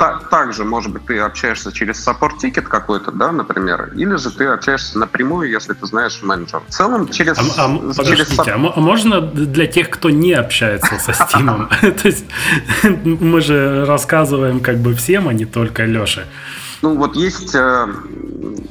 так, 0.00 0.30
также, 0.30 0.64
может 0.64 0.90
быть, 0.92 1.04
ты 1.04 1.18
общаешься 1.18 1.70
через 1.72 2.02
support 2.02 2.36
ticket 2.36 2.66
какой-то, 2.66 3.12
да, 3.12 3.32
например, 3.32 3.92
или 3.94 4.16
же 4.16 4.30
ты 4.30 4.46
общаешься 4.46 4.98
напрямую, 4.98 5.50
если 5.50 5.74
ты 5.74 5.84
знаешь 5.84 6.20
менеджер. 6.22 6.62
В 6.66 6.72
целом 6.72 7.06
через... 7.08 7.36
А, 7.36 7.42
а, 7.42 7.68
через 7.78 7.96
подождите, 7.96 8.52
а, 8.52 8.72
а 8.76 8.80
можно 8.80 9.20
для 9.20 9.66
тех, 9.66 9.90
кто 9.90 10.08
не 10.08 10.32
общается 10.32 10.96
со 10.96 11.10
Steam? 11.10 11.68
То 12.02 12.08
есть 12.08 12.24
мы 13.04 13.42
же 13.42 13.84
рассказываем 13.84 14.60
как 14.60 14.78
бы 14.78 14.94
всем, 14.94 15.28
а 15.28 15.34
не 15.34 15.44
только 15.44 15.84
Леше. 15.84 16.26
Ну 16.80 16.96
вот 16.96 17.14
есть, 17.14 17.54
э, 17.54 17.86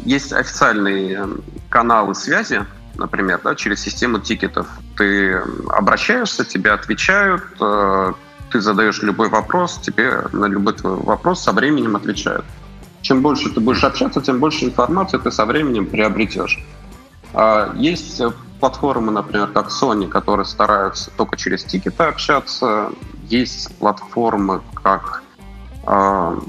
есть 0.05 0.33
официальные 0.33 1.27
каналы 1.69 2.15
связи, 2.15 2.65
например, 2.95 3.39
да, 3.43 3.53
через 3.53 3.81
систему 3.81 4.17
тикетов. 4.17 4.67
Ты 4.97 5.43
обращаешься, 5.69 6.43
тебе 6.43 6.71
отвечают, 6.71 7.43
э, 7.61 8.13
ты 8.51 8.61
задаешь 8.61 9.01
любой 9.01 9.29
вопрос, 9.29 9.79
тебе 9.81 10.23
на 10.31 10.45
любой 10.45 10.73
твой 10.73 10.95
вопрос 10.95 11.43
со 11.43 11.51
временем 11.51 11.95
отвечают. 11.95 12.45
Чем 13.01 13.21
больше 13.21 13.49
ты 13.49 13.59
будешь 13.59 13.83
общаться, 13.83 14.21
тем 14.21 14.39
больше 14.39 14.65
информации 14.65 15.17
ты 15.17 15.31
со 15.31 15.45
временем 15.45 15.85
приобретешь. 15.85 16.63
А 17.33 17.73
есть 17.75 18.21
платформы, 18.59 19.11
например, 19.11 19.47
как 19.47 19.69
Sony, 19.69 20.07
которые 20.07 20.45
стараются 20.45 21.11
только 21.15 21.37
через 21.37 21.63
тикеты 21.63 22.03
общаться. 22.03 22.89
Есть 23.29 23.73
платформы, 23.77 24.61
как 24.73 25.23
э, 25.85 26.39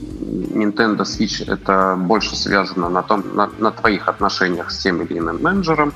Nintendo 0.00 1.02
Switch, 1.02 1.50
это 1.50 1.96
больше 1.98 2.36
связано 2.36 2.88
на, 2.88 3.02
том, 3.02 3.24
на, 3.34 3.48
на 3.58 3.70
твоих 3.70 4.08
отношениях 4.08 4.70
с 4.70 4.82
тем 4.82 5.02
или 5.02 5.18
иным 5.18 5.42
менеджером. 5.42 5.94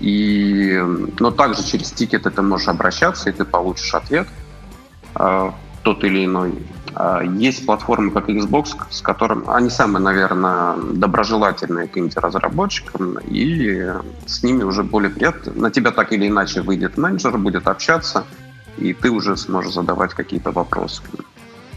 И, 0.00 0.80
но 1.18 1.30
также 1.30 1.64
через 1.64 1.90
тикет 1.90 2.22
ты 2.22 2.42
можешь 2.42 2.68
обращаться, 2.68 3.28
и 3.28 3.32
ты 3.32 3.44
получишь 3.44 3.94
ответ 3.94 4.28
э, 4.28 4.39
тот 5.14 6.04
или 6.04 6.24
иной. 6.24 6.54
Э, 6.94 7.20
есть 7.38 7.66
платформы, 7.66 8.10
как 8.10 8.28
Xbox, 8.28 8.76
с 8.90 9.00
которым 9.00 9.48
они 9.48 9.70
самые, 9.70 10.02
наверное, 10.02 10.76
доброжелательные 10.76 11.88
к 11.88 11.96
инди-разработчикам, 11.96 13.18
и 13.26 13.92
с 14.26 14.42
ними 14.42 14.64
уже 14.64 14.82
более 14.82 15.10
приятно. 15.10 15.52
На 15.54 15.70
тебя 15.70 15.90
так 15.90 16.12
или 16.12 16.28
иначе 16.28 16.62
выйдет 16.62 16.98
менеджер, 16.98 17.36
будет 17.38 17.68
общаться, 17.68 18.24
и 18.78 18.92
ты 18.92 19.10
уже 19.10 19.36
сможешь 19.36 19.72
задавать 19.72 20.14
какие-то 20.14 20.50
вопросы. 20.50 21.02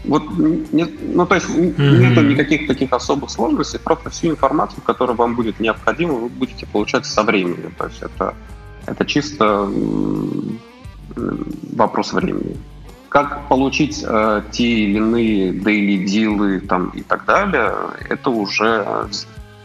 Вот, 0.04 0.22
нет, 0.36 0.90
ну, 1.14 1.24
то 1.24 1.36
есть 1.36 1.48
mm-hmm. 1.48 1.96
нету 1.96 2.20
никаких 2.20 2.66
таких 2.66 2.92
особых 2.92 3.30
сложностей, 3.30 3.78
просто 3.78 4.10
всю 4.10 4.28
информацию, 4.28 4.82
которая 4.82 5.16
вам 5.16 5.34
будет 5.34 5.60
необходима, 5.60 6.12
вы 6.14 6.28
будете 6.28 6.66
получать 6.66 7.06
со 7.06 7.22
временем. 7.22 7.74
То 7.78 7.86
есть 7.86 8.02
это, 8.02 8.34
это 8.84 9.06
чисто 9.06 9.66
вопрос 11.72 12.12
времени. 12.12 12.58
Как 13.14 13.46
получить 13.46 14.04
э, 14.04 14.42
те 14.50 14.64
или 14.64 14.96
иные 14.96 15.52
daily 15.52 16.04
дилы 16.04 16.58
там, 16.58 16.88
и 16.88 17.02
так 17.02 17.24
далее, 17.26 17.72
это 18.10 18.28
уже... 18.28 19.06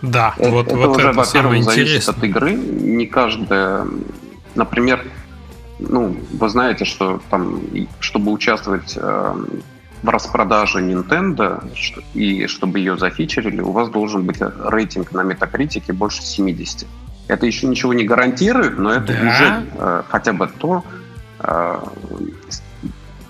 Да, 0.04 0.36
это, 0.38 0.52
вот, 0.52 0.68
это 0.68 0.78
вот 0.78 0.98
уже, 0.98 1.08
это 1.08 1.18
во-первых, 1.18 1.64
зависит 1.64 2.08
от 2.08 2.24
игры. 2.24 2.54
Не 2.54 3.08
каждая... 3.08 3.88
Например, 4.54 5.04
ну, 5.80 6.16
вы 6.32 6.48
знаете, 6.48 6.86
что 6.86 7.20
там, 7.32 7.60
чтобы 8.00 8.32
участвовать 8.32 8.96
э, 8.96 9.34
в 10.04 10.10
распродаже 10.10 10.82
Nintendo, 10.82 11.68
и 12.14 12.46
чтобы 12.46 12.78
ее 12.78 13.00
зафичерили, 13.00 13.62
у 13.62 13.72
вас 13.72 13.90
должен 13.90 14.28
быть 14.28 14.38
рейтинг 14.40 15.12
на 15.12 15.24
метакритике 15.24 15.92
больше 15.92 16.22
70. 16.22 16.86
Это 17.28 17.48
еще 17.48 17.66
ничего 17.66 17.96
не 17.96 18.04
гарантирует, 18.04 18.78
но 18.78 18.92
это 18.94 19.08
да? 19.08 19.28
уже 19.28 19.66
э, 19.74 20.04
хотя 20.08 20.34
бы 20.34 20.48
то, 20.48 20.84
э, 21.40 21.80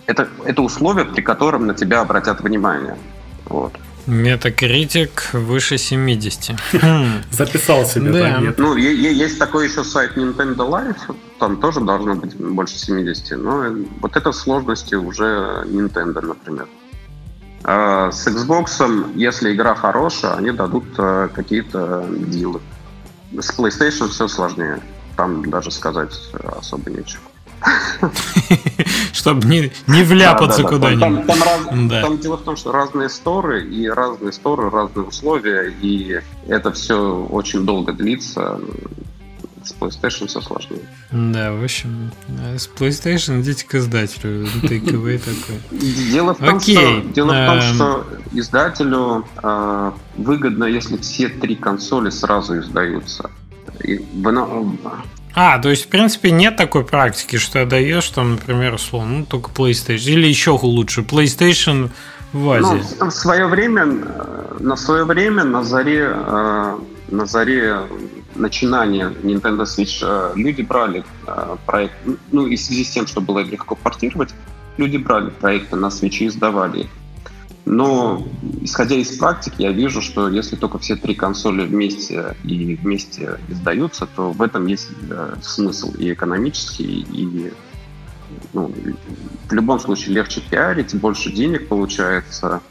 это, 0.10 0.28
это 0.46 0.62
условие, 0.62 1.06
при 1.06 1.22
котором 1.22 1.68
на 1.68 1.74
тебя 1.74 2.02
обратят 2.02 2.42
внимание. 2.42 2.98
Вот. 3.46 3.74
Метакритик 4.08 5.30
выше 5.34 5.78
70. 5.78 6.56
Записал 7.32 7.86
себе, 7.86 8.12
да. 8.12 8.54
Ну, 8.58 8.76
есть 8.76 9.38
такой 9.38 9.68
еще 9.68 9.84
сайт 9.84 10.18
Nintendo 10.18 10.68
Life, 10.68 11.16
там 11.40 11.58
тоже 11.58 11.82
должно 11.82 12.16
быть 12.16 12.36
больше 12.36 12.76
70, 12.78 13.38
но 13.38 13.66
вот 14.02 14.18
это 14.18 14.32
сложности 14.32 14.96
уже 14.96 15.64
Nintendo, 15.68 16.22
например. 16.22 16.68
А 17.64 18.12
с 18.12 18.26
Xbox, 18.26 19.14
если 19.16 19.54
игра 19.54 19.76
хорошая, 19.76 20.36
они 20.36 20.52
дадут 20.52 20.86
э, 20.98 21.28
какие-то 21.36 22.06
дилы. 22.10 22.62
С 23.38 23.52
PlayStation 23.60 24.08
все 24.08 24.28
сложнее. 24.28 24.80
Там 25.18 25.50
даже 25.50 25.70
сказать 25.70 26.18
особо 26.58 26.90
нечего. 26.90 27.29
чтобы 29.14 29.46
не, 29.48 29.72
не 29.88 30.04
вляпаться 30.04 30.64
да, 30.64 30.70
да, 30.70 30.76
куда-нибудь. 30.76 31.28
Там, 32.02 32.18
дело 32.20 32.38
в 32.38 32.44
том, 32.44 32.56
что 32.56 32.72
разные 32.72 33.10
сторы, 33.10 33.66
и 33.66 33.88
разные 33.88 34.32
сторы, 34.32 34.70
разные 34.70 35.06
условия, 35.06 35.74
и 35.82 36.22
это 36.48 36.72
все 36.72 37.28
очень 37.30 37.66
долго 37.66 37.94
длится. 37.94 38.60
С 39.62 39.74
PlayStation 39.74 40.28
все 40.28 40.40
сложнее. 40.40 40.82
Да, 41.12 41.52
в 41.52 41.62
общем, 41.62 42.12
с 42.58 42.70
PlayStation 42.70 43.42
идите 43.42 43.66
к 43.66 43.76
издателю. 43.76 44.48
Takeaway 44.64 45.20
такой. 45.20 45.60
Дело 46.12 46.34
в 46.34 46.38
том, 46.38 46.62
что, 46.62 47.02
дело 47.14 47.34
в 47.34 47.46
том, 47.46 47.58
эм. 47.58 47.76
что 47.76 48.08
издателю 48.32 49.26
э, 49.44 49.92
выгодно, 50.16 50.64
если 50.64 50.96
все 50.98 51.28
три 51.28 51.56
консоли 51.56 52.10
сразу 52.10 52.58
издаются. 52.58 53.30
И, 53.84 53.98
а, 55.36 55.60
то 55.60 55.70
есть, 55.70 55.86
в 55.86 55.88
принципе, 55.90 56.32
нет 56.32 56.56
такой 56.56 56.84
практики, 56.84 57.38
что 57.38 57.66
даешь 57.66 58.10
там, 58.10 58.32
например, 58.32 58.74
условно, 58.74 59.20
ну, 59.20 59.26
только 59.26 59.52
PlayStation. 59.52 60.12
Или 60.12 60.28
еще 60.28 60.52
лучше, 60.52 61.02
PlayStation 61.02 61.90
в 62.34 62.50
Азии. 62.50 62.84
Ну, 63.00 63.06
в 63.06 63.14
свое 63.14 63.48
время, 63.48 63.86
э, 63.86 64.58
на 64.60 64.76
свое 64.76 65.04
время, 65.04 65.44
на 65.44 65.64
заре, 65.64 66.14
э, 66.14 66.78
на 67.10 67.26
заре 67.26 67.80
начинания 68.36 69.14
Nintendo 69.24 69.64
Switch 69.64 70.00
э, 70.02 70.32
люди 70.36 70.62
брали 70.62 71.04
проект, 71.66 71.94
ну, 72.32 72.48
и 72.48 72.56
в 72.56 72.62
связи 72.62 72.84
с 72.84 72.90
тем, 72.90 73.08
что 73.08 73.22
было 73.22 73.40
легко 73.40 73.76
портировать, 73.76 74.34
люди 74.78 74.98
брали 74.98 75.30
проекты 75.30 75.76
на 75.76 75.88
Switch 75.88 76.20
и 76.20 76.28
издавали 76.28 76.82
их. 76.82 76.88
Но, 77.66 78.26
исходя 78.62 78.96
из 78.96 79.16
практики, 79.18 79.56
я 79.60 79.72
вижу, 79.72 80.02
что 80.02 80.28
если 80.30 80.56
только 80.56 80.80
все 80.80 80.96
три 80.96 81.14
консоли 81.14 81.66
вместе 81.66 82.36
и 82.44 82.76
вместе 82.76 83.40
издаются, 83.48 84.08
то 84.08 84.32
в 84.32 84.42
этом 84.42 84.66
есть 84.66 84.90
э, 85.10 85.36
смысл 85.42 85.94
и 85.96 86.14
экономический, 86.14 87.06
и 87.12 87.54
ну, 88.54 88.74
в 89.48 89.54
любом 89.54 89.80
случае 89.80 90.16
легче 90.16 90.42
пиарить, 90.42 90.96
больше 90.96 91.32
денег 91.32 91.68
получается, 91.68 92.62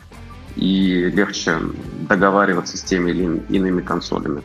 и 0.56 1.10
легче 1.14 1.58
договариваться 2.08 2.76
с 2.76 2.82
теми 2.82 3.10
или 3.10 3.42
иными 3.48 3.80
консолями. 3.80 4.42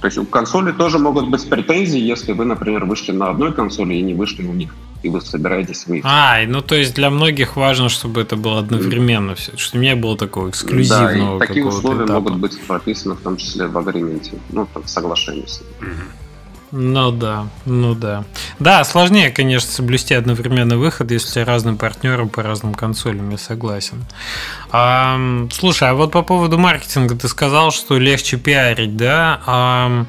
То 0.00 0.06
есть 0.06 0.18
у 0.18 0.24
консоли 0.24 0.72
тоже 0.72 0.98
могут 0.98 1.28
быть 1.28 1.48
претензии, 1.48 2.00
если 2.00 2.32
вы, 2.32 2.44
например, 2.44 2.84
вышли 2.84 3.12
на 3.12 3.30
одной 3.30 3.52
консоли 3.52 3.94
и 3.94 4.02
не 4.02 4.14
вышли 4.14 4.44
у 4.44 4.52
них 4.52 4.74
и 5.04 5.10
вы 5.10 5.20
собираетесь 5.20 5.86
выйти. 5.86 6.06
А, 6.06 6.38
ну 6.46 6.62
то 6.62 6.74
есть 6.74 6.94
для 6.94 7.10
многих 7.10 7.56
важно, 7.56 7.90
чтобы 7.90 8.22
это 8.22 8.36
было 8.36 8.58
одновременно 8.58 9.34
все, 9.34 9.56
что 9.56 9.76
не 9.76 9.94
было 9.94 10.16
такого 10.16 10.48
эксклюзивного. 10.48 11.38
Да, 11.38 11.44
и 11.44 11.46
такие 11.46 11.66
условия 11.66 12.06
этапа. 12.06 12.20
могут 12.20 12.36
быть 12.38 12.58
прописаны 12.66 13.14
в 13.14 13.20
том 13.20 13.36
числе 13.36 13.66
в 13.66 13.76
агременте, 13.76 14.32
ну, 14.50 14.66
в 14.74 14.88
соглашении 14.88 15.44
с 15.46 15.60
ним. 15.60 15.94
Ну 16.76 17.12
да, 17.12 17.46
ну 17.66 17.94
да. 17.94 18.24
Да, 18.58 18.82
сложнее, 18.82 19.30
конечно, 19.30 19.70
соблюсти 19.70 20.14
одновременный 20.14 20.76
выход, 20.76 21.10
если 21.10 21.40
разным 21.40 21.76
партнерам 21.76 22.30
по 22.30 22.42
разным 22.42 22.74
консолям, 22.74 23.30
я 23.30 23.38
согласен. 23.38 24.04
А, 24.72 25.46
слушай, 25.52 25.88
а 25.88 25.94
вот 25.94 26.12
по 26.12 26.22
поводу 26.22 26.58
маркетинга 26.58 27.14
ты 27.14 27.28
сказал, 27.28 27.70
что 27.70 27.98
легче 27.98 28.38
пиарить, 28.38 28.96
да? 28.96 29.40
А, 29.46 30.06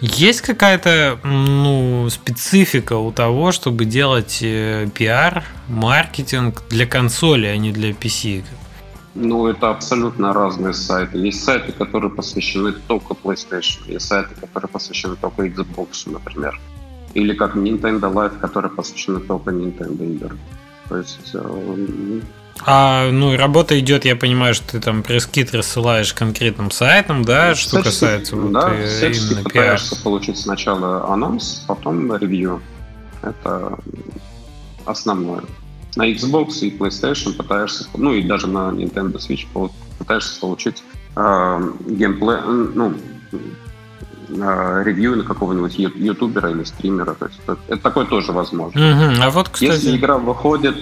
есть 0.00 0.40
какая-то 0.40 1.18
ну, 1.24 2.08
специфика 2.10 2.96
у 2.96 3.12
того, 3.12 3.52
чтобы 3.52 3.84
делать 3.84 4.38
э, 4.42 4.88
пиар, 4.94 5.44
маркетинг 5.68 6.62
для 6.70 6.86
консоли, 6.86 7.46
а 7.46 7.56
не 7.56 7.70
для 7.72 7.90
PC? 7.90 8.44
Ну, 9.14 9.46
это 9.48 9.70
абсолютно 9.70 10.32
разные 10.32 10.72
сайты. 10.72 11.18
Есть 11.18 11.44
сайты, 11.44 11.72
которые 11.72 12.10
посвящены 12.10 12.72
только 12.72 13.14
PlayStation, 13.14 13.80
есть 13.88 14.06
сайты, 14.06 14.34
которые 14.40 14.68
посвящены 14.68 15.16
только 15.16 15.46
Xbox, 15.46 16.10
например. 16.10 16.58
Или 17.12 17.34
как 17.34 17.56
Nintendo 17.56 18.12
Live, 18.12 18.38
которые 18.38 18.70
посвящены 18.70 19.20
только 19.20 19.50
Nintendo 19.50 20.04
игр. 20.14 20.36
То 20.88 20.96
есть 20.96 21.34
э, 21.34 22.20
а, 22.66 23.10
ну, 23.10 23.36
работа 23.36 23.78
идет, 23.78 24.04
я 24.04 24.16
понимаю, 24.16 24.54
что 24.54 24.72
ты 24.72 24.80
там 24.80 25.02
пресс-кит 25.02 25.54
рассылаешь 25.54 26.12
конкретным 26.12 26.70
сайтом, 26.70 27.24
да, 27.24 27.54
что 27.54 27.82
касается 27.82 28.36
вот, 28.36 28.52
да, 28.52 28.70
э, 28.72 29.12
именно 29.12 29.42
пытаешься 29.42 30.02
получить 30.02 30.38
сначала 30.38 31.12
анонс, 31.12 31.64
потом 31.66 32.14
ревью. 32.16 32.62
Это 33.22 33.78
основное. 34.84 35.42
На 35.96 36.10
Xbox 36.10 36.60
и 36.60 36.76
PlayStation 36.76 37.32
пытаешься, 37.32 37.86
ну 37.96 38.12
и 38.12 38.22
даже 38.22 38.46
на 38.46 38.70
Nintendo 38.70 39.16
Switch 39.16 39.46
пытаешься 39.98 40.40
получить 40.40 40.82
э, 41.16 41.72
геймплей, 41.86 42.40
ну, 42.74 42.94
э, 44.28 44.82
ревью 44.84 45.16
на 45.16 45.24
какого-нибудь 45.24 45.78
ютубера 45.78 46.50
или 46.50 46.64
стримера. 46.64 47.14
То 47.14 47.26
есть 47.26 47.40
это, 47.44 47.58
это 47.68 47.82
такое 47.82 48.06
тоже 48.06 48.32
возможно. 48.32 48.80
Угу. 48.80 49.22
А 49.22 49.30
вот, 49.30 49.48
кстати... 49.48 49.72
Если 49.72 49.96
игра 49.96 50.18
выходит 50.18 50.76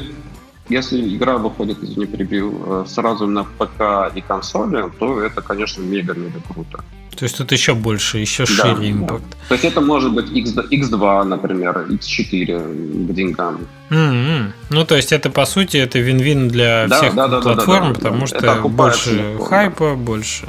если 0.69 1.17
игра 1.17 1.39
выходит, 1.39 1.83
извини, 1.83 2.07
перебил, 2.07 2.63
э, 2.67 2.85
сразу 2.87 3.27
на 3.27 3.45
ПК 3.45 4.15
и 4.15 4.21
консоли, 4.21 4.91
то 4.99 5.21
это, 5.23 5.43
конечно, 5.43 5.83
мега-мега 5.83 6.41
круто. 6.53 6.85
То 7.19 7.25
есть 7.25 7.37
тут 7.37 7.51
еще 7.51 7.75
больше, 7.75 8.19
еще 8.19 8.45
да, 8.45 8.77
шире 8.77 8.93
импакт. 8.93 9.25
Да. 9.29 9.37
То 9.49 9.55
есть 9.55 9.65
это 9.65 9.81
может 9.81 10.13
быть 10.13 10.31
X, 10.31 10.53
X2, 10.53 11.25
например, 11.25 11.87
X4 11.91 13.09
к 13.09 13.13
деньгам. 13.13 13.67
Mm-hmm. 13.91 14.53
Ну, 14.71 14.85
то 14.85 14.95
есть 14.95 15.13
это, 15.13 15.29
по 15.29 15.45
сути, 15.45 15.79
это 15.79 15.99
вин-вин 15.99 16.49
для 16.49 16.87
да, 16.87 16.99
всех 16.99 17.17
да, 17.17 17.27
да, 17.27 17.41
платформ, 17.41 17.69
да, 17.69 17.89
да, 17.89 17.95
да, 17.95 17.95
потому 17.95 18.21
да. 18.21 18.27
что 18.27 18.69
больше 18.69 19.39
хайпа, 19.49 19.97
больше 19.97 20.47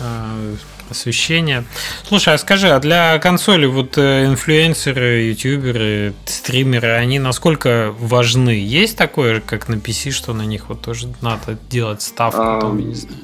э, 0.00 0.54
освещение. 0.92 1.64
Слушай, 2.06 2.34
а 2.34 2.38
скажи, 2.38 2.68
а 2.68 2.78
для 2.78 3.18
консоли 3.18 3.66
вот 3.66 3.98
э, 3.98 4.26
инфлюенсеры, 4.26 5.24
ютуберы, 5.24 6.14
стримеры, 6.24 6.92
они 6.92 7.18
насколько 7.18 7.94
важны? 7.98 8.50
Есть 8.50 8.96
такое, 8.96 9.40
как 9.40 9.68
на 9.68 9.74
PC, 9.74 10.10
что 10.10 10.32
на 10.32 10.42
них 10.42 10.68
вот 10.68 10.80
тоже 10.80 11.12
надо 11.20 11.58
делать 11.68 12.00
ставку? 12.00 12.40
А, 12.40 12.60
там, 12.60 12.80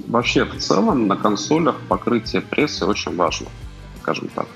вообще, 0.08 0.44
в 0.44 0.58
целом, 0.58 1.06
на 1.06 1.16
консолях 1.16 1.76
покрытие 1.88 2.42
прессы 2.42 2.84
очень 2.84 3.16
важно, 3.16 3.46
скажем 4.02 4.28
так. 4.34 4.46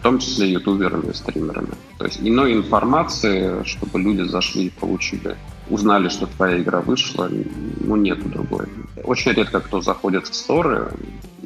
В 0.00 0.02
том 0.02 0.18
числе 0.18 0.50
ютуберами 0.50 1.10
и 1.10 1.14
стримерами. 1.14 1.74
То 1.98 2.06
есть 2.06 2.18
иной 2.20 2.54
информации, 2.54 3.64
чтобы 3.64 4.00
люди 4.00 4.22
зашли 4.22 4.66
и 4.66 4.70
получили 4.70 5.36
узнали, 5.72 6.08
что 6.08 6.26
твоя 6.26 6.60
игра 6.60 6.80
вышла, 6.80 7.28
ну, 7.80 7.96
нету 7.96 8.28
другой. 8.28 8.66
Очень 9.04 9.32
редко 9.32 9.60
кто 9.60 9.80
заходит 9.80 10.26
в 10.26 10.34
сторы, 10.34 10.92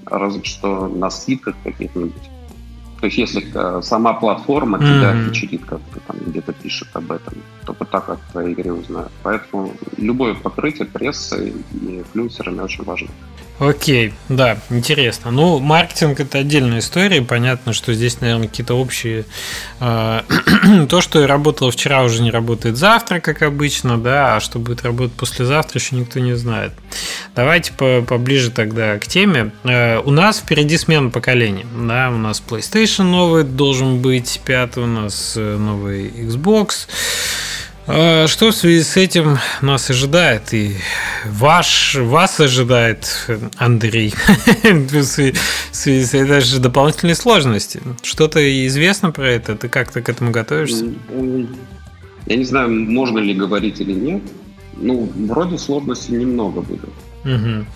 разве 0.06 0.44
что 0.44 0.88
на 0.88 1.10
скидках 1.10 1.54
каких-нибудь. 1.62 2.30
То 3.00 3.06
есть 3.06 3.18
если 3.18 3.44
э, 3.54 3.82
сама 3.82 4.14
платформа 4.14 4.78
mm-hmm. 4.78 4.98
тебя 4.98 5.28
фичерит, 5.28 5.64
как-то 5.64 6.00
там 6.06 6.16
где-то 6.26 6.52
пишет 6.52 6.88
об 6.94 7.12
этом, 7.12 7.34
только 7.66 7.84
так 7.84 8.08
о 8.08 8.18
твоей 8.32 8.54
игре 8.54 8.72
узнают. 8.72 9.12
Поэтому 9.22 9.72
любое 9.96 10.34
покрытие 10.34 10.86
прессы 10.86 11.52
и 11.72 11.98
инфлюенсерами 11.98 12.60
очень 12.60 12.84
важно. 12.84 13.08
Окей, 13.58 14.12
да, 14.28 14.58
интересно. 14.68 15.30
Ну, 15.30 15.58
маркетинг 15.60 16.20
это 16.20 16.38
отдельная 16.38 16.80
история. 16.80 17.22
Понятно, 17.22 17.72
что 17.72 17.94
здесь, 17.94 18.20
наверное, 18.20 18.48
какие-то 18.48 18.74
общие. 18.74 19.24
Э, 19.80 20.22
то, 20.90 21.00
что 21.00 21.26
работало 21.26 21.70
вчера, 21.70 22.02
уже 22.02 22.20
не 22.20 22.30
работает 22.30 22.76
завтра, 22.76 23.18
как 23.20 23.40
обычно, 23.40 23.96
да, 23.96 24.36
а 24.36 24.40
что 24.40 24.58
будет 24.58 24.84
работать 24.84 25.14
послезавтра, 25.16 25.80
еще 25.80 25.96
никто 25.96 26.20
не 26.20 26.34
знает. 26.34 26.72
Давайте 27.34 27.72
по 27.72 28.02
поближе 28.02 28.50
тогда 28.50 28.98
к 28.98 29.06
теме. 29.06 29.52
Э, 29.64 30.00
у 30.00 30.10
нас 30.10 30.40
впереди 30.40 30.76
смена 30.76 31.08
поколений. 31.08 31.64
Да, 31.74 32.10
у 32.10 32.18
нас 32.18 32.42
PlayStation 32.46 33.04
новый 33.04 33.44
должен 33.44 34.02
быть, 34.02 34.38
пятый 34.44 34.82
у 34.82 34.86
нас 34.86 35.32
э, 35.34 35.56
новый 35.56 36.08
Xbox. 36.08 36.88
А 37.88 38.26
что 38.26 38.50
в 38.50 38.54
связи 38.54 38.82
с 38.82 38.96
этим 38.96 39.38
нас 39.62 39.90
ожидает 39.90 40.52
и 40.52 40.76
ваш, 41.24 41.94
вас 41.94 42.40
ожидает, 42.40 43.28
Андрей? 43.56 44.12
в 44.64 45.02
связи 45.04 46.04
с 46.04 46.14
этим 46.14 46.40
же 46.40 46.58
дополнительные 46.58 47.14
сложности. 47.14 47.80
Что-то 48.02 48.40
известно 48.66 49.12
про 49.12 49.28
это? 49.28 49.54
Ты 49.54 49.68
как-то 49.68 50.02
к 50.02 50.08
этому 50.08 50.32
готовишься? 50.32 50.84
Я 52.26 52.36
не 52.36 52.44
знаю, 52.44 52.70
можно 52.70 53.18
ли 53.18 53.34
говорить 53.34 53.80
или 53.80 53.92
нет. 53.92 54.22
Ну, 54.76 55.08
вроде 55.28 55.56
сложностей 55.56 56.16
немного 56.16 56.62
будет. 56.62 56.90
Угу. 57.24 57.66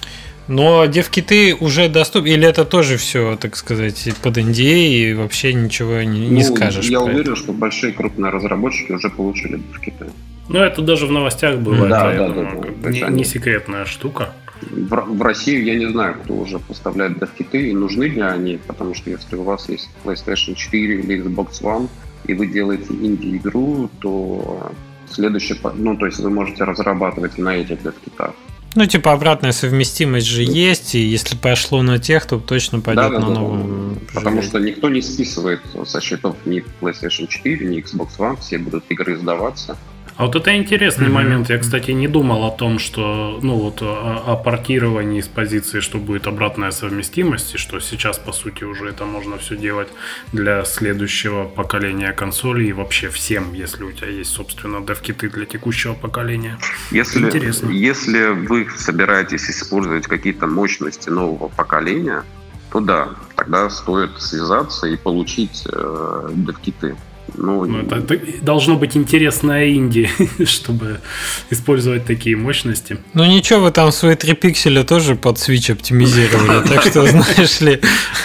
Но 0.51 0.85
девкиты 0.87 1.55
уже 1.55 1.89
доступны, 1.89 2.31
или 2.31 2.45
это 2.45 2.65
тоже 2.65 2.97
все, 2.97 3.37
так 3.37 3.55
сказать, 3.55 4.11
под 4.21 4.37
NDA 4.37 4.89
и 4.89 5.15
вообще 5.15 5.55
ничего 5.55 6.03
не, 6.03 6.27
не 6.27 6.43
ну, 6.43 6.57
скажешь? 6.57 6.87
Я 6.87 7.03
уверен, 7.03 7.35
это. 7.35 7.37
что 7.37 7.53
большие 7.53 7.93
крупные 7.93 8.33
разработчики 8.33 8.91
уже 8.91 9.11
получили 9.11 9.59
девкиты. 9.59 10.07
Ну, 10.49 10.59
это 10.59 10.83
даже 10.83 11.07
в 11.07 11.13
новостях 11.13 11.61
было. 11.61 11.87
Да, 11.87 12.13
да, 12.13 12.17
да, 12.17 12.29
думаю, 12.35 12.75
да, 12.83 12.91
не, 12.91 13.01
не 13.19 13.25
секретная 13.25 13.85
штука. 13.85 14.33
В, 14.61 14.89
в 14.89 15.23
Россию 15.23 15.63
я 15.63 15.77
не 15.77 15.89
знаю, 15.89 16.17
кто 16.25 16.35
уже 16.35 16.59
поставляет 16.59 17.21
девкиты 17.21 17.71
и 17.71 17.73
нужны 17.73 18.05
ли 18.05 18.21
они, 18.21 18.59
потому 18.67 18.97
что 18.97 19.09
если 19.09 19.37
у 19.37 19.45
вас 19.45 19.69
есть 19.69 19.89
PlayStation 20.05 20.57
4 20.57 20.95
или 20.99 21.23
Xbox 21.23 21.63
One, 21.63 21.89
и 22.27 22.35
вы 22.35 22.49
делаете 22.49 22.93
инди-игру, 22.93 23.89
то 24.01 24.73
следующее, 25.09 25.59
ну, 25.77 25.97
то 25.97 26.07
есть 26.07 26.19
вы 26.19 26.31
можете 26.31 26.65
разрабатывать 26.65 27.39
на 27.39 27.57
этих 27.57 27.85
девкитах. 27.85 28.33
Ну, 28.75 28.87
типа, 28.87 29.13
обратная 29.13 29.53
совместимость 29.53 30.27
же 30.27 30.43
есть, 30.43 30.95
и 30.95 31.01
если 31.01 31.37
пошло 31.37 31.83
на 31.83 31.99
тех, 31.99 32.25
то 32.27 32.39
точно 32.39 32.81
пойдет 32.81 33.11
да, 33.11 33.19
на 33.19 33.27
да, 33.27 33.35
новом. 33.35 33.95
Да. 33.95 34.01
Потому 34.15 34.43
что 34.43 34.59
никто 34.59 34.89
не 34.89 35.03
списывает 35.03 35.61
со 35.87 36.01
счетов 36.01 36.37
ни 36.45 36.65
PlayStation 36.81 37.27
4, 37.27 37.67
ни 37.67 37.83
Xbox 37.83 38.11
One, 38.19 38.41
все 38.41 38.59
будут 38.59 38.85
игры 38.89 39.17
сдаваться. 39.17 39.77
А 40.21 40.27
вот 40.27 40.37
это 40.37 40.55
интересный 40.55 41.07
mm-hmm. 41.07 41.13
момент. 41.13 41.49
Я, 41.49 41.57
кстати, 41.57 41.93
не 41.93 42.07
думал 42.07 42.45
о 42.45 42.51
том, 42.51 42.79
что, 42.79 43.39
ну 43.43 43.55
вот, 43.55 43.81
о, 43.81 44.23
о 44.27 44.37
портировании 44.37 45.23
с 45.23 45.29
позиции, 45.29 45.81
что 45.81 45.97
будет 45.97 46.27
обратная 46.27 46.73
совместимость, 46.73 47.55
и 47.55 47.57
что 47.57 47.81
сейчас, 47.81 48.19
по 48.19 48.33
сути, 48.33 48.65
уже 48.65 48.91
это 48.91 49.07
можно 49.07 49.39
все 49.39 49.57
делать 49.57 49.89
для 50.35 50.67
следующего 50.67 51.47
поколения 51.47 52.13
консолей 52.13 52.69
и 52.69 52.73
вообще 52.75 53.09
всем, 53.09 53.55
если 53.55 53.83
у 53.83 53.93
тебя 53.93 54.09
есть, 54.09 54.33
собственно, 54.33 54.83
дев-киты 54.83 55.31
для 55.31 55.47
текущего 55.47 55.95
поколения. 55.95 56.59
Если, 56.91 57.25
Интересно. 57.25 57.71
Если 57.71 58.29
вы 58.29 58.69
собираетесь 58.77 59.49
использовать 59.49 60.07
какие-то 60.07 60.47
мощности 60.47 61.09
нового 61.09 61.49
поколения, 61.49 62.25
то 62.71 62.81
да, 62.81 63.09
тогда 63.37 63.71
стоит 63.71 64.21
связаться 64.21 64.87
и 64.87 64.99
получить 64.99 65.67
э, 65.73 66.29
дев-киты. 66.35 66.95
Ну, 67.41 67.65
ну 67.65 67.79
это, 67.79 67.97
это 67.97 68.17
должно 68.43 68.77
быть 68.77 68.97
интересная 68.97 69.71
инди, 69.71 70.11
чтобы 70.45 71.01
использовать 71.49 72.05
такие 72.05 72.37
мощности. 72.37 72.99
Ну 73.15 73.25
ничего, 73.25 73.61
вы 73.61 73.71
там 73.71 73.93
свои 73.93 74.15
3 74.15 74.35
пикселя 74.35 74.85
тоже 74.85 75.15
под 75.17 75.37
Switch 75.39 75.73
оптимизировали, 75.73 76.69
так 76.69 76.83
что, 76.83 77.07
знаешь 77.07 77.61
ли... 77.61 77.81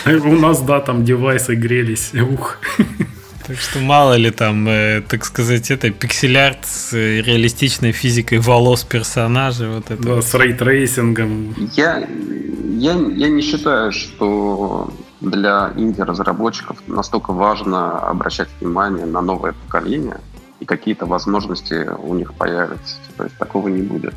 У 0.06 0.36
нас, 0.36 0.62
да, 0.62 0.82
там 0.82 1.06
девайсы 1.06 1.56
грелись, 1.56 2.12
ух. 2.14 2.60
Так 3.48 3.58
что 3.58 3.80
мало 3.80 4.16
ли 4.16 4.32
там, 4.32 4.68
э, 4.68 5.02
так 5.08 5.24
сказать, 5.24 5.70
это 5.70 5.92
пиксель-арт 5.92 6.66
с 6.66 6.94
реалистичной 6.94 7.92
физикой 7.92 8.40
волос 8.40 8.84
персонажа. 8.84 9.70
Вот 9.70 9.92
это. 9.92 10.02
Да, 10.02 10.22
с 10.22 10.34
ray 10.34 10.62
tracing 10.62 11.28
ом. 11.28 11.56
Я, 11.76 12.08
я, 12.80 12.94
я 12.94 13.30
не 13.30 13.44
считаю, 13.44 13.92
что 13.92 14.92
для 15.22 15.72
инди-разработчиков 15.76 16.78
настолько 16.88 17.32
важно 17.34 18.00
обращать 18.00 18.50
внимание 18.60 19.06
на 19.06 19.22
новое 19.22 19.54
поколение, 19.54 20.20
и 20.60 20.66
какие-то 20.66 21.06
возможности 21.06 21.90
у 22.00 22.16
них 22.16 22.34
появятся. 22.34 22.96
То 23.18 23.24
есть 23.24 23.38
такого 23.38 23.68
не 23.68 23.82
будет. 23.82 24.14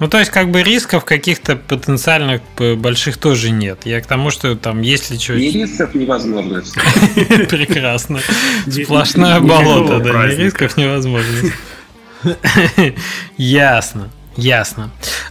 Ну, 0.00 0.08
то 0.08 0.18
есть, 0.18 0.30
как 0.30 0.50
бы 0.50 0.62
рисков 0.62 1.04
каких-то 1.04 1.56
потенциальных 1.56 2.42
больших 2.76 3.16
тоже 3.16 3.50
нет. 3.50 3.80
Я 3.84 4.00
к 4.00 4.06
тому, 4.06 4.30
что 4.30 4.54
там, 4.56 4.80
если 4.80 5.16
что... 5.18 5.34
Ни 5.34 5.48
рисков, 5.48 5.94
ни 5.94 6.04
возможностей. 6.04 6.80
Прекрасно. 7.48 8.20
Сплошное 8.66 9.40
болото, 9.40 10.00
да, 10.00 10.26
ни 10.26 10.34
рисков, 10.34 10.76
ни 10.76 10.86
возможностей. 10.86 11.52
Ясно. 13.36 14.10
Ясно. 14.36 14.90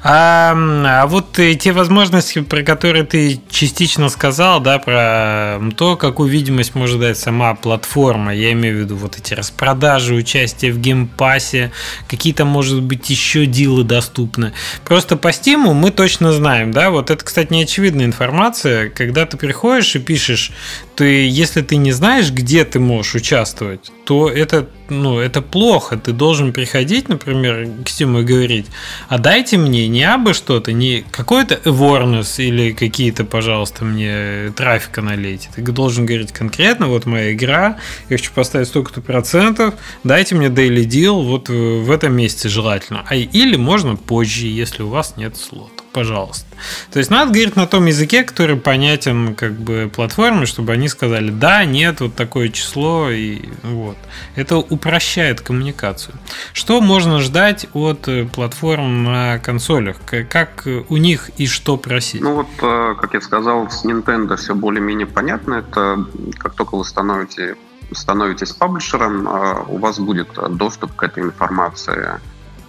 А, 0.10 0.56
а 0.86 1.06
вот 1.06 1.34
те 1.34 1.74
возможности, 1.74 2.40
про 2.40 2.64
которые 2.64 3.04
ты 3.04 3.42
частично 3.50 4.08
сказал, 4.08 4.62
да, 4.62 4.80
про 4.80 5.60
то, 5.76 5.98
какую 5.98 6.30
видимость 6.30 6.76
может 6.76 7.02
дать 7.02 7.18
сама 7.18 7.56
платформа, 7.56 8.34
я 8.34 8.54
имею 8.54 8.78
в 8.78 8.80
виду 8.80 8.96
вот 8.96 9.18
эти 9.18 9.34
распродажи, 9.34 10.14
участие 10.14 10.72
в 10.72 10.80
Game 10.80 11.17
Pass 11.17 11.55
е, 11.55 11.74
какие-то, 12.08 12.46
может 12.46 12.82
быть, 12.84 13.10
еще 13.10 13.46
дилы 13.48 13.84
доступны. 13.84 14.54
Просто 14.86 15.18
по 15.18 15.34
стиму 15.34 15.74
мы 15.74 15.92
точно 15.92 16.32
знаем, 16.32 16.72
да, 16.72 16.90
вот 16.90 17.12
это, 17.12 17.26
кстати, 17.26 17.52
не 17.52 17.64
очевидная 17.64 18.06
информация, 18.06 18.90
когда 18.90 19.26
ты 19.26 19.36
приходишь 19.36 19.94
и 19.98 20.00
пишешь, 20.00 20.54
ты, 20.96 21.28
если 21.28 21.62
ты 21.62 21.76
не 21.76 21.92
знаешь, 21.92 22.32
где 22.32 22.64
ты 22.64 22.80
можешь 22.80 23.16
участвовать, 23.16 23.92
то 24.06 24.30
это, 24.30 24.70
ну, 24.90 25.20
это 25.20 25.42
плохо. 25.42 25.98
Ты 25.98 26.14
должен 26.14 26.54
приходить, 26.54 27.10
например, 27.10 27.68
к 27.86 27.90
Стиму 27.90 28.22
и 28.22 28.24
говорить, 28.24 28.68
а 29.10 29.18
дайте 29.18 29.58
мне 29.58 29.86
не 29.98 30.04
абы 30.04 30.36
что-то, 30.36 30.74
не 30.74 31.04
какой-то 31.10 31.56
awareness 31.66 32.36
или 32.38 32.72
какие-то, 32.72 33.26
пожалуйста, 33.26 33.84
мне 33.84 34.52
трафика 34.56 35.02
налейте. 35.02 35.50
Ты 35.56 35.64
должен 35.64 36.06
говорить 36.06 36.32
конкретно, 36.32 36.88
вот 36.88 37.08
моя 37.08 37.34
игра, 37.34 37.78
я 38.10 38.18
хочу 38.18 38.32
поставить 38.32 38.68
столько-то 38.68 39.02
процентов, 39.02 39.74
дайте 40.04 40.36
мне 40.36 40.48
daily 40.48 40.86
deal 40.86 41.24
вот 41.24 41.50
в 41.50 41.90
этом 41.90 42.14
месяце 42.16 42.48
желательно. 42.48 43.06
А, 43.10 43.16
или 43.16 43.56
можно 43.56 43.96
позже, 43.96 44.46
если 44.46 44.84
у 44.84 44.90
вас 44.90 45.16
нет 45.18 45.36
слота 45.36 45.77
пожалуйста. 45.94 46.46
То 46.92 47.00
есть 47.00 47.12
надо 47.12 47.32
говорить 47.32 47.56
на 47.56 47.68
том 47.68 47.86
языке, 47.86 48.24
который 48.24 48.56
понятен 48.56 49.36
как 49.36 49.54
бы 49.54 49.92
платформе, 49.94 50.46
чтобы 50.46 50.74
они 50.74 50.88
сказали, 50.88 51.30
да, 51.30 51.66
нет, 51.66 52.02
вот 52.02 52.16
такое 52.16 52.50
число, 52.50 53.10
и 53.10 53.42
вот. 53.64 53.98
Это 54.36 54.58
упрощает 54.58 55.42
коммуникацию. 55.42 56.16
Что 56.54 56.82
можно 56.82 57.20
ждать 57.20 57.68
от 57.74 58.08
э, 58.08 58.26
платформ 58.26 59.04
на 59.04 59.40
консолях? 59.40 59.98
Как 60.30 60.68
у 60.90 60.98
них 60.98 61.30
и 61.38 61.48
что 61.48 61.78
просить? 61.78 62.22
Ну 62.22 62.36
вот, 62.36 62.48
э, 62.62 62.96
как 63.00 63.14
я 63.14 63.22
сказал, 63.22 63.70
с 63.70 63.86
Nintendo 63.86 64.36
все 64.36 64.56
более-менее 64.56 65.08
понятно. 65.08 65.56
Это 65.56 66.06
как 66.38 66.56
только 66.56 66.76
вы 66.76 66.86
становите 66.86 67.56
становитесь 67.92 68.52
паблишером, 68.52 69.28
э, 69.28 69.64
у 69.70 69.78
вас 69.78 70.00
будет 70.00 70.28
доступ 70.58 70.94
к 70.96 71.04
этой 71.04 71.24
информации 71.24 72.20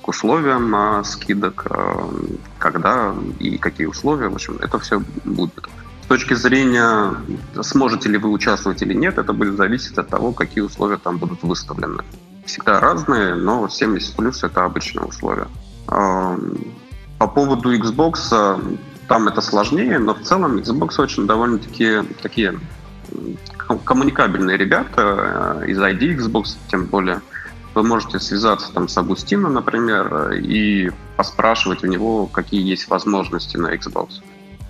условиям 0.09 0.75
а, 0.75 1.05
скидок, 1.05 1.67
а, 1.71 2.11
когда 2.59 3.15
и 3.39 3.59
какие 3.59 3.87
условия. 3.87 4.29
В 4.29 4.35
общем, 4.35 4.59
это 4.61 4.79
все 4.79 5.03
будет. 5.25 5.69
С 6.05 6.07
точки 6.07 6.33
зрения, 6.33 7.15
сможете 7.61 8.09
ли 8.09 8.17
вы 8.17 8.31
участвовать 8.31 8.81
или 8.81 8.95
нет, 8.95 9.19
это 9.19 9.35
будет 9.35 9.57
зависеть 9.57 9.99
от 9.99 10.09
того, 10.09 10.33
какие 10.33 10.63
условия 10.65 10.97
там 10.97 11.19
будут 11.19 11.43
выставлены. 11.43 12.03
Всегда 12.47 12.81
разные, 12.81 13.35
но 13.35 13.69
70 13.69 14.17
плюс 14.17 14.43
это 14.43 14.65
обычные 14.65 15.05
условия. 15.05 15.49
А, 15.87 16.39
по 17.19 17.29
поводу 17.29 17.77
Xbox, 17.77 18.79
там 19.09 19.29
это 19.29 19.43
сложнее, 19.43 19.99
но 19.99 20.15
в 20.15 20.23
целом 20.23 20.57
Xbox 20.57 20.99
очень 20.99 21.27
довольно-таки 21.27 22.03
такие 22.23 22.59
коммуникабельные 23.85 24.57
ребята 24.57 25.63
из 25.67 25.79
ID 25.79 26.17
Xbox, 26.17 26.57
тем 26.71 26.87
более 26.87 27.21
вы 27.79 27.85
можете 27.85 28.19
связаться 28.19 28.73
там 28.73 28.89
с 28.89 28.99
Агустином, 28.99 29.55
например, 29.55 30.33
и 30.33 30.91
поспрашивать 31.17 31.85
у 31.85 31.87
него, 31.87 32.27
какие 32.27 32.61
есть 32.61 32.89
возможности 32.89 33.57
на 33.57 33.73
Xbox. 33.73 34.21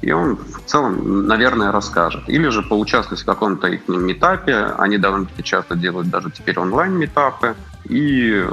И 0.03 0.13
он 0.13 0.37
в 0.37 0.65
целом, 0.67 1.27
наверное, 1.27 1.73
расскажет. 1.73 2.29
Или 2.29 2.49
же 2.51 2.63
поучаствовать 2.63 3.23
в 3.23 3.25
каком-то 3.25 3.67
их 3.67 3.89
метапе. 3.89 4.75
Они 4.79 4.99
довольно-таки 4.99 5.43
часто 5.43 5.75
делают 5.75 6.11
даже 6.11 6.31
теперь 6.31 6.59
онлайн-метапы. 6.59 7.57
И 7.85 8.45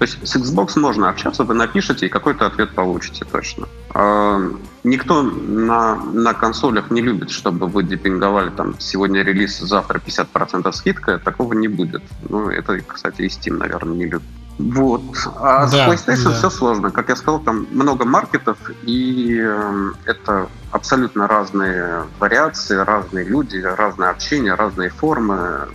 то 0.00 0.06
есть 0.06 0.26
с 0.26 0.34
Xbox 0.34 0.78
можно 0.78 1.10
общаться, 1.10 1.44
вы 1.44 1.52
напишите 1.52 2.06
и 2.06 2.08
какой-то 2.08 2.46
ответ 2.46 2.70
получите 2.74 3.26
точно. 3.30 3.68
А, 3.90 4.40
никто 4.82 5.20
на, 5.20 5.96
на 5.96 6.32
консолях 6.32 6.90
не 6.90 7.02
любит, 7.02 7.28
чтобы 7.28 7.66
вы 7.66 7.82
депинговали 7.82 8.48
там 8.48 8.80
сегодня 8.80 9.22
релиз, 9.22 9.58
завтра 9.58 9.98
50% 9.98 10.72
скидка. 10.72 11.18
Такого 11.18 11.52
не 11.52 11.68
будет. 11.68 12.02
Ну, 12.30 12.48
это, 12.48 12.80
кстати, 12.80 13.20
и 13.20 13.26
Steam, 13.26 13.58
наверное, 13.58 13.94
не 13.94 14.06
любит. 14.06 14.22
Вот. 14.58 15.02
А 15.36 15.68
да, 15.70 15.94
с 15.94 16.06
PlayStation 16.06 16.30
да. 16.30 16.32
все 16.32 16.48
сложно. 16.48 16.90
Как 16.90 17.10
я 17.10 17.16
сказал, 17.16 17.40
там 17.40 17.66
много 17.70 18.06
маркетов, 18.06 18.56
и 18.84 19.38
э, 19.38 19.90
это 20.06 20.48
абсолютно 20.70 21.26
разные 21.26 22.04
вариации, 22.18 22.76
разные 22.76 23.26
люди, 23.26 23.58
разное 23.58 24.08
общение, 24.08 24.54
разные 24.54 24.88
формы. 24.88 25.68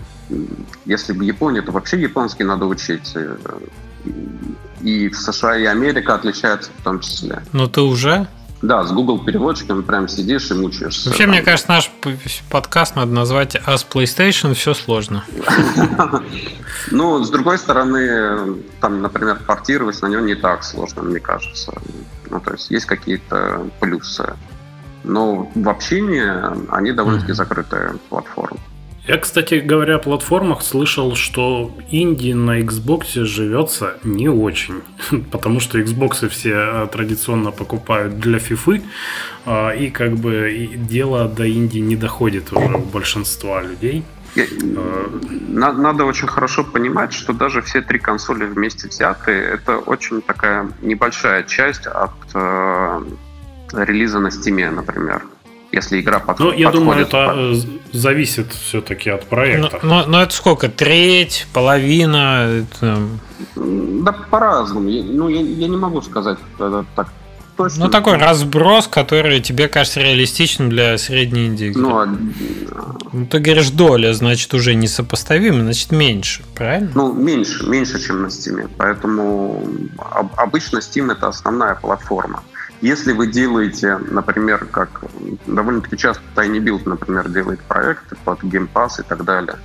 Если 0.85 1.13
в 1.13 1.21
Японии, 1.21 1.61
то 1.61 1.71
вообще 1.71 2.01
японский 2.01 2.43
надо 2.43 2.65
учить 2.65 3.15
и 4.81 5.09
в 5.09 5.15
США, 5.15 5.57
и 5.57 5.65
Америка 5.65 6.15
отличаются 6.15 6.71
в 6.77 6.83
том 6.83 6.99
числе. 6.99 7.41
Но 7.53 7.67
ты 7.67 7.81
уже? 7.81 8.27
Да, 8.61 8.83
с 8.83 8.91
Google 8.91 9.19
переводчиком 9.19 9.83
прям 9.83 10.07
сидишь 10.07 10.49
и 10.49 10.53
мучаешься. 10.53 11.09
Вообще, 11.09 11.23
там. 11.25 11.31
мне 11.31 11.41
кажется, 11.41 11.69
наш 11.69 11.91
подкаст 12.49 12.95
надо 12.95 13.11
назвать 13.11 13.55
As 13.55 13.85
PlayStation 13.87 14.53
все 14.53 14.73
сложно. 14.73 15.23
Ну, 16.91 17.23
с 17.23 17.31
другой 17.31 17.57
стороны, 17.57 18.61
там, 18.79 19.01
например, 19.01 19.39
портировать 19.47 19.99
на 20.03 20.07
него 20.07 20.21
не 20.21 20.35
так 20.35 20.63
сложно, 20.63 21.01
мне 21.01 21.19
кажется. 21.19 21.73
Ну, 22.29 22.39
то 22.39 22.51
есть 22.51 22.69
есть 22.69 22.85
какие-то 22.85 23.67
плюсы. 23.79 24.35
Но 25.03 25.49
в 25.55 25.67
общении 25.67 26.23
они 26.71 26.91
довольно-таки 26.91 27.33
закрытая 27.33 27.95
платформа. 28.09 28.59
Я, 29.07 29.19
кстати 29.19 29.55
говоря, 29.55 29.97
о 29.97 29.99
платформах 29.99 30.63
слышал, 30.63 31.15
что 31.15 31.71
инди 31.91 32.33
на 32.33 32.59
Xbox 32.61 33.23
живется 33.23 33.97
не 34.03 34.29
очень, 34.29 34.81
потому 35.31 35.59
что 35.59 35.79
Xbox 35.79 36.27
все 36.27 36.53
э, 36.53 36.87
традиционно 36.91 37.51
покупают 37.51 38.19
для 38.19 38.39
FIFA, 38.39 38.81
а, 39.45 39.69
и 39.69 39.91
как 39.91 40.13
бы 40.13 40.71
дело 40.75 41.27
до 41.27 41.47
инди 41.47 41.77
не 41.77 41.95
доходит 41.95 42.51
уже 42.51 42.77
у 42.77 42.79
большинства 42.79 43.61
людей. 43.61 44.03
А, 44.37 45.09
надо 45.49 46.05
очень 46.05 46.27
хорошо 46.27 46.63
понимать, 46.63 47.13
что 47.13 47.31
даже 47.31 47.61
все 47.61 47.83
три 47.83 47.99
консоли 47.99 48.45
вместе 48.45 48.87
взятые, 48.87 49.43
это 49.43 49.77
очень 49.77 50.23
такая 50.23 50.71
небольшая 50.81 51.43
часть 51.43 51.85
от 51.85 52.11
э, 52.33 53.01
релиза 53.71 54.19
на 54.19 54.29
Steam, 54.29 54.71
например 54.71 55.21
если 55.75 55.99
игра 56.01 56.19
под, 56.19 56.39
ну, 56.39 56.51
я 56.51 56.71
думаю, 56.71 57.01
это 57.01 57.27
под... 57.27 57.37
Э, 57.37 57.55
зависит 57.91 58.53
все-таки 58.53 59.09
от 59.09 59.25
проекта. 59.25 59.79
Но, 59.83 60.01
но, 60.01 60.05
но 60.07 60.23
это 60.23 60.33
сколько? 60.33 60.69
Треть, 60.69 61.47
половина? 61.53 62.63
Это... 62.63 62.99
Да 63.55 64.11
по-разному. 64.11 64.89
Ну, 64.89 65.29
я, 65.29 65.41
я 65.41 65.67
не 65.67 65.77
могу 65.77 66.01
сказать 66.01 66.37
это 66.55 66.85
так 66.95 67.07
точно. 67.55 67.85
Ну, 67.85 67.91
такой 67.91 68.17
разброс, 68.17 68.87
который 68.87 69.39
тебе 69.41 69.67
кажется 69.67 69.99
реалистичным 69.99 70.69
для 70.69 70.97
средней 70.97 71.47
инди 71.47 71.71
Ну, 71.75 71.97
а... 71.97 72.07
ну, 73.11 73.25
ты 73.25 73.39
говоришь 73.39 73.69
доля, 73.69 74.13
значит, 74.13 74.53
уже 74.53 74.75
несопоставимо, 74.75 75.61
значит, 75.61 75.91
меньше, 75.91 76.43
правильно? 76.53 76.91
Ну, 76.95 77.13
меньше, 77.13 77.65
меньше, 77.67 77.99
чем 78.05 78.21
на 78.21 78.27
Steam. 78.27 78.69
Поэтому 78.77 79.63
обычно 80.35 80.77
Steam 80.79 81.11
это 81.11 81.27
основная 81.27 81.75
платформа. 81.75 82.43
Если 82.85 83.13
вы 83.13 83.25
делаете, 83.25 83.97
например, 84.11 84.65
как 84.65 85.05
довольно-таки 85.47 85.97
часто 85.97 86.21
Tiny 86.35 86.59
Build, 86.59 86.87
например, 86.87 87.27
делает 87.29 87.59
проекты 87.61 88.15
под 88.23 88.43
Game 88.43 88.69
Pass 88.71 88.99
и 88.99 89.01
так 89.01 89.25
далее, 89.25 89.55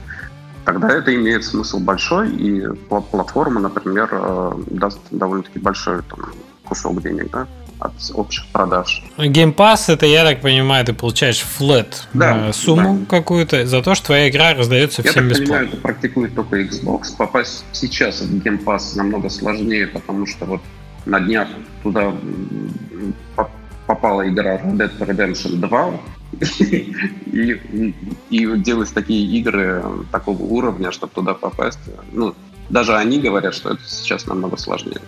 тогда 0.64 0.88
это 0.88 1.14
имеет 1.14 1.44
смысл 1.44 1.80
большой, 1.80 2.30
и 2.30 2.66
платформа, 2.88 3.60
например, 3.60 4.08
э, 4.10 4.52
даст 4.70 5.00
довольно-таки 5.10 5.58
большой 5.58 6.00
там, 6.04 6.32
кусок 6.64 7.02
денег, 7.02 7.30
да, 7.30 7.46
от 7.78 7.92
общих 8.14 8.46
продаж. 8.52 9.04
Game 9.18 9.54
Pass 9.54 9.92
это, 9.92 10.06
я 10.06 10.24
так 10.24 10.40
понимаю, 10.40 10.86
ты 10.86 10.94
получаешь 10.94 11.40
флет 11.40 12.04
да, 12.14 12.54
сумму 12.54 13.00
да. 13.00 13.18
какую-то 13.18 13.66
за 13.66 13.82
то, 13.82 13.94
что 13.94 14.06
твоя 14.06 14.30
игра 14.30 14.54
раздается 14.54 15.02
всем 15.02 15.12
я 15.12 15.12
так 15.12 15.24
бесплатно. 15.24 15.44
Понимаю, 15.44 15.68
это 15.68 15.76
практикует 15.76 16.34
только 16.34 16.58
Xbox. 16.62 17.14
Попасть 17.18 17.66
сейчас 17.72 18.22
в 18.22 18.34
Game 18.42 18.64
Pass 18.64 18.96
намного 18.96 19.28
сложнее, 19.28 19.88
потому 19.88 20.26
что 20.26 20.46
вот 20.46 20.62
на 21.04 21.20
днях 21.20 21.48
туда 21.82 22.14
попала 23.86 24.28
игра 24.28 24.56
Red 24.56 24.76
Dead 24.76 24.98
Redemption 24.98 25.56
2, 25.56 26.00
и, 26.40 27.60
и, 27.72 27.94
и 28.30 28.58
делать 28.58 28.92
такие 28.94 29.26
игры 29.38 29.82
такого 30.12 30.42
уровня, 30.42 30.92
чтобы 30.92 31.12
туда 31.12 31.34
попасть, 31.34 31.80
ну, 32.12 32.34
даже 32.68 32.96
они 32.96 33.20
говорят, 33.20 33.54
что 33.54 33.70
это 33.70 33.82
сейчас 33.84 34.26
намного 34.26 34.56
сложнее. 34.56 35.00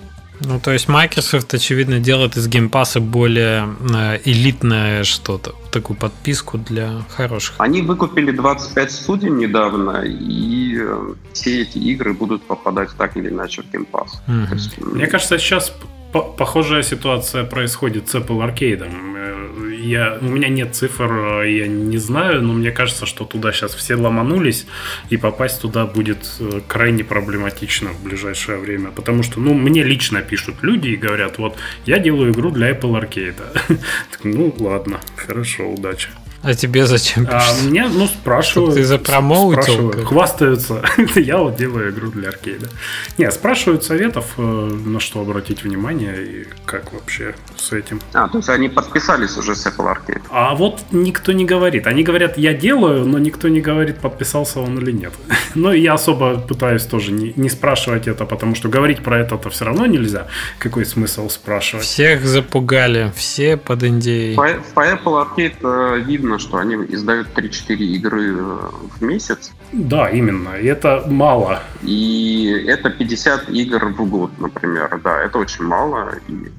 Ну, 0.45 0.59
то 0.59 0.73
есть 0.73 0.89
Microsoft, 0.89 1.55
очевидно, 1.55 2.01
делает 2.01 2.37
из 2.37 2.49
Game 2.49 2.72
Pass 2.72 2.95
а 2.95 3.01
более 3.01 3.69
э, 3.95 4.19
элитное 4.25 5.05
что-то, 5.05 5.55
такую 5.71 5.97
подписку 5.97 6.59
для 6.59 7.05
хороших. 7.11 7.55
Они 7.59 7.83
выкупили 7.83 8.33
25 8.33 8.91
студий 8.91 9.31
недавно, 9.31 10.03
и 10.05 10.79
э, 10.81 11.15
все 11.33 11.63
эти 11.63 11.79
игры 11.79 12.13
будут 12.13 12.43
попадать 12.43 12.91
так 12.99 13.17
или 13.17 13.29
иначе 13.29 13.63
в 13.63 13.71
Game 13.71 13.93
Pass. 13.93 14.21
Угу. 14.27 14.55
Есть, 14.55 14.79
Мне 14.79 15.07
кажется, 15.07 15.39
сейчас 15.39 15.73
похожая 16.13 16.83
ситуация 16.83 17.45
происходит 17.45 18.09
с 18.09 18.15
Apple 18.15 18.39
Arcade. 18.47 18.89
Э, 19.17 19.75
я, 19.75 20.19
у 20.21 20.27
меня 20.27 20.49
нет 20.49 20.75
цифр, 20.75 21.43
э, 21.43 21.53
я 21.53 21.67
не 21.67 21.99
знаю, 21.99 22.43
но 22.43 22.53
мне 22.53 22.71
кажется, 22.71 23.07
что 23.07 23.25
туда 23.25 23.53
сейчас 23.53 23.75
все 23.75 23.95
ломанулись, 23.95 24.67
и 25.11 25.17
попасть 25.17 25.63
туда 25.63 25.87
будет 25.87 26.19
э, 26.41 26.61
крайне 26.67 27.03
проблематично 27.05 27.91
в 27.91 28.03
ближайшее 28.03 28.59
время. 28.59 28.91
Потому 28.91 29.23
что, 29.23 29.41
ну, 29.41 29.55
мне 29.55 29.83
лично 29.83 30.23
пишут 30.23 30.57
люди 30.63 30.89
и 30.89 30.97
говорят, 30.97 31.39
вот, 31.39 31.57
я 31.87 31.99
делаю 31.99 32.33
игру 32.33 32.51
для 32.51 32.71
Apple 32.71 33.01
Arcade. 33.01 33.43
Ну, 34.25 34.55
ладно, 34.59 35.01
хорошо, 35.17 35.69
удачи. 35.69 36.09
А 36.43 36.55
тебе 36.55 36.87
зачем 36.87 37.29
А 37.31 37.43
мне, 37.63 37.87
ну, 37.89 38.07
спрашивают. 38.07 38.75
Ты 38.75 38.85
запромоутил? 38.85 39.93
Хвастаются. 40.05 40.83
Я 41.15 41.39
вот 41.39 41.57
делаю 41.57 41.91
игру 41.91 42.11
для 42.11 42.31
аркейда. 42.31 42.69
Не, 43.17 43.31
спрашивают 43.31 43.85
советов, 43.85 44.27
э, 44.39 44.43
на 44.43 44.99
что 44.99 45.21
обратить 45.21 45.63
внимание 45.63 46.25
и 46.25 46.47
как 46.65 46.93
вообще 46.93 47.35
с 47.57 47.73
этим. 47.73 48.01
А, 48.13 48.29
то 48.29 48.39
есть 48.39 48.49
они 48.49 48.69
подписались 48.69 49.37
уже 49.37 49.55
с 49.55 49.67
Apple 49.67 49.95
Arcade? 49.95 50.23
А 50.31 50.55
вот 50.57 50.81
никто 50.91 51.31
не 51.33 51.45
говорит. 51.45 51.87
Они 51.87 52.03
говорят, 52.03 52.37
я 52.39 52.55
делаю, 52.55 53.05
но 53.07 53.19
никто 53.19 53.47
не 53.49 53.61
говорит, 53.61 53.99
подписался 53.99 54.61
он 54.61 54.79
или 54.79 54.91
нет. 54.91 55.13
Но 55.55 55.73
я 55.73 55.95
особо 55.95 56.39
пытаюсь 56.39 56.85
тоже 56.85 57.13
не, 57.13 57.33
не 57.37 57.51
спрашивать 57.51 58.09
это, 58.09 58.25
потому 58.25 58.55
что 58.55 58.69
говорить 58.69 59.03
про 59.03 59.21
это-то 59.21 59.51
все 59.51 59.65
равно 59.65 59.87
нельзя. 59.87 60.27
Какой 60.59 60.85
смысл 60.87 61.29
спрашивать? 61.29 61.85
Всех 61.85 62.25
запугали, 62.25 63.13
все 63.15 63.57
под 63.57 63.83
индией. 63.83 64.35
По, 64.35 64.49
по 64.75 64.81
Apple 64.81 65.27
Arcade 65.27 65.57
э, 65.63 66.01
видно 66.01 66.32
удивительно, 66.33 66.39
что 66.39 66.59
они 66.59 66.75
издают 66.95 67.29
3-4 67.35 67.77
игры 67.77 68.37
э, 68.37 68.71
в 68.99 69.03
месяц. 69.03 69.53
Да, 69.73 70.09
именно. 70.09 70.57
И 70.57 70.67
это 70.67 71.05
мало. 71.09 71.63
И 71.83 72.65
это 72.67 72.91
50 72.91 73.51
игр 73.51 73.87
в 73.87 74.09
год, 74.09 74.31
например. 74.39 75.01
Да, 75.03 75.23
это 75.23 75.39
очень 75.39 75.65
мало. 75.65 76.15
И 76.29 76.51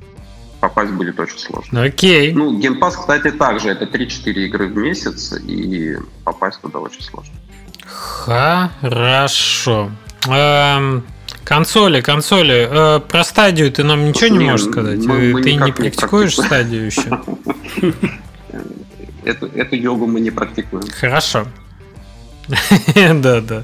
попасть 0.60 0.92
будет 0.92 1.20
очень 1.20 1.38
сложно. 1.38 1.84
Окей. 1.84 2.34
Ну, 2.34 2.60
Game 2.60 2.80
Pass, 2.80 2.92
кстати, 2.92 3.32
также. 3.32 3.70
Это 3.70 3.86
3-4 3.86 4.32
игры 4.46 4.68
в 4.68 4.78
месяц, 4.78 5.34
и 5.34 5.98
попасть 6.24 6.62
туда 6.62 6.80
очень 6.80 7.02
сложно. 7.02 7.34
Хорошо. 7.86 9.92
Эм, 10.28 11.04
консоли, 11.44 12.02
консоли. 12.02 12.70
Э, 12.72 13.00
про 13.00 13.24
стадию 13.24 13.72
ты 13.72 13.84
нам 13.84 14.06
ничего 14.06 14.30
не, 14.30 14.38
не 14.38 14.46
можешь 14.46 14.68
сказать? 14.68 15.06
Мы, 15.06 15.34
мы 15.34 15.42
ты 15.42 15.56
не 15.56 15.72
практикуешь 15.72 16.36
стадию 16.36 16.86
еще? 16.86 17.22
эту, 19.26 19.48
эту 19.48 19.76
йогу 19.76 20.08
мы 20.08 20.20
не 20.20 20.32
практикуем. 20.32 20.86
Хорошо. 21.00 21.48
Да, 22.96 23.42
да. 23.42 23.64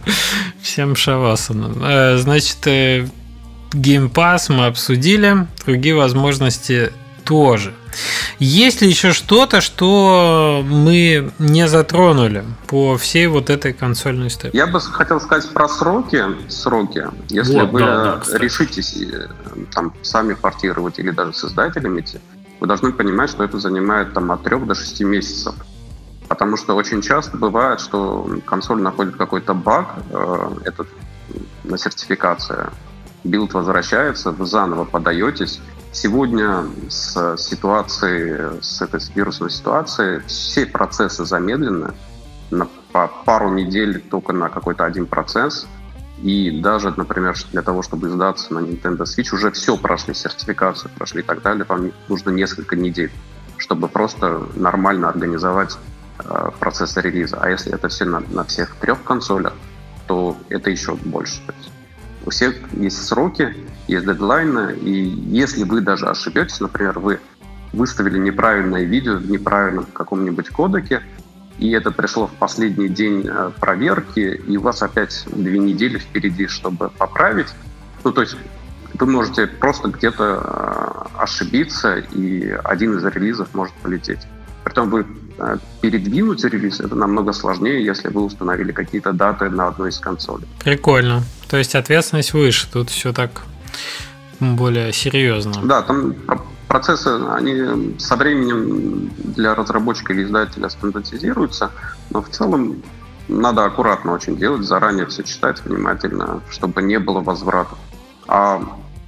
Всем 0.62 0.96
шавасана. 0.96 1.74
Э, 1.84 2.18
значит, 2.18 2.66
э, 2.66 3.06
Game 3.72 4.12
Pass 4.12 4.52
мы 4.52 4.68
обсудили, 4.68 5.48
другие 5.66 5.96
возможности 5.96 6.92
тоже. 7.26 7.74
Есть 8.40 8.82
ли 8.82 8.88
еще 8.88 9.12
что-то, 9.12 9.62
что 9.62 10.64
мы 10.66 11.32
не 11.40 11.68
затронули 11.68 12.44
по 12.68 12.98
всей 12.98 13.28
вот 13.28 13.50
этой 13.50 13.74
консольной 13.74 14.28
истории? 14.28 14.56
Я 14.56 14.68
бы 14.68 14.80
хотел 14.80 15.20
сказать 15.20 15.50
про 15.54 15.68
сроки. 15.68 16.24
Сроки. 16.48 17.04
Если 17.30 17.60
вот, 17.60 17.72
вы 17.72 17.80
да, 17.82 18.22
да, 18.26 18.38
решитесь 18.38 18.96
э, 19.02 19.28
там 19.74 19.94
сами 20.02 20.34
портировать 20.34 21.00
или 21.00 21.12
даже 21.12 21.34
с 21.34 21.44
издателями 21.46 22.02
идти, 22.02 22.20
вы 22.60 22.68
должны 22.68 22.92
понимать, 22.92 23.30
что 23.30 23.44
это 23.44 23.60
занимает 23.60 24.14
там, 24.14 24.32
от 24.32 24.44
3 24.44 24.60
до 24.60 24.76
6 24.76 25.02
месяцев. 25.02 25.56
Потому 26.28 26.58
что 26.58 26.76
очень 26.76 27.02
часто 27.02 27.38
бывает, 27.38 27.80
что 27.80 28.30
консоль 28.46 28.82
находит 28.82 29.16
какой-то 29.16 29.54
баг, 29.54 29.96
э, 30.12 30.50
этот, 30.66 30.88
на 31.64 31.78
сертификация, 31.78 32.72
билд 33.24 33.54
возвращается, 33.54 34.32
вы 34.32 34.46
заново 34.46 34.86
подаетесь. 34.86 35.60
Сегодня 35.92 36.66
с 36.88 37.36
ситуацией, 37.38 38.62
с 38.62 38.82
этой 38.82 39.00
с 39.00 39.10
вирусной 39.16 39.50
ситуацией, 39.50 40.22
все 40.28 40.68
процессы 40.68 41.26
замедлены 41.26 41.94
на 42.52 42.68
по 42.92 43.08
пару 43.26 43.52
недель 43.52 44.00
только 44.00 44.34
на 44.34 44.50
какой-то 44.50 44.86
один 44.86 45.06
процесс– 45.06 45.68
и 46.22 46.52
даже, 46.62 46.94
например, 46.96 47.36
для 47.52 47.62
того, 47.62 47.82
чтобы 47.82 48.10
издаться 48.10 48.54
на 48.54 48.60
Nintendo 48.60 49.04
Switch, 49.04 49.34
уже 49.34 49.52
все 49.52 49.78
прошли, 49.78 50.14
сертификацию 50.14 50.92
прошли 50.98 51.22
и 51.22 51.24
так 51.24 51.42
далее, 51.42 51.66
вам 51.68 51.92
нужно 52.08 52.32
несколько 52.32 52.76
недель, 52.76 53.12
чтобы 53.58 53.88
просто 53.88 54.44
нормально 54.56 55.10
организовать 55.10 55.78
э, 56.20 56.50
процесс 56.60 56.98
релиза. 56.98 57.38
А 57.40 57.50
если 57.50 57.74
это 57.74 57.88
все 57.88 58.06
на, 58.06 58.20
на 58.20 58.44
всех 58.44 58.76
трех 58.76 59.04
консолях, 59.04 59.54
то 60.08 60.36
это 60.50 60.70
еще 60.70 60.96
больше. 60.96 61.42
То 61.46 61.54
есть 61.54 61.72
у 62.26 62.30
всех 62.32 62.56
есть 62.74 63.06
сроки, 63.06 63.56
есть 63.88 64.06
дедлайны, 64.06 64.74
и 64.74 64.92
если 64.92 65.64
вы 65.64 65.82
даже 65.82 66.08
ошибетесь, 66.08 66.60
например, 66.60 67.00
вы 67.00 67.20
выставили 67.72 68.18
неправильное 68.18 68.84
видео 68.84 69.16
в 69.16 69.30
неправильном 69.30 69.86
каком-нибудь 69.86 70.50
кодеке, 70.50 71.02
и 71.60 71.72
это 71.72 71.92
пришло 71.92 72.28
в 72.28 72.32
последний 72.32 72.88
день 72.88 73.28
э, 73.28 73.52
проверки, 73.60 74.42
и 74.48 74.58
у 74.58 74.62
вас 74.62 74.82
опять 74.82 75.26
две 75.28 75.60
недели 75.60 75.98
впереди, 75.98 76.48
чтобы 76.48 76.90
поправить. 76.90 77.48
Ну, 78.04 78.12
то 78.12 78.22
есть 78.22 78.38
вы 78.94 79.06
можете 79.06 79.48
просто 79.48 79.90
где-то 79.90 81.10
э, 81.18 81.22
ошибиться, 81.22 81.98
и 81.98 82.50
один 82.64 82.98
из 82.98 83.04
релизов 83.04 83.54
может 83.54 83.74
полететь. 83.76 84.20
Притом 84.64 84.90
вы 84.90 85.06
э, 85.38 85.58
передвинуть 85.82 86.44
релиз 86.46 86.80
это 86.80 86.96
намного 86.96 87.34
сложнее, 87.34 87.84
если 87.84 88.08
вы 88.08 88.24
установили 88.24 88.72
какие-то 88.72 89.12
даты 89.12 89.50
на 89.50 89.68
одной 89.68 89.90
из 89.90 90.00
консолей. 90.00 90.48
Прикольно. 90.64 91.24
То 91.50 91.58
есть 91.58 91.76
ответственность 91.76 92.34
выше, 92.34 92.68
тут 92.72 92.90
все 92.90 93.12
так 93.12 93.42
более 94.40 94.94
серьезно. 94.94 95.54
Да, 95.64 95.82
там 95.82 96.16
процессы, 96.70 97.10
они 97.32 98.00
со 98.00 98.16
временем 98.16 99.12
для 99.18 99.56
разработчика 99.56 100.14
или 100.14 100.24
издателя 100.24 100.70
стандартизируются, 100.70 101.72
но 102.12 102.22
в 102.22 102.30
целом 102.30 102.82
надо 103.28 103.66
аккуратно 103.66 104.14
очень 104.14 104.38
делать, 104.38 104.64
заранее 104.64 105.06
все 105.08 105.24
читать 105.24 105.62
внимательно, 105.66 106.42
чтобы 106.50 106.82
не 106.82 107.00
было 107.00 107.20
возврата. 107.22 107.76
А 108.28 108.62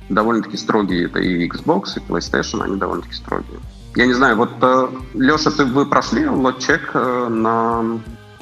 довольно-таки 0.09 0.57
строгие 0.57 1.05
это 1.05 1.19
и 1.19 1.47
Xbox, 1.47 1.97
и 1.97 1.99
PlayStation, 1.99 2.63
они 2.63 2.77
довольно-таки 2.77 3.13
строгие. 3.15 3.59
Я 3.95 4.07
не 4.07 4.13
знаю, 4.13 4.37
вот, 4.37 4.51
э, 4.61 4.87
Леша, 5.13 5.51
ты 5.51 5.65
вы 5.65 5.85
прошли 5.85 6.27
лот-чек 6.27 6.91
э, 6.93 7.27
на 7.29 7.99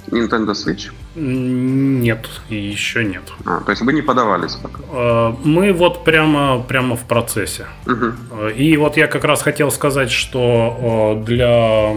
Nintendo 0.07 0.51
Switch? 0.51 0.91
Нет, 1.20 2.30
еще 2.49 3.03
нет. 3.03 3.24
А, 3.45 3.59
то 3.59 3.72
есть 3.72 3.82
вы 3.82 3.91
не 3.91 4.01
подавались 4.01 4.55
пока? 4.55 4.80
Э, 4.91 5.34
мы 5.43 5.74
вот 5.74 6.05
прямо, 6.05 6.61
прямо 6.61 6.95
в 6.95 7.01
процессе. 7.01 7.65
Угу. 7.86 8.47
И 8.55 8.78
вот 8.78 8.95
я 8.95 9.07
как 9.07 9.26
раз 9.26 9.41
хотел 9.41 9.70
сказать, 9.72 10.11
что 10.11 11.17
э, 11.22 11.26
для 11.26 11.93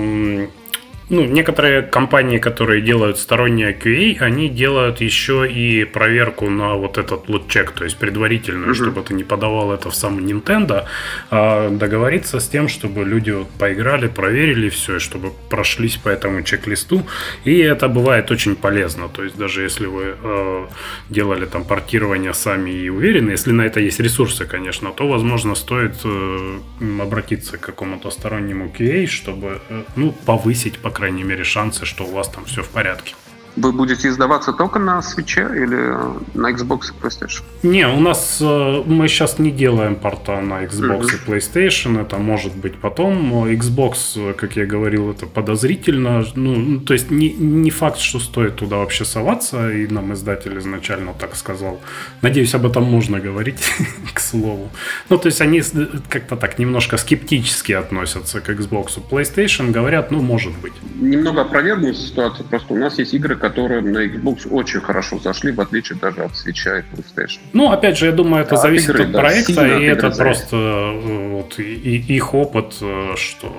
ну, 1.13 1.27
некоторые 1.27 1.83
компании, 1.83 2.39
которые 2.39 2.81
делают 2.81 3.19
сторонние 3.19 3.73
QA, 3.73 4.17
они 4.21 4.49
делают 4.49 5.03
еще 5.03 5.47
и 5.47 5.85
проверку 5.85 6.49
на 6.49 6.75
вот 6.75 6.97
этот 6.97 7.29
лот-чек, 7.29 7.73
то 7.73 7.85
есть 7.85 7.99
предварительную, 7.99 8.71
mm-hmm. 8.71 8.75
чтобы 8.75 9.03
ты 9.03 9.15
не 9.15 9.23
подавал 9.23 9.73
это 9.73 9.91
в 9.91 9.95
сам 9.95 10.19
Nintendo, 10.19 10.87
а 11.31 11.69
договориться 11.69 12.41
с 12.41 12.49
тем, 12.49 12.67
чтобы 12.69 13.05
люди 13.05 13.31
вот 13.31 13.51
поиграли, 13.59 14.09
проверили 14.09 14.71
все, 14.71 14.99
чтобы 14.99 15.33
прошлись 15.51 15.97
по 15.97 16.09
этому 16.09 16.43
чек-листу. 16.43 17.03
И 17.45 17.59
это 17.59 17.89
бывает 17.89 18.31
очень 18.31 18.57
полезно. 18.57 19.09
То 19.09 19.25
есть 19.25 19.37
даже 19.37 19.63
если 19.63 19.87
вы 19.87 20.15
э, 20.23 20.67
делали 21.11 21.45
там 21.45 21.65
портирование 21.65 22.33
сами 22.33 22.71
и 22.71 22.89
уверены, 22.89 23.33
если 23.33 23.53
на 23.53 23.63
это 23.63 23.81
есть 23.81 24.01
ресурсы, 24.01 24.47
конечно, 24.47 24.93
то, 24.93 25.07
возможно, 25.07 25.55
стоит 25.55 25.95
э, 26.05 26.59
обратиться 27.03 27.59
к 27.59 27.61
какому-то 27.61 28.11
стороннему 28.11 28.73
QA, 28.79 29.07
чтобы 29.07 29.61
э, 29.69 29.83
ну, 29.97 30.13
повысить, 30.25 30.79
по 30.79 30.91
крайней 31.03 31.25
мере, 31.25 31.43
шансы, 31.43 31.85
что 31.85 32.05
у 32.05 32.13
вас 32.13 32.29
там 32.29 32.45
все 32.45 32.63
в 32.63 32.69
порядке. 32.69 33.17
Вы 33.57 33.73
будете 33.73 34.09
издаваться 34.09 34.53
только 34.53 34.79
на 34.79 35.03
свече 35.03 35.43
или 35.55 35.95
на 36.35 36.53
Xbox 36.53 36.91
и 36.91 37.05
PlayStation? 37.05 37.43
Не, 37.63 37.87
у 37.87 38.01
нас 38.01 38.39
э, 38.41 38.83
мы 38.87 39.09
сейчас 39.09 39.39
не 39.39 39.51
делаем 39.51 39.97
порта 39.97 40.41
на 40.41 40.65
Xbox 40.65 41.03
mm-hmm. 41.03 41.27
и 41.27 41.31
PlayStation. 41.31 42.01
Это 42.01 42.17
может 42.17 42.55
быть 42.57 42.77
потом. 42.77 43.47
Xbox, 43.47 44.33
как 44.35 44.57
я 44.57 44.65
говорил, 44.65 45.11
это 45.11 45.27
подозрительно. 45.27 46.25
Ну, 46.35 46.57
ну, 46.57 46.81
то 46.81 46.95
есть 46.95 47.11
не, 47.11 47.33
не 47.35 47.71
факт, 47.71 47.99
что 47.99 48.21
стоит 48.21 48.57
туда 48.57 48.77
вообще 48.77 49.05
соваться. 49.05 49.71
И 49.71 49.87
нам 49.87 50.15
издатель 50.15 50.59
изначально 50.59 51.13
так 51.13 51.37
сказал. 51.37 51.79
Надеюсь, 52.23 52.55
об 52.55 52.65
этом 52.65 52.85
можно 52.85 53.21
говорить, 53.21 53.63
к 54.15 54.21
слову. 54.21 54.71
Ну, 55.11 55.19
то 55.19 55.27
есть 55.27 55.43
они 55.43 55.63
как-то 56.09 56.37
так 56.37 56.59
немножко 56.59 56.97
скептически 56.97 57.73
относятся 57.73 58.41
к 58.41 58.49
Xbox. 58.49 58.99
PlayStation 59.11 59.73
говорят, 59.73 60.11
ну, 60.11 60.23
может 60.23 60.53
быть. 60.63 60.73
Немного 60.95 61.43
опровергну 61.43 61.93
ситуацию. 61.93 62.47
Просто 62.49 62.73
у 62.73 62.79
нас 62.79 62.99
есть 62.99 63.13
игры, 63.15 63.37
которые 63.43 63.81
на 63.81 64.07
Xbox 64.07 64.49
очень 64.49 64.81
хорошо 64.81 65.19
зашли, 65.19 65.51
в 65.51 65.61
отличие 65.61 65.99
даже 65.99 66.23
от 66.23 66.33
Switch 66.33 66.63
и 66.65 66.85
PlayStation. 66.95 67.41
Ну, 67.53 67.73
опять 67.73 67.99
же, 67.99 68.07
я 68.07 68.13
думаю, 68.13 68.45
это 68.45 68.55
а 68.55 68.59
зависит 68.59 68.91
от, 68.91 69.01
игры, 69.01 69.05
от 69.07 69.13
проекта, 69.13 69.55
да, 69.55 69.79
и 69.79 69.85
это 69.85 70.11
просто 70.11 70.57
э, 70.57 71.29
вот, 71.31 71.59
и, 71.59 71.97
их 72.17 72.35
опыт, 72.35 72.77
э, 72.81 73.15
что 73.17 73.53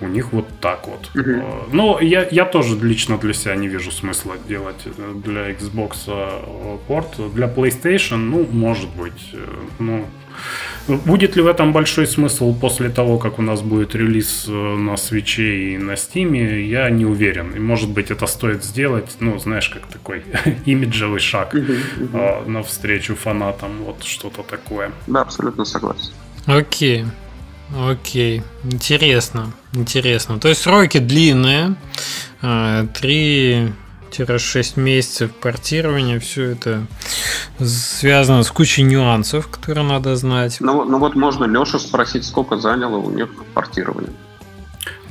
у 0.00 0.06
них 0.06 0.32
вот 0.32 0.46
так 0.60 0.86
вот. 0.86 1.10
Угу. 1.16 1.72
Но 1.72 1.98
я, 2.00 2.24
я 2.30 2.44
тоже 2.44 2.76
лично 2.76 3.18
для 3.18 3.32
себя 3.34 3.56
не 3.56 3.66
вижу 3.66 3.90
смысла 3.90 4.36
делать 4.48 4.86
для 5.24 5.50
Xbox 5.50 6.78
порт. 6.86 7.34
Для 7.34 7.48
PlayStation, 7.48 8.16
ну, 8.16 8.46
может 8.50 8.90
быть. 8.90 9.34
Ну, 9.80 10.06
Будет 10.96 11.36
ли 11.36 11.42
в 11.42 11.46
этом 11.46 11.72
большой 11.72 12.06
смысл 12.06 12.54
после 12.54 12.88
того, 12.88 13.18
как 13.18 13.38
у 13.38 13.42
нас 13.42 13.62
будет 13.62 13.94
релиз 13.94 14.46
э, 14.48 14.52
на 14.52 14.96
свече 14.96 15.74
и 15.74 15.78
на 15.78 15.96
стиме, 15.96 16.64
я 16.66 16.90
не 16.90 17.04
уверен. 17.04 17.52
И 17.56 17.58
может 17.58 17.90
быть 17.90 18.10
это 18.10 18.26
стоит 18.26 18.64
сделать, 18.64 19.16
ну, 19.20 19.38
знаешь, 19.38 19.68
как 19.68 19.86
такой 19.86 20.22
имиджевый 20.66 21.20
шаг 21.20 21.54
uh 21.54 22.46
навстречу 22.46 23.14
фанатам, 23.14 23.70
вот 23.84 24.02
что-то 24.04 24.42
такое. 24.42 24.90
Да, 25.06 25.22
абсолютно 25.22 25.64
согласен. 25.64 26.12
Окей. 26.46 27.04
Окей, 27.76 28.42
интересно, 28.64 29.52
интересно. 29.72 30.40
То 30.40 30.48
есть 30.48 30.62
сроки 30.62 30.98
длинные, 30.98 31.76
э, 32.42 32.86
три 32.92 33.72
6 34.38 34.76
месяцев 34.76 35.30
портирования, 35.32 36.18
все 36.20 36.50
это 36.50 36.86
связано 37.58 38.42
с 38.42 38.50
кучей 38.50 38.82
нюансов, 38.82 39.48
которые 39.48 39.84
надо 39.84 40.16
знать. 40.16 40.58
Ну, 40.60 40.84
ну 40.84 40.98
вот 40.98 41.14
можно 41.14 41.44
Леша 41.44 41.78
спросить, 41.78 42.24
сколько 42.24 42.56
заняло 42.56 42.96
у 42.96 43.10
них 43.10 43.28
портирование. 43.54 44.12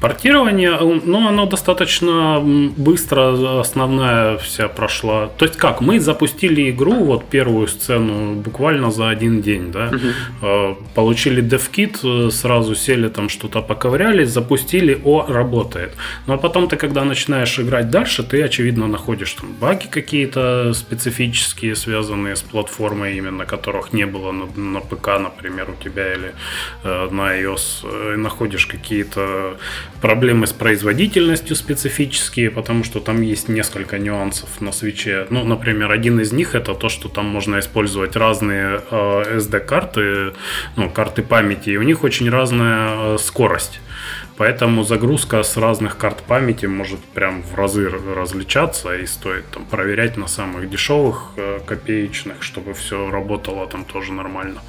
Портирование, 0.01 0.77
ну, 0.79 1.27
оно 1.27 1.45
достаточно 1.45 2.39
быстро 2.77 3.59
основная 3.59 4.37
вся 4.37 4.67
прошла. 4.67 5.27
То 5.37 5.45
есть 5.45 5.57
как, 5.57 5.81
мы 5.81 5.99
запустили 5.99 6.69
игру, 6.71 6.93
вот 7.03 7.25
первую 7.25 7.67
сцену, 7.67 8.35
буквально 8.35 8.91
за 8.91 9.09
один 9.09 9.41
день, 9.41 9.71
да, 9.71 9.91
угу. 9.91 10.77
получили 10.95 11.41
девкит, 11.41 11.99
э, 12.03 12.29
сразу 12.31 12.75
сели 12.75 13.09
там 13.09 13.29
что-то 13.29 13.61
поковырялись, 13.61 14.29
запустили, 14.29 15.01
о, 15.03 15.25
работает. 15.27 15.93
Но 16.27 16.37
потом 16.37 16.67
ты, 16.67 16.77
когда 16.77 17.03
начинаешь 17.03 17.59
играть 17.59 17.89
дальше, 17.89 18.23
ты, 18.23 18.41
очевидно, 18.41 18.87
находишь 18.87 19.33
там 19.33 19.53
баги 19.59 19.87
какие-то 19.87 20.73
специфические, 20.73 21.75
связанные 21.75 22.35
с 22.35 22.41
платформой, 22.41 23.17
именно 23.17 23.45
которых 23.45 23.93
не 23.93 24.05
было 24.05 24.31
на, 24.31 24.45
на 24.55 24.79
ПК, 24.79 25.19
например, 25.19 25.69
у 25.69 25.83
тебя 25.83 26.13
или 26.13 26.33
э, 26.83 27.07
на 27.11 27.37
iOS, 27.37 27.83
э, 27.83 28.15
находишь 28.15 28.65
какие-то 28.65 29.57
проблемы 30.01 30.47
с 30.47 30.53
производительностью 30.53 31.55
специфические, 31.55 32.51
потому 32.51 32.83
что 32.83 32.99
там 32.99 33.21
есть 33.21 33.49
несколько 33.49 33.99
нюансов 33.99 34.61
на 34.61 34.71
свече. 34.71 35.27
Ну, 35.29 35.43
например, 35.43 35.91
один 35.91 36.19
из 36.19 36.31
них 36.31 36.55
это 36.55 36.73
то, 36.73 36.89
что 36.89 37.09
там 37.09 37.25
можно 37.25 37.59
использовать 37.59 38.15
разные 38.15 38.81
э, 38.89 39.37
SD-карты, 39.37 40.33
ну, 40.75 40.89
карты 40.89 41.21
памяти, 41.21 41.71
и 41.71 41.77
у 41.77 41.83
них 41.83 42.03
очень 42.03 42.29
разная 42.29 43.15
э, 43.15 43.17
скорость. 43.19 43.79
Поэтому 44.39 44.83
загрузка 44.83 45.43
с 45.43 45.57
разных 45.57 45.97
карт 45.97 46.23
памяти 46.23 46.65
может 46.65 46.99
прям 46.99 47.43
в 47.43 47.55
разы 47.55 47.89
различаться 47.89 48.95
и 48.95 49.05
стоит 49.05 49.45
там 49.51 49.65
проверять 49.65 50.15
на 50.15 50.27
самых 50.27 50.69
дешевых 50.69 51.31
э, 51.35 51.59
копеечных, 51.65 52.41
чтобы 52.41 52.73
все 52.73 53.11
работало 53.11 53.67
там 53.67 53.83
тоже 53.83 54.13
нормально. 54.13 54.61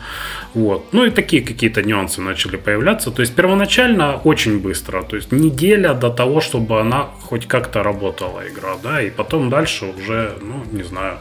Вот. 0.54 0.92
Ну 0.92 1.04
и 1.04 1.10
такие 1.10 1.40
какие-то 1.42 1.84
нюансы 1.84 2.20
начали 2.20 2.56
появляться. 2.56 3.12
То 3.12 3.22
есть 3.22 3.36
первоначально 3.36 4.16
очень 4.24 4.58
быстро, 4.58 5.02
то 5.02 5.14
есть 5.14 5.30
неделя 5.30 5.94
до 5.94 6.10
того, 6.10 6.40
чтобы 6.40 6.80
она 6.80 7.08
хоть 7.20 7.46
как-то 7.46 7.84
работала 7.84 8.42
игра, 8.48 8.76
да, 8.82 9.00
и 9.00 9.10
потом 9.10 9.50
дальше 9.50 9.86
уже, 9.86 10.32
ну, 10.40 10.64
не 10.72 10.82
знаю, 10.82 11.18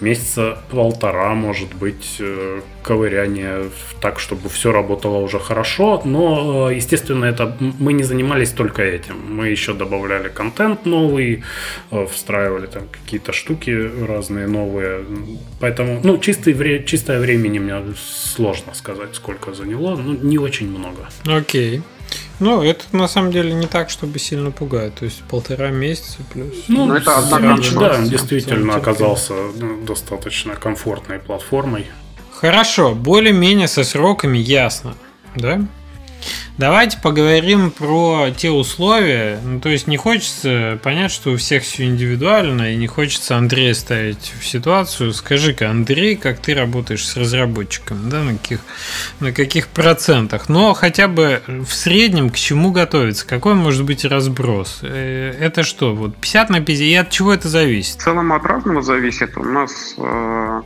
месяца 0.00 0.58
полтора, 0.70 1.34
может 1.34 1.74
быть, 1.74 2.16
э, 2.20 2.60
ковыряние 2.82 3.70
так, 4.00 4.18
чтобы 4.20 4.48
все 4.48 4.72
работало 4.72 5.18
уже 5.18 5.38
хорошо. 5.38 6.02
Но, 6.04 6.70
э, 6.70 6.76
естественно, 6.76 7.24
это 7.24 7.56
мы 7.60 7.92
не 7.92 8.02
занимались 8.02 8.50
только 8.50 8.82
этим. 8.82 9.16
Мы 9.28 9.48
еще 9.48 9.74
добавляли 9.74 10.28
контент 10.28 10.86
новый, 10.86 11.42
э, 11.90 12.06
встраивали 12.06 12.66
там 12.66 12.82
какие-то 12.90 13.32
штуки 13.32 13.70
разные 14.06 14.46
новые. 14.46 15.04
Поэтому, 15.60 16.00
ну, 16.04 16.18
чистый 16.18 16.52
вре- 16.54 16.84
чистое 16.84 17.20
времени 17.20 17.58
мне 17.58 17.82
сложно 18.36 18.74
сказать, 18.74 19.14
сколько 19.14 19.52
заняло. 19.54 19.96
Ну, 19.96 20.14
не 20.14 20.38
очень 20.38 20.68
много. 20.68 21.08
Окей. 21.26 21.78
Okay. 21.78 21.82
Ну, 22.38 22.62
это 22.62 22.84
на 22.92 23.06
самом 23.06 23.32
деле 23.32 23.52
не 23.52 23.66
так, 23.66 23.90
чтобы 23.90 24.18
сильно 24.18 24.50
пугать. 24.50 24.94
То 24.94 25.04
есть 25.04 25.22
полтора 25.24 25.70
месяца 25.70 26.18
плюс. 26.32 26.54
Ну, 26.68 26.86
ну 26.86 26.94
это 26.94 27.18
однозначно. 27.18 27.80
Да, 27.80 27.94
он 27.96 28.08
действительно 28.08 28.76
оказался 28.76 29.34
ну, 29.34 29.82
достаточно 29.82 30.54
комфортной 30.54 31.18
платформой. 31.18 31.86
Хорошо, 32.32 32.94
более-менее 32.94 33.68
со 33.68 33.84
сроками 33.84 34.38
ясно, 34.38 34.94
да? 35.36 35.60
Давайте 36.58 36.98
поговорим 36.98 37.70
про 37.70 38.28
те 38.36 38.50
условия. 38.50 39.40
Ну, 39.42 39.60
то 39.60 39.70
есть 39.70 39.86
не 39.86 39.96
хочется 39.96 40.78
понять, 40.82 41.10
что 41.10 41.30
у 41.30 41.36
всех 41.36 41.62
все 41.62 41.84
индивидуально, 41.84 42.74
и 42.74 42.76
не 42.76 42.86
хочется 42.86 43.36
Андрея 43.36 43.72
ставить 43.72 44.34
в 44.38 44.46
ситуацию. 44.46 45.14
Скажи-ка, 45.14 45.70
Андрей, 45.70 46.16
как 46.16 46.38
ты 46.38 46.54
работаешь 46.54 47.06
с 47.06 47.16
разработчиком, 47.16 48.10
да, 48.10 48.22
на 48.22 48.36
каких, 48.36 48.60
на 49.20 49.32
каких 49.32 49.68
процентах? 49.68 50.50
Но 50.50 50.74
хотя 50.74 51.08
бы 51.08 51.42
в 51.46 51.72
среднем 51.72 52.28
к 52.28 52.36
чему 52.36 52.72
готовиться? 52.72 53.26
Какой 53.26 53.54
может 53.54 53.84
быть 53.84 54.04
разброс? 54.04 54.80
Э, 54.82 55.34
это 55.40 55.62
что, 55.62 55.94
вот 55.94 56.16
50 56.16 56.50
на 56.50 56.60
50? 56.60 56.86
И 56.86 56.94
от 56.94 57.10
чего 57.10 57.32
это 57.32 57.48
зависит? 57.48 57.98
В 58.00 58.02
целом 58.02 58.32
от 58.32 58.44
разного 58.44 58.82
зависит. 58.82 59.36
У 59.38 59.44
нас 59.44 59.94
э, 59.96 60.62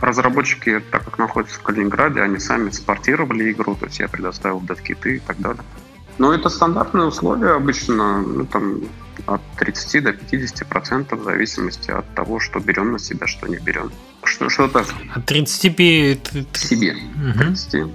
разработчики, 0.00 0.82
так 0.90 1.04
как 1.04 1.18
находятся 1.18 1.58
в 1.58 1.62
Калининграде, 1.62 2.20
они 2.20 2.38
сами 2.38 2.70
спортировали 2.70 3.52
игру, 3.52 3.74
то 3.74 3.86
есть 3.86 3.98
я 3.98 4.08
предоставил 4.08 4.60
дев-киты 4.60 5.16
и 5.16 5.18
так 5.20 5.38
далее. 5.38 5.62
Но 6.18 6.32
это 6.32 6.48
стандартные 6.48 7.06
условия 7.06 7.50
обычно, 7.50 8.22
ну, 8.22 8.46
там, 8.46 8.80
от 9.26 9.42
30 9.58 10.02
до 10.02 10.12
50 10.12 10.66
процентов 10.66 11.20
в 11.20 11.24
зависимости 11.24 11.90
от 11.90 12.12
того, 12.14 12.40
что 12.40 12.58
берем 12.58 12.92
на 12.92 12.98
себя, 12.98 13.26
что 13.26 13.46
не 13.46 13.58
берем. 13.58 13.90
Что, 14.24 14.48
что-то... 14.48 14.84
От 15.14 15.26
35... 15.26 16.30
Себе. 16.54 16.96
Угу. 17.16 17.38
30 17.38 17.86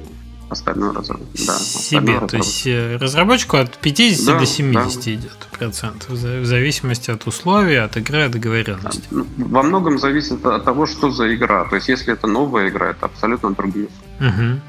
остальное 0.52 0.94
раз, 0.94 1.08
да, 1.08 1.58
себе. 1.58 2.20
То 2.28 2.38
есть 2.38 2.68
э, 2.68 2.98
разработчику 2.98 3.58
от 3.58 3.78
50 3.78 4.26
да, 4.26 4.40
до 4.40 4.46
70 4.46 5.06
да. 5.06 5.14
идет 5.14 5.48
процентов, 5.52 6.10
в 6.10 6.46
зависимости 6.46 7.12
от 7.12 7.28
условий, 7.28 7.76
от 7.76 7.98
игры, 7.98 8.24
от 8.24 8.32
договоренности. 8.32 9.04
Ну, 9.12 9.26
во 9.38 9.64
многом 9.64 10.00
зависит 10.00 10.46
от 10.46 10.64
того, 10.66 10.86
что 10.86 11.12
за 11.12 11.34
игра. 11.34 11.66
То 11.66 11.76
есть, 11.76 11.88
если 11.90 12.14
это 12.14 12.28
новая 12.28 12.70
игра, 12.70 12.92
это 12.92 13.06
абсолютно 13.06 13.52
другие. 13.52 13.88
Угу. 14.20 14.62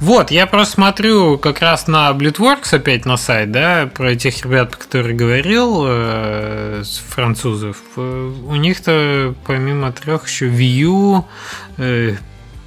Вот, 0.00 0.30
я 0.30 0.46
просто 0.46 0.74
смотрю 0.74 1.38
как 1.38 1.60
раз 1.60 1.86
на 1.86 2.10
Blitworks 2.10 2.74
опять 2.74 3.04
на 3.04 3.16
сайт, 3.16 3.52
да, 3.52 3.88
про 3.92 4.16
тех 4.16 4.44
ребят, 4.44 4.74
которые 4.74 5.14
говорил, 5.14 5.84
э, 5.86 6.82
французов. 7.08 7.76
Э, 7.96 8.32
у 8.46 8.56
них-то 8.56 9.34
помимо 9.46 9.92
трех 9.92 10.26
еще 10.26 10.48
Vue, 10.48 11.24
э, 11.76 12.16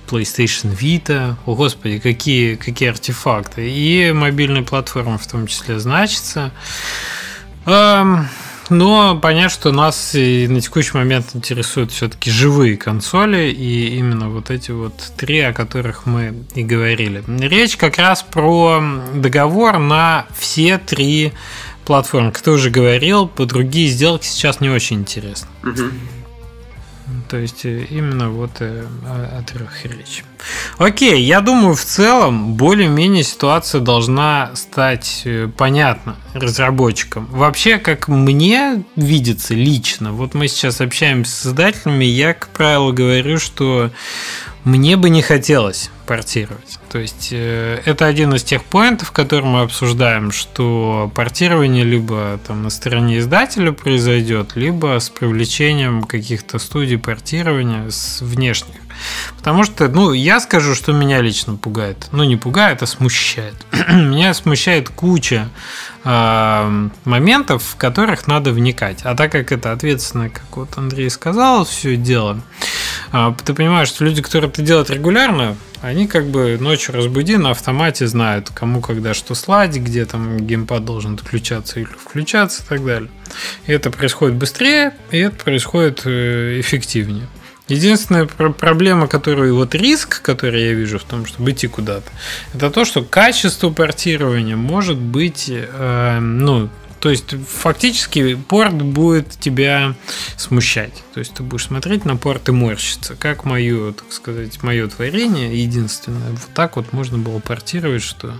PlayStation 0.09 0.77
Vita. 0.77 1.35
О, 1.45 1.55
господи, 1.55 1.99
какие, 1.99 2.55
какие 2.55 2.89
артефакты. 2.89 3.69
И 3.69 4.11
мобильные 4.11 4.63
платформы 4.63 5.17
в 5.17 5.27
том 5.27 5.47
числе 5.47 5.79
значится. 5.79 6.51
Эм, 7.65 8.27
но 8.69 9.19
понятно, 9.21 9.49
что 9.49 9.71
нас 9.71 10.15
и 10.15 10.47
на 10.47 10.61
текущий 10.61 10.97
момент 10.97 11.27
интересуют 11.33 11.91
все-таки 11.91 12.31
живые 12.31 12.77
консоли, 12.77 13.51
и 13.51 13.97
именно 13.97 14.29
вот 14.29 14.49
эти 14.49 14.71
вот 14.71 14.93
три, 15.17 15.39
о 15.39 15.53
которых 15.53 16.05
мы 16.05 16.33
и 16.55 16.63
говорили. 16.63 17.23
Речь 17.27 17.77
как 17.77 17.97
раз 17.97 18.23
про 18.23 18.83
договор 19.13 19.77
на 19.77 20.25
все 20.37 20.77
три 20.79 21.33
платформы. 21.85 22.31
Кто 22.31 22.53
уже 22.53 22.69
говорил, 22.69 23.27
по 23.27 23.45
другие 23.45 23.87
сделки 23.87 24.25
сейчас 24.25 24.61
не 24.61 24.69
очень 24.69 24.97
интересно. 24.97 25.47
Угу. 25.63 25.91
То 27.29 27.37
есть 27.37 27.65
э, 27.65 27.85
именно 27.89 28.29
вот 28.29 28.51
э, 28.59 28.85
о, 29.05 29.43
трех 29.43 29.85
речь. 29.85 30.23
Окей, 30.77 31.21
я 31.21 31.41
думаю, 31.41 31.75
в 31.75 31.83
целом 31.83 32.55
более-менее 32.55 33.23
ситуация 33.23 33.79
должна 33.81 34.55
стать 34.55 35.21
э, 35.25 35.47
понятна 35.55 36.15
разработчикам. 36.33 37.27
Вообще, 37.27 37.77
как 37.77 38.07
мне 38.07 38.83
видится 38.95 39.53
лично, 39.53 40.13
вот 40.13 40.33
мы 40.33 40.47
сейчас 40.47 40.81
общаемся 40.81 41.31
с 41.31 41.41
создателями, 41.41 42.05
я, 42.05 42.33
как 42.33 42.49
правило, 42.49 42.91
говорю, 42.91 43.37
что 43.37 43.91
мне 44.65 44.97
бы 44.97 45.09
не 45.09 45.21
хотелось 45.21 45.91
портировать. 46.07 46.79
То 46.89 46.99
есть 46.99 47.29
э, 47.31 47.81
это 47.85 48.07
один 48.07 48.33
из 48.33 48.43
тех 48.43 48.63
поинтов, 48.63 49.11
который 49.11 49.45
мы 49.45 49.61
обсуждаем, 49.61 50.31
что 50.31 51.11
портирование 51.15 51.83
либо 51.83 52.39
там 52.45 52.63
на 52.63 52.69
стороне 52.69 53.19
издателя 53.19 53.71
произойдет, 53.71 54.55
либо 54.55 54.99
с 54.99 55.09
привлечением 55.09 56.03
каких-то 56.03 56.59
студий 56.59 56.97
портирования 56.97 57.89
с 57.89 58.21
внешних. 58.21 58.75
Потому 59.37 59.63
что, 59.63 59.87
ну, 59.87 60.13
я 60.13 60.39
скажу, 60.39 60.75
что 60.75 60.91
меня 60.91 61.21
лично 61.21 61.55
пугает. 61.55 62.07
Ну, 62.11 62.23
не 62.23 62.35
пугает, 62.35 62.81
а 62.81 62.87
смущает. 62.87 63.55
меня 63.89 64.33
смущает 64.33 64.89
куча 64.89 65.49
э, 66.03 66.89
моментов, 67.05 67.63
в 67.63 67.75
которых 67.75 68.27
надо 68.27 68.51
вникать. 68.51 69.01
А 69.03 69.15
так 69.15 69.31
как 69.31 69.51
это 69.51 69.71
ответственно, 69.71 70.29
как 70.29 70.57
вот 70.57 70.77
Андрей 70.77 71.09
сказал, 71.09 71.65
все 71.65 71.95
дело, 71.95 72.41
э, 73.11 73.33
ты 73.43 73.53
понимаешь, 73.53 73.89
что 73.89 74.05
люди, 74.05 74.21
которые 74.21 74.49
это 74.49 74.61
делают 74.61 74.89
регулярно, 74.89 75.55
они 75.81 76.07
как 76.07 76.25
бы 76.27 76.57
ночью 76.59 76.95
разбуди 76.95 77.37
на 77.37 77.51
автомате 77.51 78.07
знают, 78.07 78.49
кому 78.49 78.81
когда 78.81 79.13
что 79.13 79.35
слать, 79.35 79.75
где 79.75 80.05
там 80.05 80.39
геймпад 80.39 80.83
должен 80.83 81.13
отключаться 81.13 81.79
или 81.79 81.87
включаться 81.87 82.63
и 82.63 82.65
так 82.65 82.83
далее. 82.83 83.11
И 83.67 83.71
это 83.71 83.91
происходит 83.91 84.35
быстрее, 84.35 84.95
и 85.11 85.19
это 85.19 85.35
происходит 85.35 86.01
э, 86.05 86.59
эффективнее. 86.59 87.27
Единственная 87.67 88.25
проблема, 88.25 89.07
которую 89.07 89.55
вот 89.55 89.73
риск, 89.73 90.21
который 90.21 90.63
я 90.63 90.73
вижу 90.73 90.99
в 90.99 91.03
том, 91.03 91.25
чтобы 91.25 91.51
идти 91.51 91.67
куда-то, 91.67 92.11
это 92.53 92.69
то, 92.69 92.85
что 92.85 93.03
качество 93.03 93.71
портирования 93.71 94.55
может 94.55 94.97
быть, 94.97 95.45
э, 95.49 96.19
ну, 96.19 96.69
то 96.99 97.09
есть 97.09 97.35
фактически 97.47 98.35
порт 98.35 98.73
будет 98.73 99.29
тебя 99.29 99.95
смущать. 100.37 101.03
То 101.13 101.19
есть 101.19 101.35
ты 101.35 101.43
будешь 101.43 101.65
смотреть 101.65 102.05
на 102.05 102.17
порт 102.17 102.49
и 102.49 102.51
морщиться. 102.51 103.15
Как 103.15 103.45
мое, 103.45 103.93
так 103.93 104.11
сказать, 104.11 104.63
мое 104.63 104.87
творение 104.87 105.61
единственное. 105.61 106.31
Вот 106.31 106.49
так 106.53 106.75
вот 106.77 106.93
можно 106.93 107.17
было 107.17 107.39
портировать, 107.39 108.01
что 108.01 108.33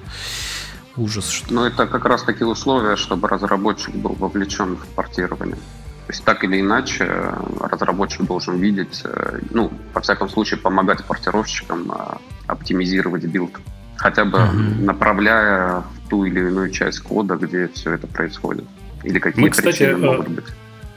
ужас. 0.97 1.29
Что... 1.29 1.53
Ну, 1.53 1.65
это 1.65 1.85
как 1.85 2.05
раз 2.05 2.23
такие 2.23 2.47
условия, 2.47 2.95
чтобы 2.95 3.27
разработчик 3.27 3.93
был 3.93 4.13
вовлечен 4.13 4.77
в 4.77 4.85
портирование. 4.95 5.57
То 6.05 6.11
есть 6.11 6.23
так 6.23 6.43
или 6.43 6.61
иначе 6.61 7.33
разработчик 7.59 8.27
должен 8.27 8.59
видеть, 8.59 9.01
э, 9.03 9.39
ну, 9.49 9.71
во 9.91 10.01
всяком 10.01 10.29
случае, 10.29 10.59
помогать 10.59 11.03
портировщикам 11.03 11.91
э, 11.91 12.17
оптимизировать 12.45 13.23
билд, 13.25 13.57
хотя 13.95 14.23
бы 14.23 14.37
mm-hmm. 14.37 14.83
направляя 14.83 15.79
в 15.79 16.09
ту 16.09 16.25
или 16.25 16.41
иную 16.41 16.69
часть 16.69 16.99
кода, 16.99 17.35
где 17.37 17.67
все 17.69 17.93
это 17.93 18.05
происходит. 18.05 18.65
Или 19.03 19.17
какие 19.17 19.43
Мы, 19.43 19.49
кстати, 19.49 19.77
причины 19.79 20.05
э, 20.05 20.11
могут 20.11 20.27
быть. 20.27 20.45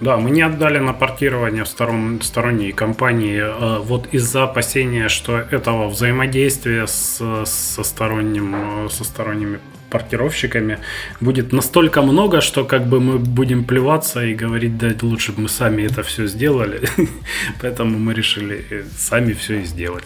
Да, 0.02 0.18
мы 0.18 0.30
не 0.30 0.42
отдали 0.42 0.78
на 0.78 0.92
портирование 0.92 1.64
в 1.64 1.68
сторон, 1.68 2.20
сторонние 2.20 2.74
компании 2.74 3.42
вот 3.82 4.08
из-за 4.12 4.44
опасения, 4.44 5.08
что 5.08 5.38
этого 5.38 5.88
взаимодействия 5.88 6.86
с, 6.86 7.44
со, 7.46 7.82
сторонним, 7.82 8.88
со 8.90 9.02
сторонними 9.02 9.58
портировщиками 9.90 10.78
будет 11.20 11.52
настолько 11.52 12.02
много, 12.02 12.40
что 12.40 12.64
как 12.64 12.86
бы 12.86 13.00
мы 13.00 13.18
будем 13.18 13.64
плеваться 13.64 14.24
и 14.24 14.34
говорить, 14.34 14.78
да, 14.78 14.88
лучше 15.02 15.32
бы 15.32 15.42
мы 15.42 15.48
сами 15.48 15.82
это 15.82 16.02
все 16.02 16.26
сделали. 16.26 16.80
Поэтому 17.60 17.98
мы 17.98 18.14
решили 18.14 18.84
сами 18.96 19.32
все 19.32 19.60
и 19.60 19.64
сделать. 19.64 20.04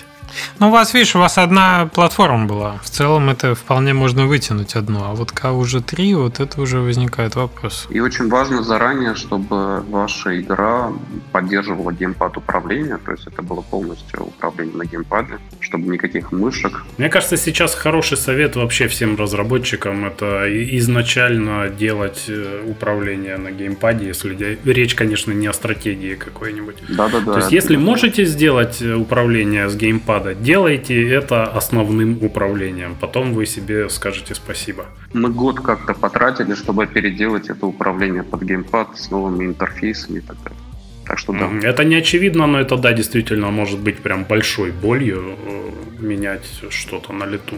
Ну, 0.58 0.68
у 0.68 0.70
вас, 0.70 0.94
видишь, 0.94 1.14
у 1.16 1.18
вас 1.18 1.38
одна 1.38 1.88
платформа 1.92 2.46
была. 2.46 2.78
В 2.82 2.90
целом 2.90 3.30
это 3.30 3.54
вполне 3.54 3.92
можно 3.92 4.26
вытянуть 4.26 4.74
одну. 4.76 5.04
А 5.04 5.14
вот 5.14 5.32
когда 5.32 5.52
уже 5.52 5.80
три, 5.80 6.14
вот 6.14 6.40
это 6.40 6.60
уже 6.60 6.78
возникает 6.78 7.36
вопрос. 7.36 7.86
И 7.90 8.00
очень 8.00 8.28
важно 8.28 8.62
заранее, 8.62 9.14
чтобы 9.14 9.80
ваша 9.82 10.40
игра 10.40 10.92
поддерживала 11.32 11.92
геймпад 11.92 12.36
управления. 12.36 12.98
То 13.04 13.12
есть 13.12 13.26
это 13.26 13.42
было 13.42 13.60
полностью 13.60 14.22
управление 14.24 14.76
на 14.76 14.84
геймпаде, 14.84 15.38
чтобы 15.60 15.88
никаких 15.88 16.32
мышек. 16.32 16.84
Мне 16.98 17.08
кажется, 17.08 17.36
сейчас 17.36 17.74
хороший 17.74 18.16
совет 18.16 18.56
вообще 18.56 18.88
всем 18.88 19.16
разработчикам 19.16 20.04
это 20.04 20.46
изначально 20.78 21.68
делать 21.68 22.24
э, 22.28 22.62
управление 22.66 23.36
на 23.36 23.50
геймпаде, 23.50 24.06
если 24.06 24.58
речь, 24.64 24.94
конечно, 24.94 25.32
не 25.32 25.46
о 25.46 25.52
стратегии 25.52 26.14
какой-нибудь. 26.14 26.76
Да-да-да. 26.88 27.32
То 27.32 27.38
есть, 27.38 27.52
если 27.52 27.76
можете 27.76 28.24
сделать 28.24 28.80
э, 28.80 28.94
управление 28.94 29.68
с 29.68 29.76
геймпадом, 29.76 30.21
надо. 30.22 30.34
Делайте 30.34 31.08
это 31.08 31.44
основным 31.44 32.18
управлением. 32.22 32.96
Потом 33.00 33.32
вы 33.32 33.46
себе 33.46 33.88
скажете 33.88 34.34
спасибо. 34.34 34.86
Мы 35.12 35.30
год 35.30 35.60
как-то 35.60 35.94
потратили, 35.94 36.54
чтобы 36.54 36.86
переделать 36.86 37.50
это 37.50 37.66
управление 37.66 38.22
под 38.22 38.42
геймпад 38.42 38.98
с 38.98 39.10
новыми 39.10 39.44
интерфейсами 39.44 40.18
и 40.18 40.20
так 40.20 40.36
далее. 40.42 40.58
Так 41.06 41.18
что 41.18 41.32
да. 41.32 41.48
Это 41.68 41.84
не 41.84 41.96
очевидно, 41.96 42.46
но 42.46 42.60
это 42.60 42.76
да, 42.76 42.92
действительно 42.92 43.50
может 43.50 43.80
быть 43.80 43.98
прям 43.98 44.24
большой 44.24 44.70
болью 44.70 45.36
э, 45.46 45.70
менять 46.00 46.44
что-то 46.70 47.12
на 47.12 47.26
лету. 47.26 47.56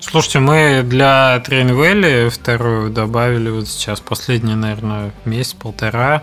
Слушайте, 0.00 0.38
мы 0.38 0.82
для 0.84 1.40
Train 1.40 1.80
Valley 1.80 2.28
вторую 2.28 2.90
добавили 2.90 3.50
вот 3.50 3.68
сейчас 3.68 4.00
последний, 4.00 4.54
наверное, 4.54 5.10
месяц-полтора 5.24 6.22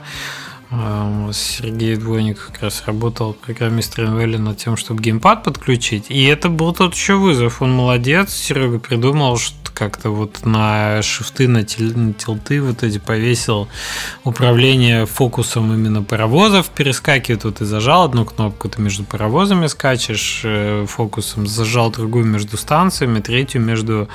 Сергей 1.33 1.95
Двойник 1.95 2.39
как 2.47 2.63
раз 2.63 2.83
работал 2.85 3.33
программист 3.33 3.97
Train 3.97 4.15
Valley 4.15 4.37
над 4.37 4.57
тем, 4.57 4.77
чтобы 4.77 5.01
геймпад 5.01 5.43
подключить. 5.43 6.05
И 6.09 6.23
это 6.25 6.49
был 6.49 6.73
тот 6.73 6.93
еще 6.93 7.15
вызов. 7.15 7.61
Он 7.61 7.71
молодец. 7.71 8.33
Серега 8.33 8.79
придумал, 8.79 9.37
что 9.37 9.55
как-то 9.75 10.09
вот 10.09 10.45
на 10.45 11.01
шифты, 11.01 11.47
на, 11.47 11.63
тел, 11.63 11.91
на 11.95 12.13
тилты 12.13 12.61
вот 12.61 12.81
эти 12.81 12.97
повесил 12.97 13.67
управление 14.23 15.05
фокусом 15.05 15.73
именно 15.73 16.01
паровозов 16.01 16.69
перескакивает. 16.69 17.43
Вот 17.43 17.57
ты 17.57 17.65
зажал 17.65 18.05
одну 18.05 18.25
кнопку, 18.25 18.69
ты 18.69 18.81
между 18.81 19.03
паровозами 19.03 19.67
скачешь 19.67 20.41
э, 20.43 20.85
фокусом, 20.87 21.45
зажал 21.45 21.91
другую 21.91 22.25
между 22.25 22.57
станциями, 22.57 23.19
третью 23.19 23.61
между 23.61 24.07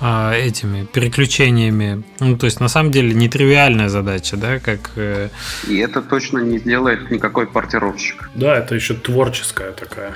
э, 0.00 0.32
этими 0.38 0.84
переключениями. 0.84 2.04
Ну, 2.20 2.36
то 2.36 2.46
есть, 2.46 2.60
на 2.60 2.68
самом 2.68 2.92
деле, 2.92 3.14
нетривиальная 3.14 3.88
задача, 3.88 4.36
да, 4.36 4.58
как... 4.58 4.90
Э... 4.96 5.30
И 5.66 5.76
это 5.78 6.02
точно 6.08 6.38
не 6.38 6.58
сделает 6.58 7.10
никакой 7.10 7.46
портировщик. 7.46 8.30
Да, 8.34 8.56
это 8.56 8.74
еще 8.74 8.94
творческая 8.94 9.72
такая. 9.72 10.14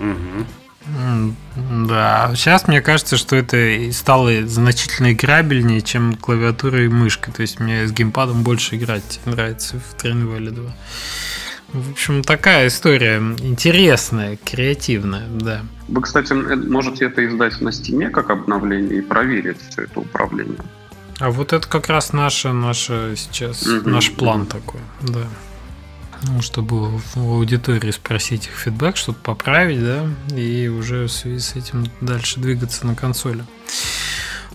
Угу. 0.00 0.46
Да, 1.88 2.32
сейчас 2.34 2.66
мне 2.66 2.80
кажется, 2.80 3.16
что 3.16 3.36
это 3.36 3.92
стало 3.92 4.46
значительно 4.46 5.12
играбельнее, 5.12 5.82
чем 5.82 6.14
клавиатура 6.14 6.84
и 6.84 6.88
мышка. 6.88 7.30
То 7.30 7.42
есть 7.42 7.60
мне 7.60 7.86
с 7.86 7.92
геймпадом 7.92 8.42
больше 8.42 8.76
играть 8.76 9.20
нравится 9.26 9.78
в 9.78 10.02
Train 10.02 10.26
Valley 10.26 10.50
2. 10.50 10.74
В 11.74 11.90
общем, 11.90 12.22
такая 12.22 12.68
история 12.68 13.18
интересная, 13.18 14.38
креативная, 14.42 15.26
да. 15.28 15.60
Вы, 15.88 16.00
кстати, 16.00 16.32
можете 16.32 17.06
это 17.06 17.26
издать 17.26 17.60
на 17.60 17.72
стиме 17.72 18.08
как 18.08 18.30
обновление 18.30 18.98
и 18.98 19.02
проверить 19.02 19.58
все 19.68 19.82
это 19.82 20.00
управление. 20.00 20.58
А 21.18 21.30
вот 21.30 21.52
это 21.52 21.66
как 21.66 21.88
раз 21.88 22.12
наше, 22.12 22.52
наше 22.52 23.14
сейчас, 23.16 23.62
угу. 23.66 23.88
наш 23.88 24.12
план 24.12 24.46
такой, 24.46 24.80
да 25.00 25.26
ну, 26.22 26.42
чтобы 26.42 26.98
в 26.98 27.16
аудитории 27.16 27.90
спросить 27.90 28.46
их 28.46 28.52
фидбэк, 28.52 28.96
что-то 28.96 29.18
поправить, 29.20 29.80
да, 29.82 30.06
и 30.34 30.68
уже 30.68 31.06
в 31.06 31.12
связи 31.12 31.38
с 31.38 31.54
этим 31.54 31.86
дальше 32.00 32.40
двигаться 32.40 32.86
на 32.86 32.94
консоли. 32.94 33.44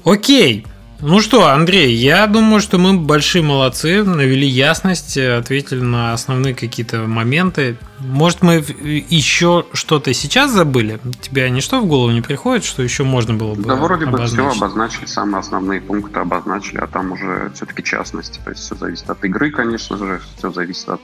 Окей. 0.04 0.68
Ну 1.06 1.20
что, 1.20 1.50
Андрей, 1.50 1.94
я 1.94 2.26
думаю, 2.28 2.62
что 2.62 2.78
мы 2.78 2.98
большие 2.98 3.44
молодцы, 3.44 4.06
навели 4.06 4.48
ясность, 4.48 5.18
ответили 5.18 5.82
на 5.82 6.14
основные 6.14 6.56
какие-то 6.56 7.00
моменты. 7.00 7.76
Может, 8.00 8.42
мы 8.42 8.64
еще 9.10 9.66
что-то 9.74 10.14
сейчас 10.14 10.52
забыли? 10.52 11.02
Тебе 11.20 11.50
ничто 11.50 11.82
в 11.82 11.88
голову 11.88 12.12
не 12.12 12.22
приходит, 12.22 12.64
что 12.64 12.82
еще 12.82 13.04
можно 13.04 13.34
было 13.34 13.54
бы 13.54 13.64
Да, 13.64 13.76
вроде 13.76 14.06
обозначить? 14.06 14.38
бы 14.38 14.50
все 14.50 14.58
обозначили, 14.58 15.06
самые 15.06 15.40
основные 15.42 15.82
пункты 15.82 16.22
обозначили, 16.22 16.78
а 16.78 16.88
там 16.88 17.12
уже 17.12 17.52
все-таки 17.54 17.84
частности. 17.84 18.40
То 18.42 18.52
есть 18.52 18.64
все 18.64 18.76
зависит 18.76 19.10
от 19.10 19.26
игры, 19.26 19.52
конечно 19.52 19.98
же, 19.98 20.22
все 20.38 20.52
зависит 20.54 20.88
от 20.88 21.02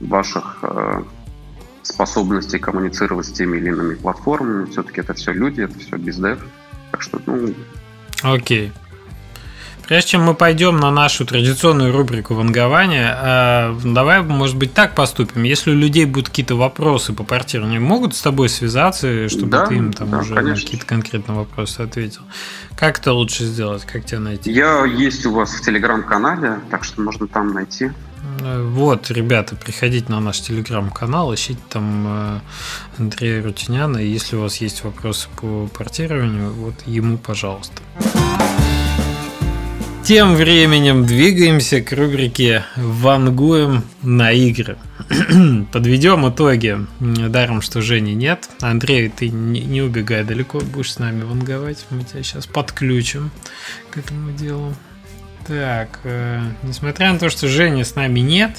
ваших 0.00 0.60
э, 0.62 1.02
способности 1.82 2.56
коммуницировать 2.56 3.26
с 3.26 3.32
теми 3.32 3.58
или 3.58 3.68
иными 3.68 3.96
платформами. 3.96 4.64
Все-таки 4.70 5.02
это 5.02 5.12
все 5.12 5.32
люди, 5.32 5.60
это 5.60 5.78
все 5.78 5.98
бездев. 5.98 6.38
Так 6.90 7.02
что, 7.02 7.20
ну... 7.26 7.52
Окей. 8.22 8.72
Прежде 9.92 10.12
чем 10.12 10.22
мы 10.22 10.34
пойдем 10.34 10.78
на 10.78 10.90
нашу 10.90 11.26
традиционную 11.26 11.92
рубрику 11.92 12.32
вангования, 12.32 13.14
э, 13.14 13.78
давай, 13.84 14.22
может 14.22 14.56
быть, 14.56 14.72
так 14.72 14.94
поступим. 14.94 15.42
Если 15.42 15.70
у 15.70 15.74
людей 15.74 16.06
будут 16.06 16.30
какие-то 16.30 16.54
вопросы 16.54 17.12
по 17.12 17.24
портированию, 17.24 17.82
могут 17.82 18.16
с 18.16 18.22
тобой 18.22 18.48
связаться, 18.48 19.28
чтобы 19.28 19.50
да, 19.50 19.66
ты 19.66 19.74
им 19.74 19.92
там 19.92 20.08
да, 20.08 20.20
уже 20.20 20.32
на 20.32 20.54
какие-то 20.54 20.86
конкретные 20.86 21.36
вопросы 21.36 21.82
ответил. 21.82 22.22
Как 22.74 23.00
это 23.00 23.12
лучше 23.12 23.44
сделать? 23.44 23.84
Как 23.84 24.06
тебя 24.06 24.20
найти? 24.20 24.50
Я 24.50 24.86
есть 24.86 25.26
у 25.26 25.34
вас 25.34 25.50
в 25.52 25.60
телеграм-канале, 25.60 26.60
так 26.70 26.84
что 26.84 27.02
можно 27.02 27.28
там 27.28 27.52
найти. 27.52 27.90
Э, 28.40 28.62
вот, 28.62 29.10
ребята, 29.10 29.56
приходите 29.56 30.10
на 30.10 30.20
наш 30.20 30.40
телеграм-канал, 30.40 31.34
ищите 31.34 31.60
там 31.68 32.04
э, 32.06 32.40
Андрея 32.96 33.42
Рутиняна. 33.42 33.98
И 33.98 34.08
если 34.08 34.36
у 34.36 34.40
вас 34.40 34.56
есть 34.56 34.84
вопросы 34.84 35.28
по 35.38 35.66
портированию, 35.66 36.50
вот 36.50 36.76
ему, 36.86 37.18
пожалуйста. 37.18 37.82
Тем 40.04 40.34
временем 40.34 41.06
двигаемся 41.06 41.80
к 41.80 41.92
рубрике 41.92 42.64
«Вангуем 42.74 43.84
на 44.02 44.32
игры». 44.32 44.76
Подведем 45.72 46.28
итоги. 46.28 46.76
Даром, 46.98 47.62
что 47.62 47.82
Жени 47.82 48.14
нет. 48.14 48.50
Андрей, 48.60 49.08
ты 49.10 49.28
не, 49.28 49.80
убегай 49.80 50.24
далеко, 50.24 50.58
будешь 50.58 50.94
с 50.94 50.98
нами 50.98 51.22
ванговать. 51.22 51.86
Мы 51.90 52.02
тебя 52.02 52.24
сейчас 52.24 52.48
подключим 52.48 53.30
к 53.90 53.98
этому 53.98 54.32
делу. 54.32 54.74
Так, 55.46 56.00
э, 56.02 56.40
несмотря 56.64 57.12
на 57.12 57.20
то, 57.20 57.30
что 57.30 57.46
Жени 57.46 57.84
с 57.84 57.94
нами 57.94 58.18
нет, 58.18 58.56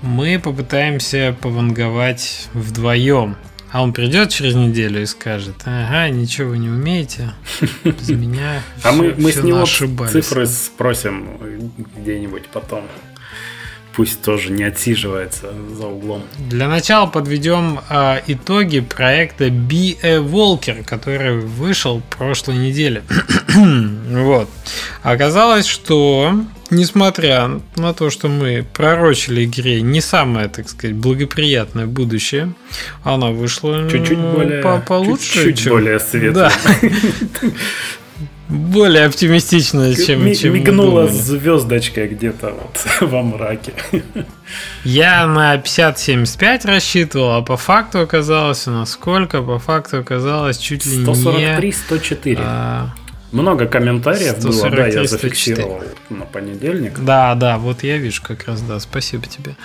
мы 0.00 0.40
попытаемся 0.42 1.36
пованговать 1.38 2.48
вдвоем. 2.54 3.36
А 3.72 3.82
он 3.82 3.92
придет 3.92 4.30
через 4.30 4.54
неделю 4.54 5.02
и 5.02 5.06
скажет, 5.06 5.54
ага, 5.64 6.08
ничего 6.08 6.50
вы 6.50 6.58
не 6.58 6.68
умеете, 6.68 7.32
без 7.84 8.08
меня 8.10 8.62
А 8.82 8.92
мы, 8.92 9.14
мы 9.18 9.32
с 9.32 9.42
него 9.42 9.66
цифры 9.66 10.46
спросим 10.46 11.28
где-нибудь 11.96 12.46
потом. 12.52 12.84
Пусть 13.94 14.20
тоже 14.20 14.52
не 14.52 14.62
отсиживается 14.62 15.54
за 15.72 15.86
углом. 15.86 16.22
Для 16.38 16.68
начала 16.68 17.06
подведем 17.06 17.80
э, 17.88 18.20
итоги 18.26 18.80
проекта 18.80 19.46
Be 19.46 19.96
a 20.02 20.18
Walker, 20.18 20.84
который 20.84 21.40
вышел 21.40 22.02
прошлой 22.10 22.58
неделе. 22.58 23.04
вот. 23.54 24.50
Оказалось, 25.02 25.66
что 25.66 26.38
несмотря 26.70 27.60
на 27.76 27.94
то, 27.94 28.10
что 28.10 28.28
мы 28.28 28.64
пророчили 28.72 29.44
игре 29.44 29.80
не 29.82 30.00
самое, 30.00 30.48
так 30.48 30.68
сказать, 30.68 30.96
благоприятное 30.96 31.86
будущее, 31.86 32.52
она 33.02 33.30
вышла 33.30 33.88
чуть-чуть 33.90 34.18
более 34.18 34.62
по 34.62 34.78
получше, 34.78 35.34
чуть-чуть 35.34 35.58
чем... 35.58 35.72
более 35.72 36.00
светлое. 36.00 36.50
Да. 37.42 37.50
Более 38.48 39.06
оптимистично, 39.06 39.92
чем, 39.94 40.24
Ми- 40.24 40.36
чем 40.36 40.54
Мигнула 40.54 41.08
звездочка 41.08 42.06
где-то 42.06 42.54
вот 42.54 42.86
во 43.10 43.22
мраке. 43.22 43.72
Я 44.84 45.26
на 45.26 45.56
50-75 45.56 46.64
рассчитывал, 46.64 47.32
а 47.32 47.42
по 47.42 47.56
факту 47.56 48.00
оказалось 48.00 48.68
у 48.68 48.70
нас 48.70 48.92
сколько? 48.92 49.42
По 49.42 49.58
факту 49.58 49.98
оказалось 49.98 50.58
чуть 50.58 50.86
ли 50.86 51.02
143, 51.02 51.68
не... 51.68 51.96
143-104. 51.96 52.38
А... 52.38 52.94
Много 53.32 53.66
комментариев 53.66 54.40
было, 54.42 54.70
да, 54.70 54.86
я 54.86 55.04
зафиксировал 55.04 55.82
на 56.10 56.24
понедельник. 56.24 56.98
Да, 57.00 57.34
да, 57.34 57.58
вот 57.58 57.82
я 57.82 57.98
вижу 57.98 58.22
как 58.22 58.46
раз, 58.46 58.60
да, 58.60 58.78
спасибо 58.78 59.26
тебе. 59.26 59.56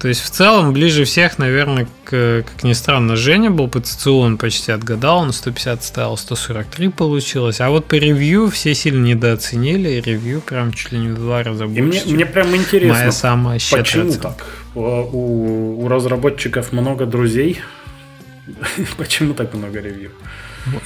То 0.00 0.08
есть 0.08 0.20
в 0.20 0.30
целом 0.30 0.72
ближе 0.72 1.04
всех, 1.04 1.38
наверное, 1.38 1.86
к, 2.04 2.44
как 2.44 2.64
ни 2.64 2.72
странно, 2.72 3.14
Женя 3.16 3.50
был 3.50 3.68
по 3.68 3.80
ЦЦУ, 3.80 4.16
он 4.16 4.36
почти 4.36 4.72
отгадал, 4.72 5.18
он 5.18 5.32
150 5.32 5.84
ставил, 5.84 6.16
143 6.16 6.88
получилось, 6.88 7.60
а 7.60 7.70
вот 7.70 7.84
по 7.86 7.94
ревью 7.94 8.50
все 8.50 8.74
сильно 8.74 9.04
недооценили, 9.04 9.90
и 9.90 10.00
ревью 10.00 10.40
прям 10.40 10.72
чуть 10.72 10.92
ли 10.92 10.98
не 10.98 11.08
в 11.08 11.14
два 11.14 11.42
раза 11.42 11.66
больше. 11.66 11.78
И 11.78 11.82
мне, 11.82 12.02
мне 12.06 12.26
прям 12.26 12.54
интересно, 12.56 12.94
моя 12.94 13.12
самая 13.12 13.60
почему 13.70 14.08
оценка. 14.08 14.28
так? 14.28 14.46
У, 14.74 15.84
у 15.84 15.88
разработчиков 15.88 16.72
много 16.72 17.06
друзей, 17.06 17.60
почему 18.96 19.34
так 19.34 19.54
много 19.54 19.80
ревью? 19.80 20.10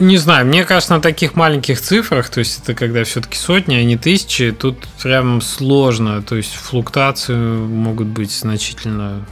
Не 0.00 0.16
знаю, 0.18 0.46
мне 0.46 0.64
кажется, 0.64 0.94
на 0.94 1.00
таких 1.00 1.34
маленьких 1.34 1.80
цифрах, 1.80 2.28
то 2.30 2.40
есть 2.40 2.60
это 2.62 2.74
когда 2.74 3.04
все-таки 3.04 3.36
сотни, 3.36 3.74
а 3.76 3.84
не 3.84 3.96
тысячи, 3.96 4.50
тут 4.52 4.78
прям 5.02 5.40
сложно. 5.40 6.22
То 6.22 6.36
есть 6.36 6.54
флуктуации 6.54 7.36
могут 7.36 8.08
быть 8.08 8.32
значительно 8.32 9.24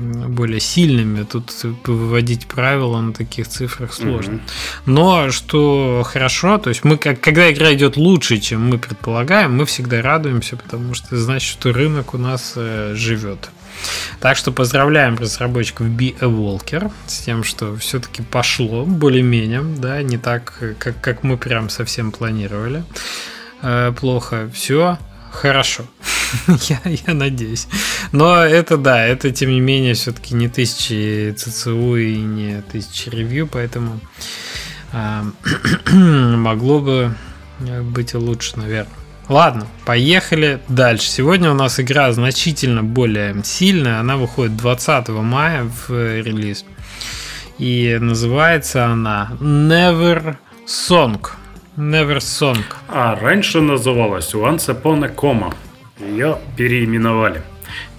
более 0.00 0.60
сильными. 0.60 1.24
Тут 1.24 1.52
выводить 1.84 2.46
правила 2.46 3.00
на 3.00 3.12
таких 3.12 3.48
цифрах 3.48 3.92
сложно. 3.92 4.34
Mm-hmm. 4.34 4.82
Но 4.86 5.30
что 5.30 6.02
хорошо, 6.06 6.58
то 6.58 6.70
есть 6.70 6.84
мы, 6.84 6.96
когда 6.96 7.52
игра 7.52 7.72
идет 7.74 7.96
лучше, 7.96 8.38
чем 8.38 8.68
мы 8.68 8.78
предполагаем, 8.78 9.56
мы 9.56 9.66
всегда 9.66 10.00
радуемся, 10.02 10.56
потому 10.56 10.94
что 10.94 11.16
значит, 11.16 11.50
что 11.50 11.72
рынок 11.72 12.14
у 12.14 12.18
нас 12.18 12.54
э, 12.56 12.94
живет. 12.96 13.50
Так 14.20 14.36
что 14.36 14.52
поздравляем 14.52 15.16
разработчиков 15.16 15.86
Be 15.86 16.14
a 16.20 16.26
Walker 16.26 16.90
с 17.06 17.20
тем, 17.20 17.44
что 17.44 17.76
все-таки 17.76 18.22
пошло 18.22 18.84
более-менее, 18.84 19.62
да, 19.62 20.02
не 20.02 20.18
так, 20.18 20.52
как, 20.78 21.00
как 21.00 21.22
мы 21.22 21.36
прям 21.36 21.68
совсем 21.70 22.12
планировали. 22.12 22.84
Э, 23.62 23.92
плохо. 23.98 24.50
Все 24.52 24.98
хорошо. 25.30 25.84
я, 26.68 26.80
я 26.84 27.14
надеюсь. 27.14 27.66
Но 28.12 28.44
это 28.44 28.76
да, 28.76 29.04
это 29.04 29.30
тем 29.30 29.50
не 29.50 29.60
менее 29.60 29.94
все-таки 29.94 30.34
не 30.34 30.48
тысячи 30.48 31.32
ЦЦУ 31.36 31.96
и 31.96 32.16
не 32.16 32.62
тысячи 32.62 33.08
ревью, 33.08 33.46
поэтому 33.46 34.00
э, 34.92 35.22
могло 35.92 36.80
бы 36.80 37.14
быть 37.82 38.14
лучше, 38.14 38.58
наверное. 38.58 38.99
Ладно, 39.30 39.68
поехали 39.86 40.58
дальше. 40.66 41.08
Сегодня 41.08 41.52
у 41.52 41.54
нас 41.54 41.78
игра 41.78 42.10
значительно 42.12 42.82
более 42.82 43.44
сильная. 43.44 44.00
Она 44.00 44.16
выходит 44.16 44.56
20 44.56 45.08
мая 45.10 45.62
в 45.62 45.88
релиз. 45.88 46.64
И 47.56 47.96
называется 48.00 48.86
она 48.86 49.30
Never 49.38 50.34
Song. 50.66 51.20
Never 51.76 52.18
Song. 52.18 52.58
А 52.88 53.14
раньше 53.14 53.60
называлась 53.60 54.34
Once 54.34 54.66
Upon 54.66 55.04
a 55.04 55.08
Coma. 55.08 55.54
Ее 56.00 56.38
переименовали 56.56 57.40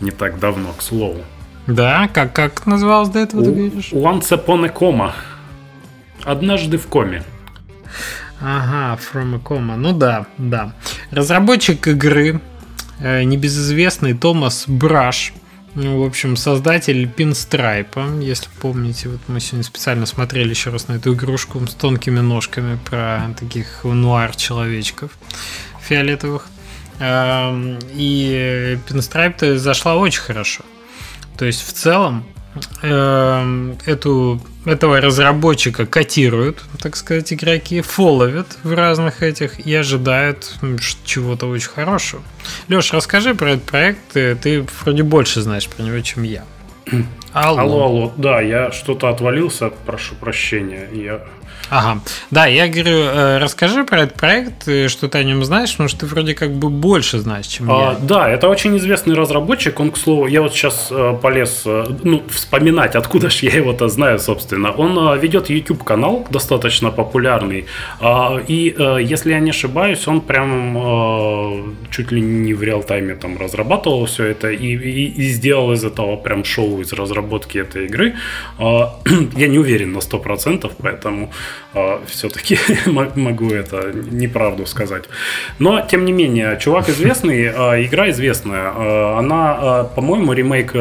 не 0.02 0.12
так 0.12 0.38
давно, 0.38 0.74
к 0.74 0.82
слову. 0.82 1.22
Да, 1.66 2.10
как, 2.14 2.34
как 2.34 2.66
называлась 2.66 3.08
до 3.08 3.20
этого, 3.20 3.46
ты 3.46 3.52
говоришь? 3.52 3.94
Once 3.94 4.32
Upon 4.32 4.66
a 4.66 4.70
Coma. 4.70 5.14
Однажды 6.26 6.78
в 6.78 6.88
коме. 6.88 7.24
Ага, 8.42 9.00
From 9.00 9.36
a 9.36 9.40
Coma. 9.40 9.76
Ну 9.76 9.94
да, 9.94 10.26
да. 10.38 10.74
Разработчик 11.12 11.88
игры, 11.88 12.42
э, 13.00 13.24
небезызвестный 13.24 14.14
Томас 14.14 14.66
Браш, 14.68 15.34
ну, 15.74 16.02
в 16.02 16.06
общем, 16.06 16.36
создатель 16.36 17.08
Пинстрайпа, 17.08 18.06
если 18.20 18.50
помните, 18.60 19.08
вот 19.08 19.22
мы 19.28 19.40
сегодня 19.40 19.64
специально 19.64 20.06
смотрели 20.06 20.50
еще 20.50 20.70
раз 20.70 20.90
на 20.90 20.94
эту 20.94 21.14
игрушку 21.14 21.66
с 21.66 21.74
тонкими 21.74 22.20
ножками 22.20 22.78
про 22.84 23.34
таких 23.40 23.86
нуар-человечков 23.86 25.12
фиолетовых. 25.82 26.48
Эм, 27.00 27.80
и 27.94 28.78
Пинстрайп-то 28.88 29.58
зашла 29.58 29.96
очень 29.96 30.22
хорошо. 30.22 30.66
То 31.38 31.46
есть, 31.46 31.66
в 31.66 31.72
целом, 31.72 32.26
Эм, 32.82 33.78
эту, 33.86 34.42
этого 34.66 35.00
разработчика 35.00 35.86
котируют, 35.86 36.64
так 36.82 36.98
сказать, 36.98 37.32
игроки, 37.32 37.80
фоловят 37.82 38.58
в 38.64 38.74
разных 38.74 39.24
этих 39.24 39.66
и 39.66 39.74
ожидают 39.74 40.56
чего-то 41.06 41.48
очень 41.48 41.70
хорошего. 41.70 42.22
Леш, 42.68 42.92
расскажи 42.92 43.36
про 43.36 43.52
этот 43.52 43.64
проект, 43.64 44.00
ты, 44.14 44.36
ты 44.36 44.66
вроде 44.82 45.04
больше 45.04 45.42
знаешь 45.42 45.70
про 45.70 45.84
него, 45.84 46.00
чем 46.02 46.24
я. 46.24 46.44
Алло. 47.34 47.62
алло, 47.62 47.84
алло, 47.86 48.14
да, 48.18 48.42
я 48.42 48.74
что-то 48.74 49.08
отвалился, 49.08 49.72
прошу 49.86 50.16
прощения, 50.16 50.90
я 50.92 51.22
Ага. 51.70 52.02
Да, 52.32 52.46
я 52.48 52.68
говорю, 52.68 52.98
э, 52.98 53.38
расскажи 53.38 53.84
про 53.84 54.02
этот 54.02 54.16
проект, 54.16 54.64
что 54.90 55.08
ты 55.08 55.18
о 55.18 55.24
нем 55.24 55.44
знаешь, 55.44 55.72
потому 55.72 55.90
что 55.90 56.00
ты 56.02 56.06
вроде 56.06 56.34
как 56.34 56.52
бы 56.52 56.70
больше 56.70 57.20
знаешь, 57.20 57.48
чем 57.48 57.72
а, 57.72 57.94
я. 57.94 57.98
Да, 58.02 58.30
это 58.30 58.50
очень 58.50 58.78
известный 58.78 59.16
разработчик. 59.16 59.80
Он, 59.80 59.92
к 59.92 59.98
слову, 59.98 60.28
я 60.28 60.42
вот 60.42 60.54
сейчас 60.54 60.88
э, 60.92 61.18
полез 61.22 61.64
э, 61.66 61.86
ну, 62.04 62.24
вспоминать, 62.30 62.96
откуда 62.96 63.30
же 63.30 63.46
я 63.46 63.56
его-то 63.56 63.88
знаю, 63.88 64.20
собственно. 64.20 64.72
Он 64.72 65.20
ведет 65.20 65.50
YouTube 65.50 65.84
канал, 65.84 66.28
достаточно 66.30 66.92
популярный. 66.92 67.66
А, 68.00 68.40
и, 68.48 68.76
если 69.02 69.32
я 69.32 69.40
не 69.40 69.52
ошибаюсь, 69.52 70.08
он 70.08 70.22
прям 70.22 71.76
чуть 71.90 72.12
ли 72.12 72.22
не 72.22 72.54
в 72.54 72.64
реал-тайме 72.64 73.16
там 73.16 73.38
разрабатывал 73.38 74.06
все 74.06 74.26
это 74.26 74.50
и, 74.50 74.76
и, 74.76 75.06
и 75.08 75.30
сделал 75.30 75.72
из 75.74 75.84
этого 75.84 76.16
прям 76.16 76.44
шоу 76.44 76.82
из 76.82 76.94
разработки 76.94 77.58
этой 77.58 77.86
игры. 77.86 78.16
А, 78.58 79.00
я 79.36 79.48
не 79.48 79.60
уверен 79.60 79.94
на 79.94 80.00
100%, 80.00 80.72
поэтому 80.82 81.32
все-таки 82.08 82.58
могу 82.86 83.50
это 83.52 83.92
неправду 83.94 84.66
сказать. 84.66 85.06
Но, 85.60 85.82
тем 85.82 86.06
не 86.06 86.12
менее, 86.12 86.58
чувак 86.60 86.90
известный, 86.90 87.50
а, 87.50 87.82
игра 87.82 88.10
известная. 88.10 88.72
А, 88.76 89.20
она, 89.20 89.84
по-моему, 89.96 90.34
ремейк 90.34 90.72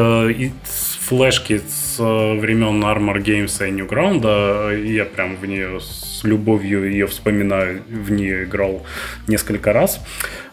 флешки 1.11 1.61
с 1.91 1.99
времен 1.99 2.83
Armor 2.83 3.21
Games 3.21 3.67
и 3.67 3.71
Newground. 3.71 4.85
Я 4.85 5.05
прям 5.05 5.35
в 5.35 5.45
нее 5.45 5.79
с 5.79 6.23
любовью 6.23 6.89
ее 6.89 7.07
вспоминаю, 7.07 7.81
в 7.89 8.11
нее 8.11 8.43
играл 8.43 8.85
несколько 9.27 9.73
раз. 9.73 10.01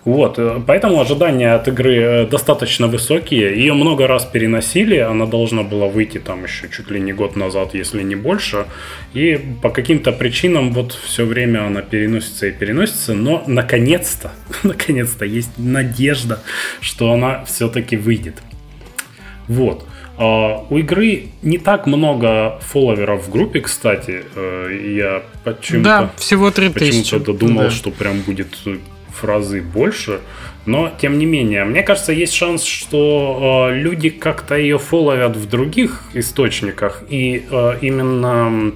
Вот, 0.05 0.39
э, 0.39 0.61
поэтому 0.67 1.01
ожидания 1.01 1.55
от 1.55 1.69
игры 1.69 1.97
э, 1.97 2.27
достаточно 2.27 2.87
высокие. 2.87 3.57
Ее 3.57 3.75
много 3.75 4.07
раз 4.07 4.25
переносили, 4.25 4.97
она 4.97 5.27
должна 5.27 5.63
была 5.63 5.87
выйти 5.87 6.19
там 6.19 6.45
еще 6.45 6.69
чуть 6.69 6.91
ли 6.91 7.01
не 7.01 7.13
год 7.13 7.37
назад, 7.37 7.75
если 7.75 8.03
не 8.03 8.17
больше. 8.17 8.67
И 9.13 9.39
по 9.63 9.71
каким-то 9.71 10.13
причинам 10.13 10.73
вот 10.73 10.93
все 10.93 11.25
время 11.25 11.67
она 11.67 11.83
переносится 11.83 12.47
и 12.47 12.53
переносится, 12.53 13.15
но 13.15 13.45
наконец-то, 13.47 14.31
наконец-то 14.63 15.25
есть 15.25 15.59
надежда, 15.59 16.39
что 16.81 17.13
она 17.13 17.45
все-таки 17.45 17.97
выйдет. 17.97 18.37
Вот. 19.49 19.88
Uh, 20.19 20.67
у 20.71 20.79
игры 20.79 21.27
не 21.43 21.59
так 21.59 21.87
много 21.87 22.59
фолловеров 22.63 23.27
в 23.27 23.31
группе, 23.31 23.61
кстати. 23.61 24.25
Uh, 24.35 24.97
я 24.97 25.23
почему-то... 25.45 25.85
Да, 25.85 26.13
всего 26.17 26.51
3000. 26.51 27.03
Почему-то 27.03 27.33
думал, 27.33 27.63
да. 27.63 27.71
что 27.71 27.91
прям 27.91 28.21
будет 28.23 28.49
в 29.21 29.25
разы 29.25 29.63
больше. 29.63 30.21
Но, 30.67 30.93
тем 31.01 31.19
не 31.19 31.25
менее, 31.25 31.65
мне 31.65 31.83
кажется, 31.83 32.13
есть 32.13 32.35
шанс, 32.35 32.63
что 32.63 33.71
э, 33.71 33.75
люди 33.75 34.11
как-то 34.11 34.55
ее 34.55 34.79
фолловят 34.79 35.35
в 35.35 35.49
других 35.49 36.03
источниках. 36.13 37.03
И 37.09 37.47
э, 37.51 37.79
именно 37.81 38.73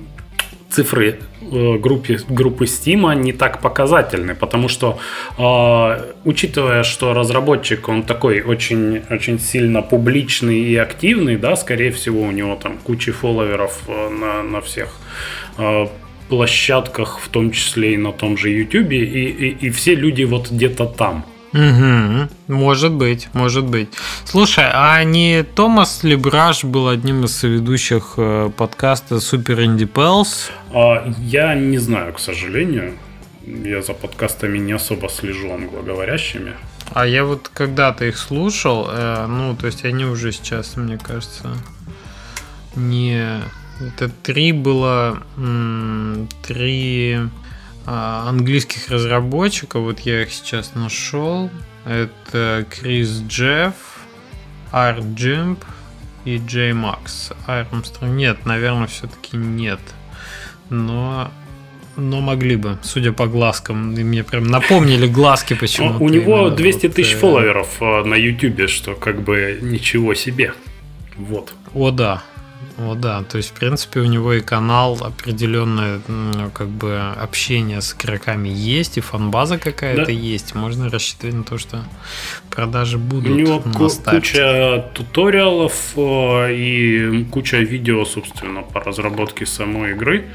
цифры 0.72 1.18
э, 1.40 1.78
группы, 1.78 2.18
группы 2.28 2.64
Steam 2.64 3.14
не 3.14 3.32
так 3.32 3.60
показательны, 3.60 4.34
потому 4.34 4.68
что, 4.68 4.98
э, 5.38 6.12
учитывая, 6.24 6.82
что 6.82 7.14
разработчик, 7.14 7.88
он 7.88 8.02
такой 8.02 8.42
очень, 8.42 9.02
очень 9.10 9.38
сильно 9.38 9.82
публичный 9.82 10.60
и 10.60 10.76
активный, 10.76 11.36
да, 11.36 11.56
скорее 11.56 11.90
всего, 11.90 12.22
у 12.22 12.30
него 12.30 12.56
там 12.56 12.78
куча 12.78 13.12
фолловеров 13.12 13.82
э, 13.88 14.08
на, 14.08 14.42
на 14.42 14.60
всех 14.60 14.88
э, 15.58 15.86
площадках, 16.28 17.18
в 17.18 17.28
том 17.28 17.50
числе 17.50 17.94
и 17.94 17.96
на 17.96 18.12
том 18.12 18.36
же 18.36 18.50
YouTube, 18.50 18.92
и, 18.92 19.04
и, 19.04 19.66
и 19.66 19.70
все 19.70 19.94
люди 19.94 20.24
вот 20.24 20.50
где-то 20.50 20.86
там. 20.86 21.24
Угу, 21.52 22.28
может 22.48 22.92
быть, 22.92 23.28
может 23.34 23.64
быть. 23.64 23.90
Слушай, 24.24 24.64
а 24.72 25.04
не 25.04 25.42
Томас 25.42 26.02
Лебраж 26.02 26.64
был 26.64 26.88
одним 26.88 27.24
из 27.24 27.42
ведущих 27.42 28.14
э, 28.16 28.50
подкаста 28.56 29.16
Super 29.16 29.58
Indie 29.58 29.90
Pals? 29.90 30.50
А, 30.72 31.06
я 31.18 31.54
не 31.54 31.78
знаю, 31.78 32.14
к 32.14 32.20
сожалению. 32.20 32.94
Я 33.44 33.82
за 33.82 33.92
подкастами 33.92 34.58
не 34.58 34.72
особо 34.72 35.10
слежу 35.10 35.52
англоговорящими. 35.52 36.54
А 36.94 37.06
я 37.06 37.24
вот 37.24 37.50
когда-то 37.52 38.06
их 38.06 38.16
слушал, 38.16 38.88
э, 38.90 39.26
ну, 39.26 39.54
то 39.54 39.66
есть 39.66 39.84
они 39.84 40.04
уже 40.04 40.32
сейчас, 40.32 40.76
мне 40.76 40.96
кажется, 40.96 41.50
не 42.76 43.42
это 43.80 44.08
три 44.08 44.52
было 44.52 45.22
три 46.46 47.14
а, 47.14 47.28
английских 47.86 48.88
разработчика. 48.90 49.78
Вот 49.78 50.00
я 50.00 50.22
их 50.22 50.32
сейчас 50.32 50.74
нашел. 50.74 51.50
Это 51.84 52.64
Крис 52.70 53.22
Джефф, 53.26 53.74
Арт 54.70 55.04
Джимп 55.14 55.64
и 56.24 56.38
Джей 56.38 56.72
Макс. 56.72 57.32
Армстронг 57.46 58.14
нет, 58.14 58.46
наверное, 58.46 58.86
все-таки 58.86 59.36
нет. 59.36 59.80
Но 60.70 61.30
но 61.96 62.20
могли 62.20 62.56
бы, 62.56 62.78
судя 62.82 63.12
по 63.12 63.26
глазкам. 63.26 63.94
И 63.94 64.02
мне 64.02 64.24
прям 64.24 64.44
напомнили 64.44 65.06
глазки 65.06 65.54
почему-то. 65.54 66.02
У 66.02 66.08
него 66.08 66.50
200 66.50 66.88
тысяч 66.88 67.12
вот, 67.14 67.20
фолловеров 67.20 67.68
э, 67.80 68.04
на 68.04 68.14
YouTube, 68.14 68.68
что 68.68 68.94
как 68.94 69.22
бы 69.22 69.58
ничего 69.60 70.14
себе. 70.14 70.54
Вот. 71.16 71.52
О, 71.74 71.90
да. 71.90 72.22
О, 72.78 72.94
да, 72.94 73.22
то 73.22 73.36
есть, 73.36 73.50
в 73.50 73.52
принципе, 73.52 74.00
у 74.00 74.04
него 74.04 74.32
и 74.32 74.40
канал 74.40 74.98
определенное, 75.00 76.00
как 76.54 76.68
бы, 76.68 76.98
общение 76.98 77.80
с 77.80 77.94
игроками 77.94 78.48
есть, 78.48 78.98
и 78.98 79.00
фанбаза 79.00 79.58
какая-то 79.58 80.06
да. 80.06 80.12
есть. 80.12 80.54
Можно 80.54 80.88
рассчитывать 80.88 81.34
на 81.34 81.44
то, 81.44 81.58
что 81.58 81.84
продажи 82.50 82.98
будут. 82.98 83.30
У 83.30 83.34
него 83.34 83.60
куча 83.60 84.90
туториалов 84.94 85.92
э, 85.96 86.54
и 86.54 87.24
куча 87.30 87.58
видео, 87.58 88.04
собственно, 88.04 88.62
по 88.62 88.80
разработке 88.80 89.46
самой 89.46 89.92
игры. 89.92 90.28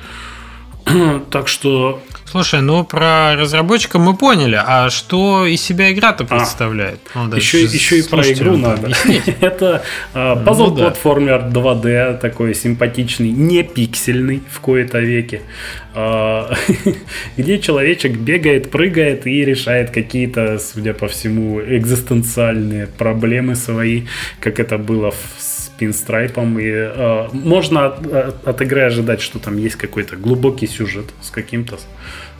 так 1.31 1.47
что 1.47 2.01
Слушай, 2.29 2.61
ну 2.61 2.83
про 2.83 3.35
разработчика 3.37 3.99
мы 3.99 4.15
поняли, 4.15 4.59
а 4.61 4.89
что 4.89 5.45
из 5.45 5.61
себя 5.61 5.91
игра-то 5.93 6.25
а, 6.25 6.27
представляет? 6.27 6.99
А, 7.13 7.25
ну, 7.25 7.35
еще, 7.35 7.63
еще 7.63 7.99
и 7.99 8.03
про 8.03 8.21
игру 8.31 8.57
надо. 8.57 8.91
Это 9.39 9.83
пазл-платформер 10.13 11.49
2D, 11.53 12.19
такой 12.19 12.53
симпатичный, 12.53 13.29
не 13.29 13.63
пиксельный 13.63 14.43
в 14.51 14.59
кои-то 14.59 14.99
веке, 14.99 15.41
а, 15.93 16.53
где 17.37 17.59
человечек 17.59 18.17
бегает, 18.17 18.71
прыгает 18.71 19.25
и 19.25 19.45
решает 19.45 19.91
какие-то, 19.91 20.59
судя 20.59 20.93
по 20.93 21.07
всему, 21.07 21.61
экзистенциальные 21.61 22.87
проблемы 22.87 23.55
свои, 23.55 24.03
как 24.41 24.59
это 24.59 24.77
было 24.77 25.11
в 25.11 25.41
пинстрайпом. 25.77 26.59
И 26.59 26.65
э, 26.67 27.27
можно 27.33 27.85
от, 27.85 28.47
от 28.47 28.61
игры 28.61 28.81
ожидать, 28.81 29.21
что 29.21 29.39
там 29.39 29.57
есть 29.57 29.75
какой-то 29.75 30.15
глубокий 30.15 30.67
сюжет 30.67 31.05
с 31.21 31.29
каким-то 31.29 31.77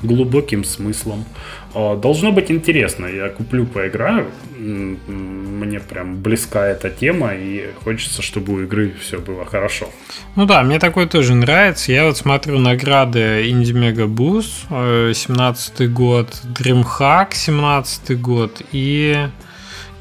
глубоким 0.03 0.63
смыслом. 0.63 1.25
Э, 1.73 1.97
должно 2.01 2.31
быть 2.31 2.51
интересно. 2.51 3.05
Я 3.05 3.29
куплю, 3.29 3.65
поиграю. 3.65 4.27
Мне 4.57 5.79
прям 5.79 6.21
близка 6.21 6.65
эта 6.65 6.89
тема, 6.89 7.33
и 7.35 7.69
хочется, 7.83 8.21
чтобы 8.21 8.53
у 8.53 8.63
игры 8.63 8.93
все 8.99 9.19
было 9.19 9.45
хорошо. 9.45 9.89
Ну 10.35 10.45
да, 10.45 10.63
мне 10.63 10.79
такой 10.79 11.07
тоже 11.07 11.35
нравится. 11.35 11.91
Я 11.91 12.05
вот 12.05 12.17
смотрю 12.17 12.59
награды 12.59 13.49
Indie 13.49 13.73
Mega 13.73 14.07
Boost 14.07 15.13
17 15.13 15.91
год, 15.93 16.41
DreamHack 16.43 17.27
17 17.33 18.19
год 18.19 18.61
и 18.71 19.27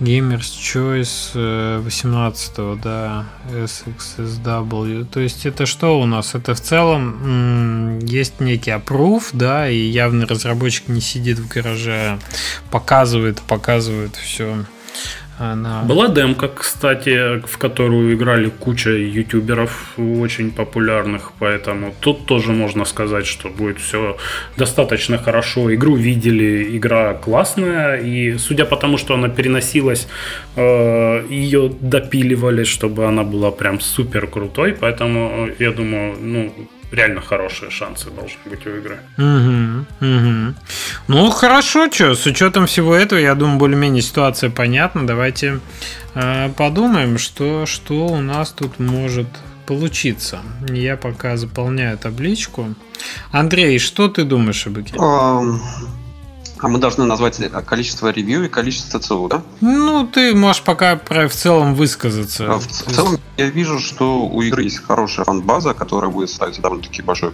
Gamers 0.01 0.53
Choice 0.61 1.81
18 1.81 2.53
э, 2.57 2.77
да, 2.83 3.25
SXSW. 3.51 5.07
То 5.07 5.21
есть 5.21 5.47
это 5.47 5.65
что 5.65 5.99
у 5.99 6.07
нас? 6.07 6.35
Это 6.35 6.55
в 6.55 6.61
целом 6.61 7.99
есть 8.01 8.41
некий 8.41 8.73
approve, 8.73 9.29
да, 9.33 9.71
и 9.71 9.79
явный 9.79 10.27
разработчик 10.27 10.89
не 10.89 11.01
сидит 11.01 11.39
в 11.39 11.49
гараже, 11.49 12.19
показывает, 12.71 13.41
показывает 13.43 14.17
все 14.17 14.65
она... 15.39 15.83
Была 15.83 16.09
демка, 16.09 16.49
кстати, 16.49 17.41
в 17.47 17.59
которую 17.59 18.15
играли 18.15 18.49
куча 18.49 18.91
ютуберов 18.91 19.93
очень 19.99 20.51
популярных, 20.51 21.33
поэтому 21.39 21.95
тут 22.01 22.27
тоже 22.27 22.53
можно 22.53 22.85
сказать, 22.85 23.27
что 23.27 23.49
будет 23.49 23.79
все 23.79 24.17
достаточно 24.57 25.19
хорошо. 25.19 25.75
Игру 25.75 25.97
видели, 25.97 26.77
игра 26.77 27.15
классная, 27.15 27.97
и 27.97 28.39
судя 28.39 28.65
по 28.65 28.77
тому, 28.77 28.99
что 28.99 29.15
она 29.15 29.29
переносилась, 29.29 30.09
э, 30.57 31.27
ее 31.31 31.71
допиливали, 31.81 32.65
чтобы 32.65 33.07
она 33.07 33.23
была 33.23 33.51
прям 33.51 33.81
супер 33.81 34.27
крутой, 34.27 34.73
поэтому 34.73 35.49
я 35.59 35.71
думаю, 35.73 36.17
ну, 36.21 36.53
реально 36.93 37.21
хорошие 37.21 37.71
шансы 37.71 38.11
должны 38.11 38.39
быть 38.45 38.67
у 38.67 38.71
игры. 38.71 38.99
Угу, 39.19 40.07
угу. 40.07 40.55
Ну, 41.09 41.31
хорошо, 41.31 41.91
что, 41.91 42.15
с 42.15 42.27
учетом 42.27 42.67
всего 42.67 42.95
этого, 42.95 43.19
я 43.19 43.35
думаю, 43.35 43.59
более-менее 43.59 44.03
ситуация 44.03 44.51
понятна. 44.51 45.07
Давайте 45.07 45.61
э, 46.15 46.51
подумаем, 46.57 47.19
что, 47.19 47.67
что 47.67 48.07
у 48.07 48.21
нас 48.21 48.51
тут 48.51 48.79
может 48.79 49.29
получиться. 49.67 50.41
Я 50.69 50.97
пока 50.97 51.37
заполняю 51.37 51.99
табличку. 51.99 52.75
Андрей, 53.33 53.79
что 53.79 54.09
ты 54.09 54.25
думаешь 54.25 54.67
об 54.67 54.79
игре? 54.79 54.99
А 56.59 56.69
мы 56.69 56.79
должны 56.79 57.05
назвать 57.05 57.41
количество 57.67 58.09
ревью 58.09 58.45
и 58.47 58.49
количество 58.49 58.99
ЦУ, 58.99 59.29
да? 59.29 59.43
Ну, 59.61 60.07
ты 60.07 60.35
можешь 60.35 60.63
пока 60.63 60.97
про 60.97 61.29
в 61.29 61.35
целом 61.35 61.75
высказаться. 61.75 62.55
А 62.55 62.59
в, 62.59 62.67
в 62.67 62.95
целом 62.95 63.21
я 63.37 63.47
вижу, 63.51 63.79
что 63.79 64.27
у 64.27 64.41
игры 64.43 64.63
есть 64.63 64.79
хорошая 64.79 65.25
фан-база, 65.27 65.75
которая 65.75 66.11
будет 66.11 66.31
ставить 66.31 66.61
довольно-таки 66.61 67.03
большое 67.03 67.33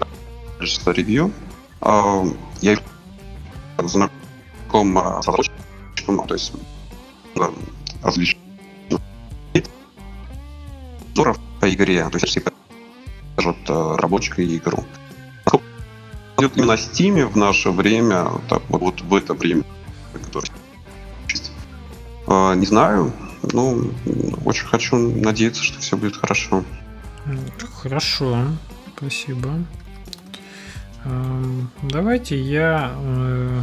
количество 0.59 0.91
ревью. 0.91 1.33
А, 1.81 2.25
я 2.61 2.79
знаком 3.79 4.97
с 5.23 5.29
разработчиком, 5.29 6.27
то 6.27 6.35
есть 6.35 6.53
различных 8.03 8.43
по 11.61 11.73
игре, 11.73 12.09
то 12.09 12.19
есть 12.19 12.27
все 12.27 12.43
покажут 13.37 13.57
рабочую 13.69 14.57
игру 14.57 14.85
идет 16.39 16.57
именно 16.57 16.73
Steam 16.73 17.27
в 17.27 17.37
наше 17.37 17.71
время, 17.71 18.29
так 18.49 18.63
вот, 18.69 18.81
вот 18.81 19.01
в 19.01 19.15
это 19.15 19.35
время, 19.35 19.65
которое 20.13 20.49
а, 22.27 22.55
не 22.55 22.67
знаю, 22.67 23.13
ну, 23.53 23.93
очень 24.45 24.67
хочу 24.67 24.97
надеяться, 24.97 25.63
что 25.63 25.81
все 25.81 25.97
будет 25.97 26.17
хорошо. 26.17 26.65
Хорошо, 27.83 28.47
спасибо. 28.97 29.51
Давайте 31.83 32.41
я 32.41 32.93
э, 32.97 33.61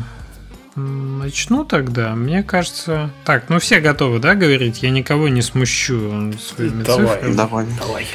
начну 0.75 1.63
тогда. 1.63 2.13
Мне 2.15 2.43
кажется... 2.43 3.09
Так, 3.23 3.49
ну 3.49 3.59
все 3.59 3.79
готовы, 3.79 4.19
да, 4.19 4.35
говорить? 4.35 4.83
Я 4.83 4.89
никого 4.89 5.29
не 5.29 5.41
смущу 5.41 6.33
своими 6.33 6.83
давай, 6.83 7.07
цифрами. 7.07 7.33
Давай, 7.35 7.65
давай. 7.79 8.07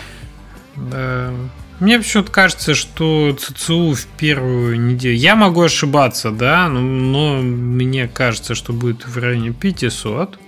Да. 0.76 1.32
Мне 1.80 1.98
почему-то 1.98 2.30
кажется, 2.30 2.74
что 2.74 3.36
ЦЦУ 3.38 3.94
в 3.94 4.06
первую 4.16 4.80
неделю... 4.80 5.16
Я 5.16 5.34
могу 5.34 5.62
ошибаться, 5.62 6.30
да, 6.30 6.68
но, 6.68 6.80
но 6.80 7.42
мне 7.42 8.06
кажется, 8.06 8.54
что 8.54 8.72
будет 8.72 9.06
в 9.06 9.18
районе 9.18 9.52
500. 9.52 10.38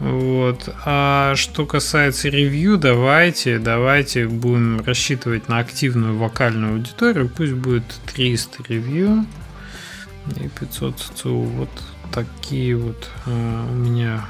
Вот. 0.00 0.74
А 0.84 1.34
что 1.36 1.66
касается 1.66 2.28
ревью, 2.28 2.78
давайте, 2.78 3.58
давайте 3.58 4.26
будем 4.26 4.80
рассчитывать 4.84 5.48
на 5.48 5.58
активную 5.58 6.16
вокальную 6.16 6.74
аудиторию. 6.74 7.28
Пусть 7.28 7.52
будет 7.52 7.84
300 8.12 8.64
ревью 8.68 9.26
и 10.36 10.48
500 10.48 10.98
ЦЦУ. 10.98 11.34
Вот 11.42 11.70
такие 12.12 12.76
вот 12.76 13.08
э, 13.26 13.66
у 13.70 13.74
меня 13.74 14.24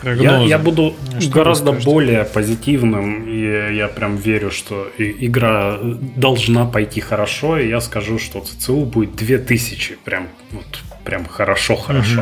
прогнозы. 0.00 0.44
Я, 0.44 0.56
я 0.56 0.58
буду 0.58 0.94
что 1.18 1.30
гораздо 1.30 1.72
более 1.72 2.24
позитивным, 2.24 3.28
и 3.28 3.74
я 3.74 3.88
прям 3.88 4.16
верю, 4.16 4.50
что 4.50 4.88
игра 4.98 5.78
должна 6.16 6.66
пойти 6.66 7.00
хорошо, 7.00 7.58
и 7.58 7.68
я 7.68 7.80
скажу, 7.80 8.18
что 8.18 8.40
ЦЦУ 8.40 8.84
будет 8.84 9.16
2000, 9.16 9.98
прям 10.04 10.28
вот 10.52 10.66
прям 11.04 11.24
хорошо-хорошо. 11.26 12.20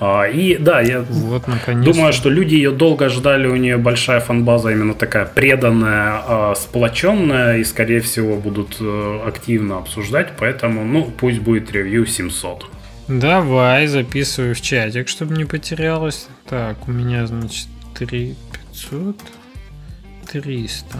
Угу. 0.00 0.24
и 0.34 0.56
да, 0.58 0.80
я 0.80 1.00
вот, 1.00 1.44
думаю, 1.66 2.12
что 2.12 2.28
люди 2.28 2.54
ее 2.54 2.70
долго 2.70 3.08
ждали, 3.08 3.46
у 3.46 3.56
нее 3.56 3.76
большая 3.76 4.20
фанбаза 4.20 4.70
именно 4.70 4.94
такая 4.94 5.26
преданная, 5.26 6.22
а, 6.26 6.54
сплоченная, 6.56 7.58
и, 7.58 7.64
скорее 7.64 8.00
всего, 8.00 8.36
будут 8.36 8.76
э, 8.80 9.20
активно 9.26 9.78
обсуждать, 9.78 10.32
поэтому, 10.38 10.84
ну, 10.84 11.04
пусть 11.04 11.38
будет 11.38 11.72
ревью 11.72 12.04
700. 12.06 12.66
Давай, 13.08 13.86
записываю 13.86 14.54
в 14.54 14.60
чатик, 14.60 15.08
чтобы 15.08 15.36
не 15.36 15.44
потерялось. 15.44 16.28
Так, 16.48 16.88
у 16.88 16.92
меня, 16.92 17.26
значит, 17.26 17.68
3 17.94 18.36
500, 18.72 19.16
300. 20.30 20.98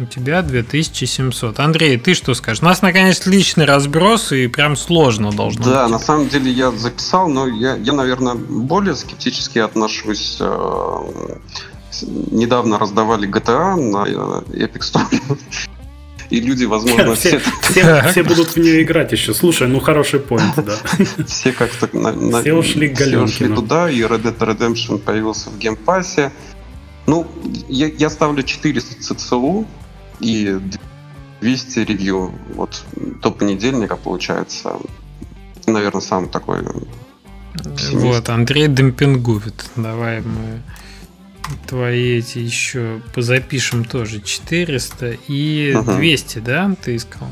У 0.00 0.04
тебя 0.04 0.42
2700. 0.42 1.58
Андрей, 1.60 1.98
ты 1.98 2.14
что 2.14 2.34
скажешь? 2.34 2.62
У 2.62 2.66
нас, 2.66 2.82
наконец, 2.82 3.26
личный 3.26 3.64
разброс, 3.64 4.32
и 4.32 4.46
прям 4.46 4.76
сложно 4.76 5.32
должно 5.32 5.64
да, 5.64 5.82
быть. 5.84 5.92
на 5.92 5.98
самом 5.98 6.28
деле 6.28 6.50
я 6.50 6.70
записал, 6.70 7.28
но 7.28 7.46
я, 7.46 7.74
я 7.76 7.92
наверное, 7.92 8.34
более 8.34 8.94
скептически 8.94 9.58
отношусь. 9.58 10.38
Э, 10.40 11.00
недавно 12.30 12.78
раздавали 12.78 13.28
GTA 13.28 13.76
на 13.76 14.06
э, 14.06 14.66
Epic 14.66 14.80
Store. 14.80 15.38
И 16.30 16.40
люди, 16.40 16.64
возможно, 16.64 17.14
все, 17.14 17.40
все, 17.62 18.02
все 18.10 18.22
будут 18.22 18.50
в 18.50 18.56
нее 18.58 18.82
играть 18.82 19.12
еще. 19.12 19.32
Слушай, 19.32 19.68
ну 19.68 19.80
хороший 19.80 20.20
поинт, 20.20 20.54
да. 20.56 20.76
Все 21.26 21.52
как-то 21.52 21.88
все 22.40 22.52
ушли 22.52 22.88
к 22.88 22.96
Все 22.96 23.18
ушли 23.18 23.48
туда, 23.48 23.90
и 23.90 24.00
Red 24.00 24.22
Dead 24.22 24.38
Redemption 24.38 24.98
появился 24.98 25.48
в 25.48 25.58
геймпассе. 25.58 26.30
Ну, 27.06 27.26
я, 27.68 27.86
я 27.86 28.10
ставлю 28.10 28.42
400 28.42 29.02
ЦЦУ, 29.02 29.66
и 30.20 30.58
200 31.40 31.78
ревью. 31.80 32.32
Вот 32.54 32.84
до 32.96 33.30
понедельника 33.30 33.96
получается, 33.96 34.76
наверное, 35.66 36.00
сам 36.00 36.28
такой. 36.28 36.58
Вот, 37.92 38.28
Андрей 38.28 38.68
демпингует. 38.68 39.64
Давай 39.76 40.20
мы 40.20 40.62
твои 41.66 42.18
эти 42.18 42.38
еще 42.38 43.00
позапишем 43.14 43.84
тоже 43.84 44.20
400 44.20 45.16
и 45.28 45.72
uh 45.74 45.96
200, 45.96 46.38
да, 46.38 46.74
ты 46.82 46.96
искал? 46.96 47.28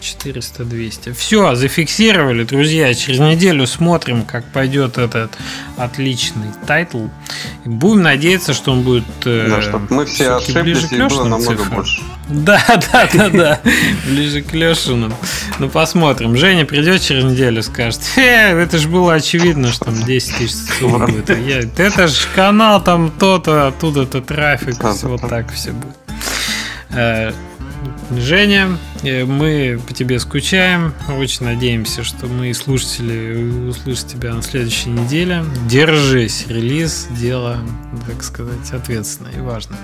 400, 0.00 0.64
200. 0.64 1.12
Все, 1.12 1.54
зафиксировали, 1.54 2.44
друзья. 2.44 2.92
Через 2.94 3.18
неделю 3.18 3.66
смотрим, 3.66 4.24
как 4.24 4.44
пойдет 4.52 4.98
этот 4.98 5.36
отличный 5.76 6.48
title. 6.66 7.06
Будем 7.64 8.02
надеяться, 8.02 8.54
что 8.54 8.72
он 8.72 8.82
будет... 8.82 9.04
Э, 9.24 9.48
да, 9.48 9.62
чтобы 9.62 9.86
мы 9.90 10.06
все 10.06 10.36
ошиблись 10.36 10.92
и 10.92 10.96
было 10.96 11.24
намного 11.24 11.56
цифрам. 11.56 11.76
больше. 11.76 12.02
Да, 12.28 12.60
да, 12.92 13.08
да, 13.12 13.28
да. 13.28 13.60
Ближе 14.06 14.42
к 14.42 14.52
Лешину. 14.52 15.12
Ну, 15.58 15.68
посмотрим. 15.68 16.36
Женя 16.36 16.64
придет 16.64 17.00
через 17.00 17.24
неделю, 17.24 17.62
скажет, 17.62 18.00
э, 18.16 18.60
это 18.60 18.78
же 18.78 18.88
было 18.88 19.14
очевидно, 19.14 19.70
что 19.70 19.86
там 19.86 20.02
10 20.02 20.36
тысяч 20.36 20.80
будет. 20.80 21.30
Это 21.78 22.08
же 22.08 22.26
канал 22.34 22.82
там 22.82 23.12
то-то, 23.12 23.68
оттуда-то 23.68 24.20
трафик. 24.22 24.82
Вот 24.82 25.20
так 25.28 25.52
все 25.52 25.70
будет. 25.70 25.96
Э, 26.90 27.32
Женя, 28.10 28.78
э, 29.02 29.24
мы 29.24 29.80
по 29.86 29.92
тебе 29.92 30.18
скучаем. 30.18 30.94
Очень 31.18 31.46
надеемся, 31.46 32.04
что 32.04 32.26
мы, 32.26 32.52
слушатели, 32.54 33.68
услышат 33.68 34.08
тебя 34.08 34.34
на 34.34 34.42
следующей 34.42 34.90
неделе. 34.90 35.44
Держись, 35.68 36.46
релиз, 36.48 37.08
дело, 37.10 37.58
так 38.06 38.22
сказать, 38.22 38.70
ответственное 38.72 39.32
и 39.32 39.40
важное. 39.40 39.78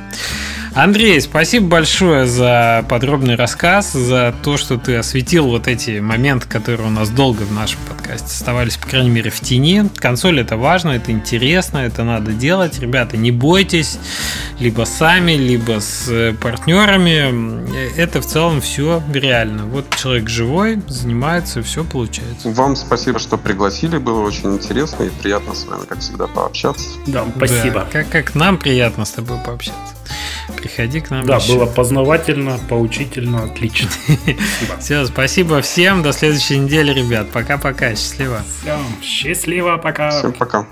Андрей, 0.74 1.20
спасибо 1.20 1.66
большое 1.66 2.26
за 2.26 2.84
подробный 2.88 3.34
рассказ, 3.34 3.92
за 3.92 4.34
то, 4.42 4.56
что 4.56 4.78
ты 4.78 4.96
осветил 4.96 5.46
вот 5.48 5.68
эти 5.68 6.00
моменты, 6.00 6.48
которые 6.48 6.86
у 6.86 6.90
нас 6.90 7.10
долго 7.10 7.42
в 7.42 7.52
нашем 7.52 7.78
подкасте 7.86 8.28
оставались, 8.28 8.78
по 8.78 8.88
крайней 8.88 9.10
мере, 9.10 9.30
в 9.30 9.38
тени. 9.40 9.84
Консоль 9.96 10.40
это 10.40 10.56
важно, 10.56 10.90
это 10.90 11.12
интересно, 11.12 11.78
это 11.78 12.04
надо 12.04 12.32
делать. 12.32 12.78
Ребята, 12.78 13.18
не 13.18 13.30
бойтесь, 13.30 13.98
либо 14.60 14.84
сами, 14.84 15.32
либо 15.32 15.80
с 15.80 16.08
э, 16.08 16.32
партнерами. 16.40 17.68
Это 17.94 18.22
в 18.22 18.26
целом 18.26 18.62
все 18.62 19.02
реально. 19.12 19.66
Вот 19.66 19.84
человек 19.94 20.30
живой, 20.30 20.80
занимается, 20.88 21.62
все 21.62 21.84
получается. 21.84 22.48
Вам 22.48 22.76
спасибо, 22.76 23.18
что 23.18 23.36
пригласили, 23.36 23.98
было 23.98 24.22
очень 24.22 24.54
интересно 24.54 25.04
и 25.04 25.10
приятно 25.10 25.54
с 25.54 25.66
вами, 25.66 25.84
как 25.86 25.98
всегда, 25.98 26.28
пообщаться. 26.28 26.88
Да, 27.06 27.26
спасибо. 27.36 27.80
Да, 27.80 27.86
как, 27.92 28.08
как 28.08 28.34
нам 28.34 28.56
приятно 28.56 29.04
с 29.04 29.10
тобой 29.10 29.36
пообщаться. 29.44 29.94
Приходи 30.62 31.00
к 31.00 31.10
нам. 31.10 31.26
Да, 31.26 31.36
еще. 31.36 31.54
было 31.54 31.66
познавательно, 31.66 32.56
поучительно, 32.68 33.44
отлично. 33.44 33.88
Все, 34.78 35.04
спасибо 35.06 35.60
всем. 35.60 36.02
До 36.04 36.12
следующей 36.12 36.58
недели, 36.58 36.92
ребят. 36.92 37.30
Пока-пока. 37.32 37.90
Счастливо. 37.96 38.42
Все, 38.60 38.78
счастливо, 39.02 39.76
пока. 39.78 40.10
Всем 40.10 40.32
пока. 40.32 40.68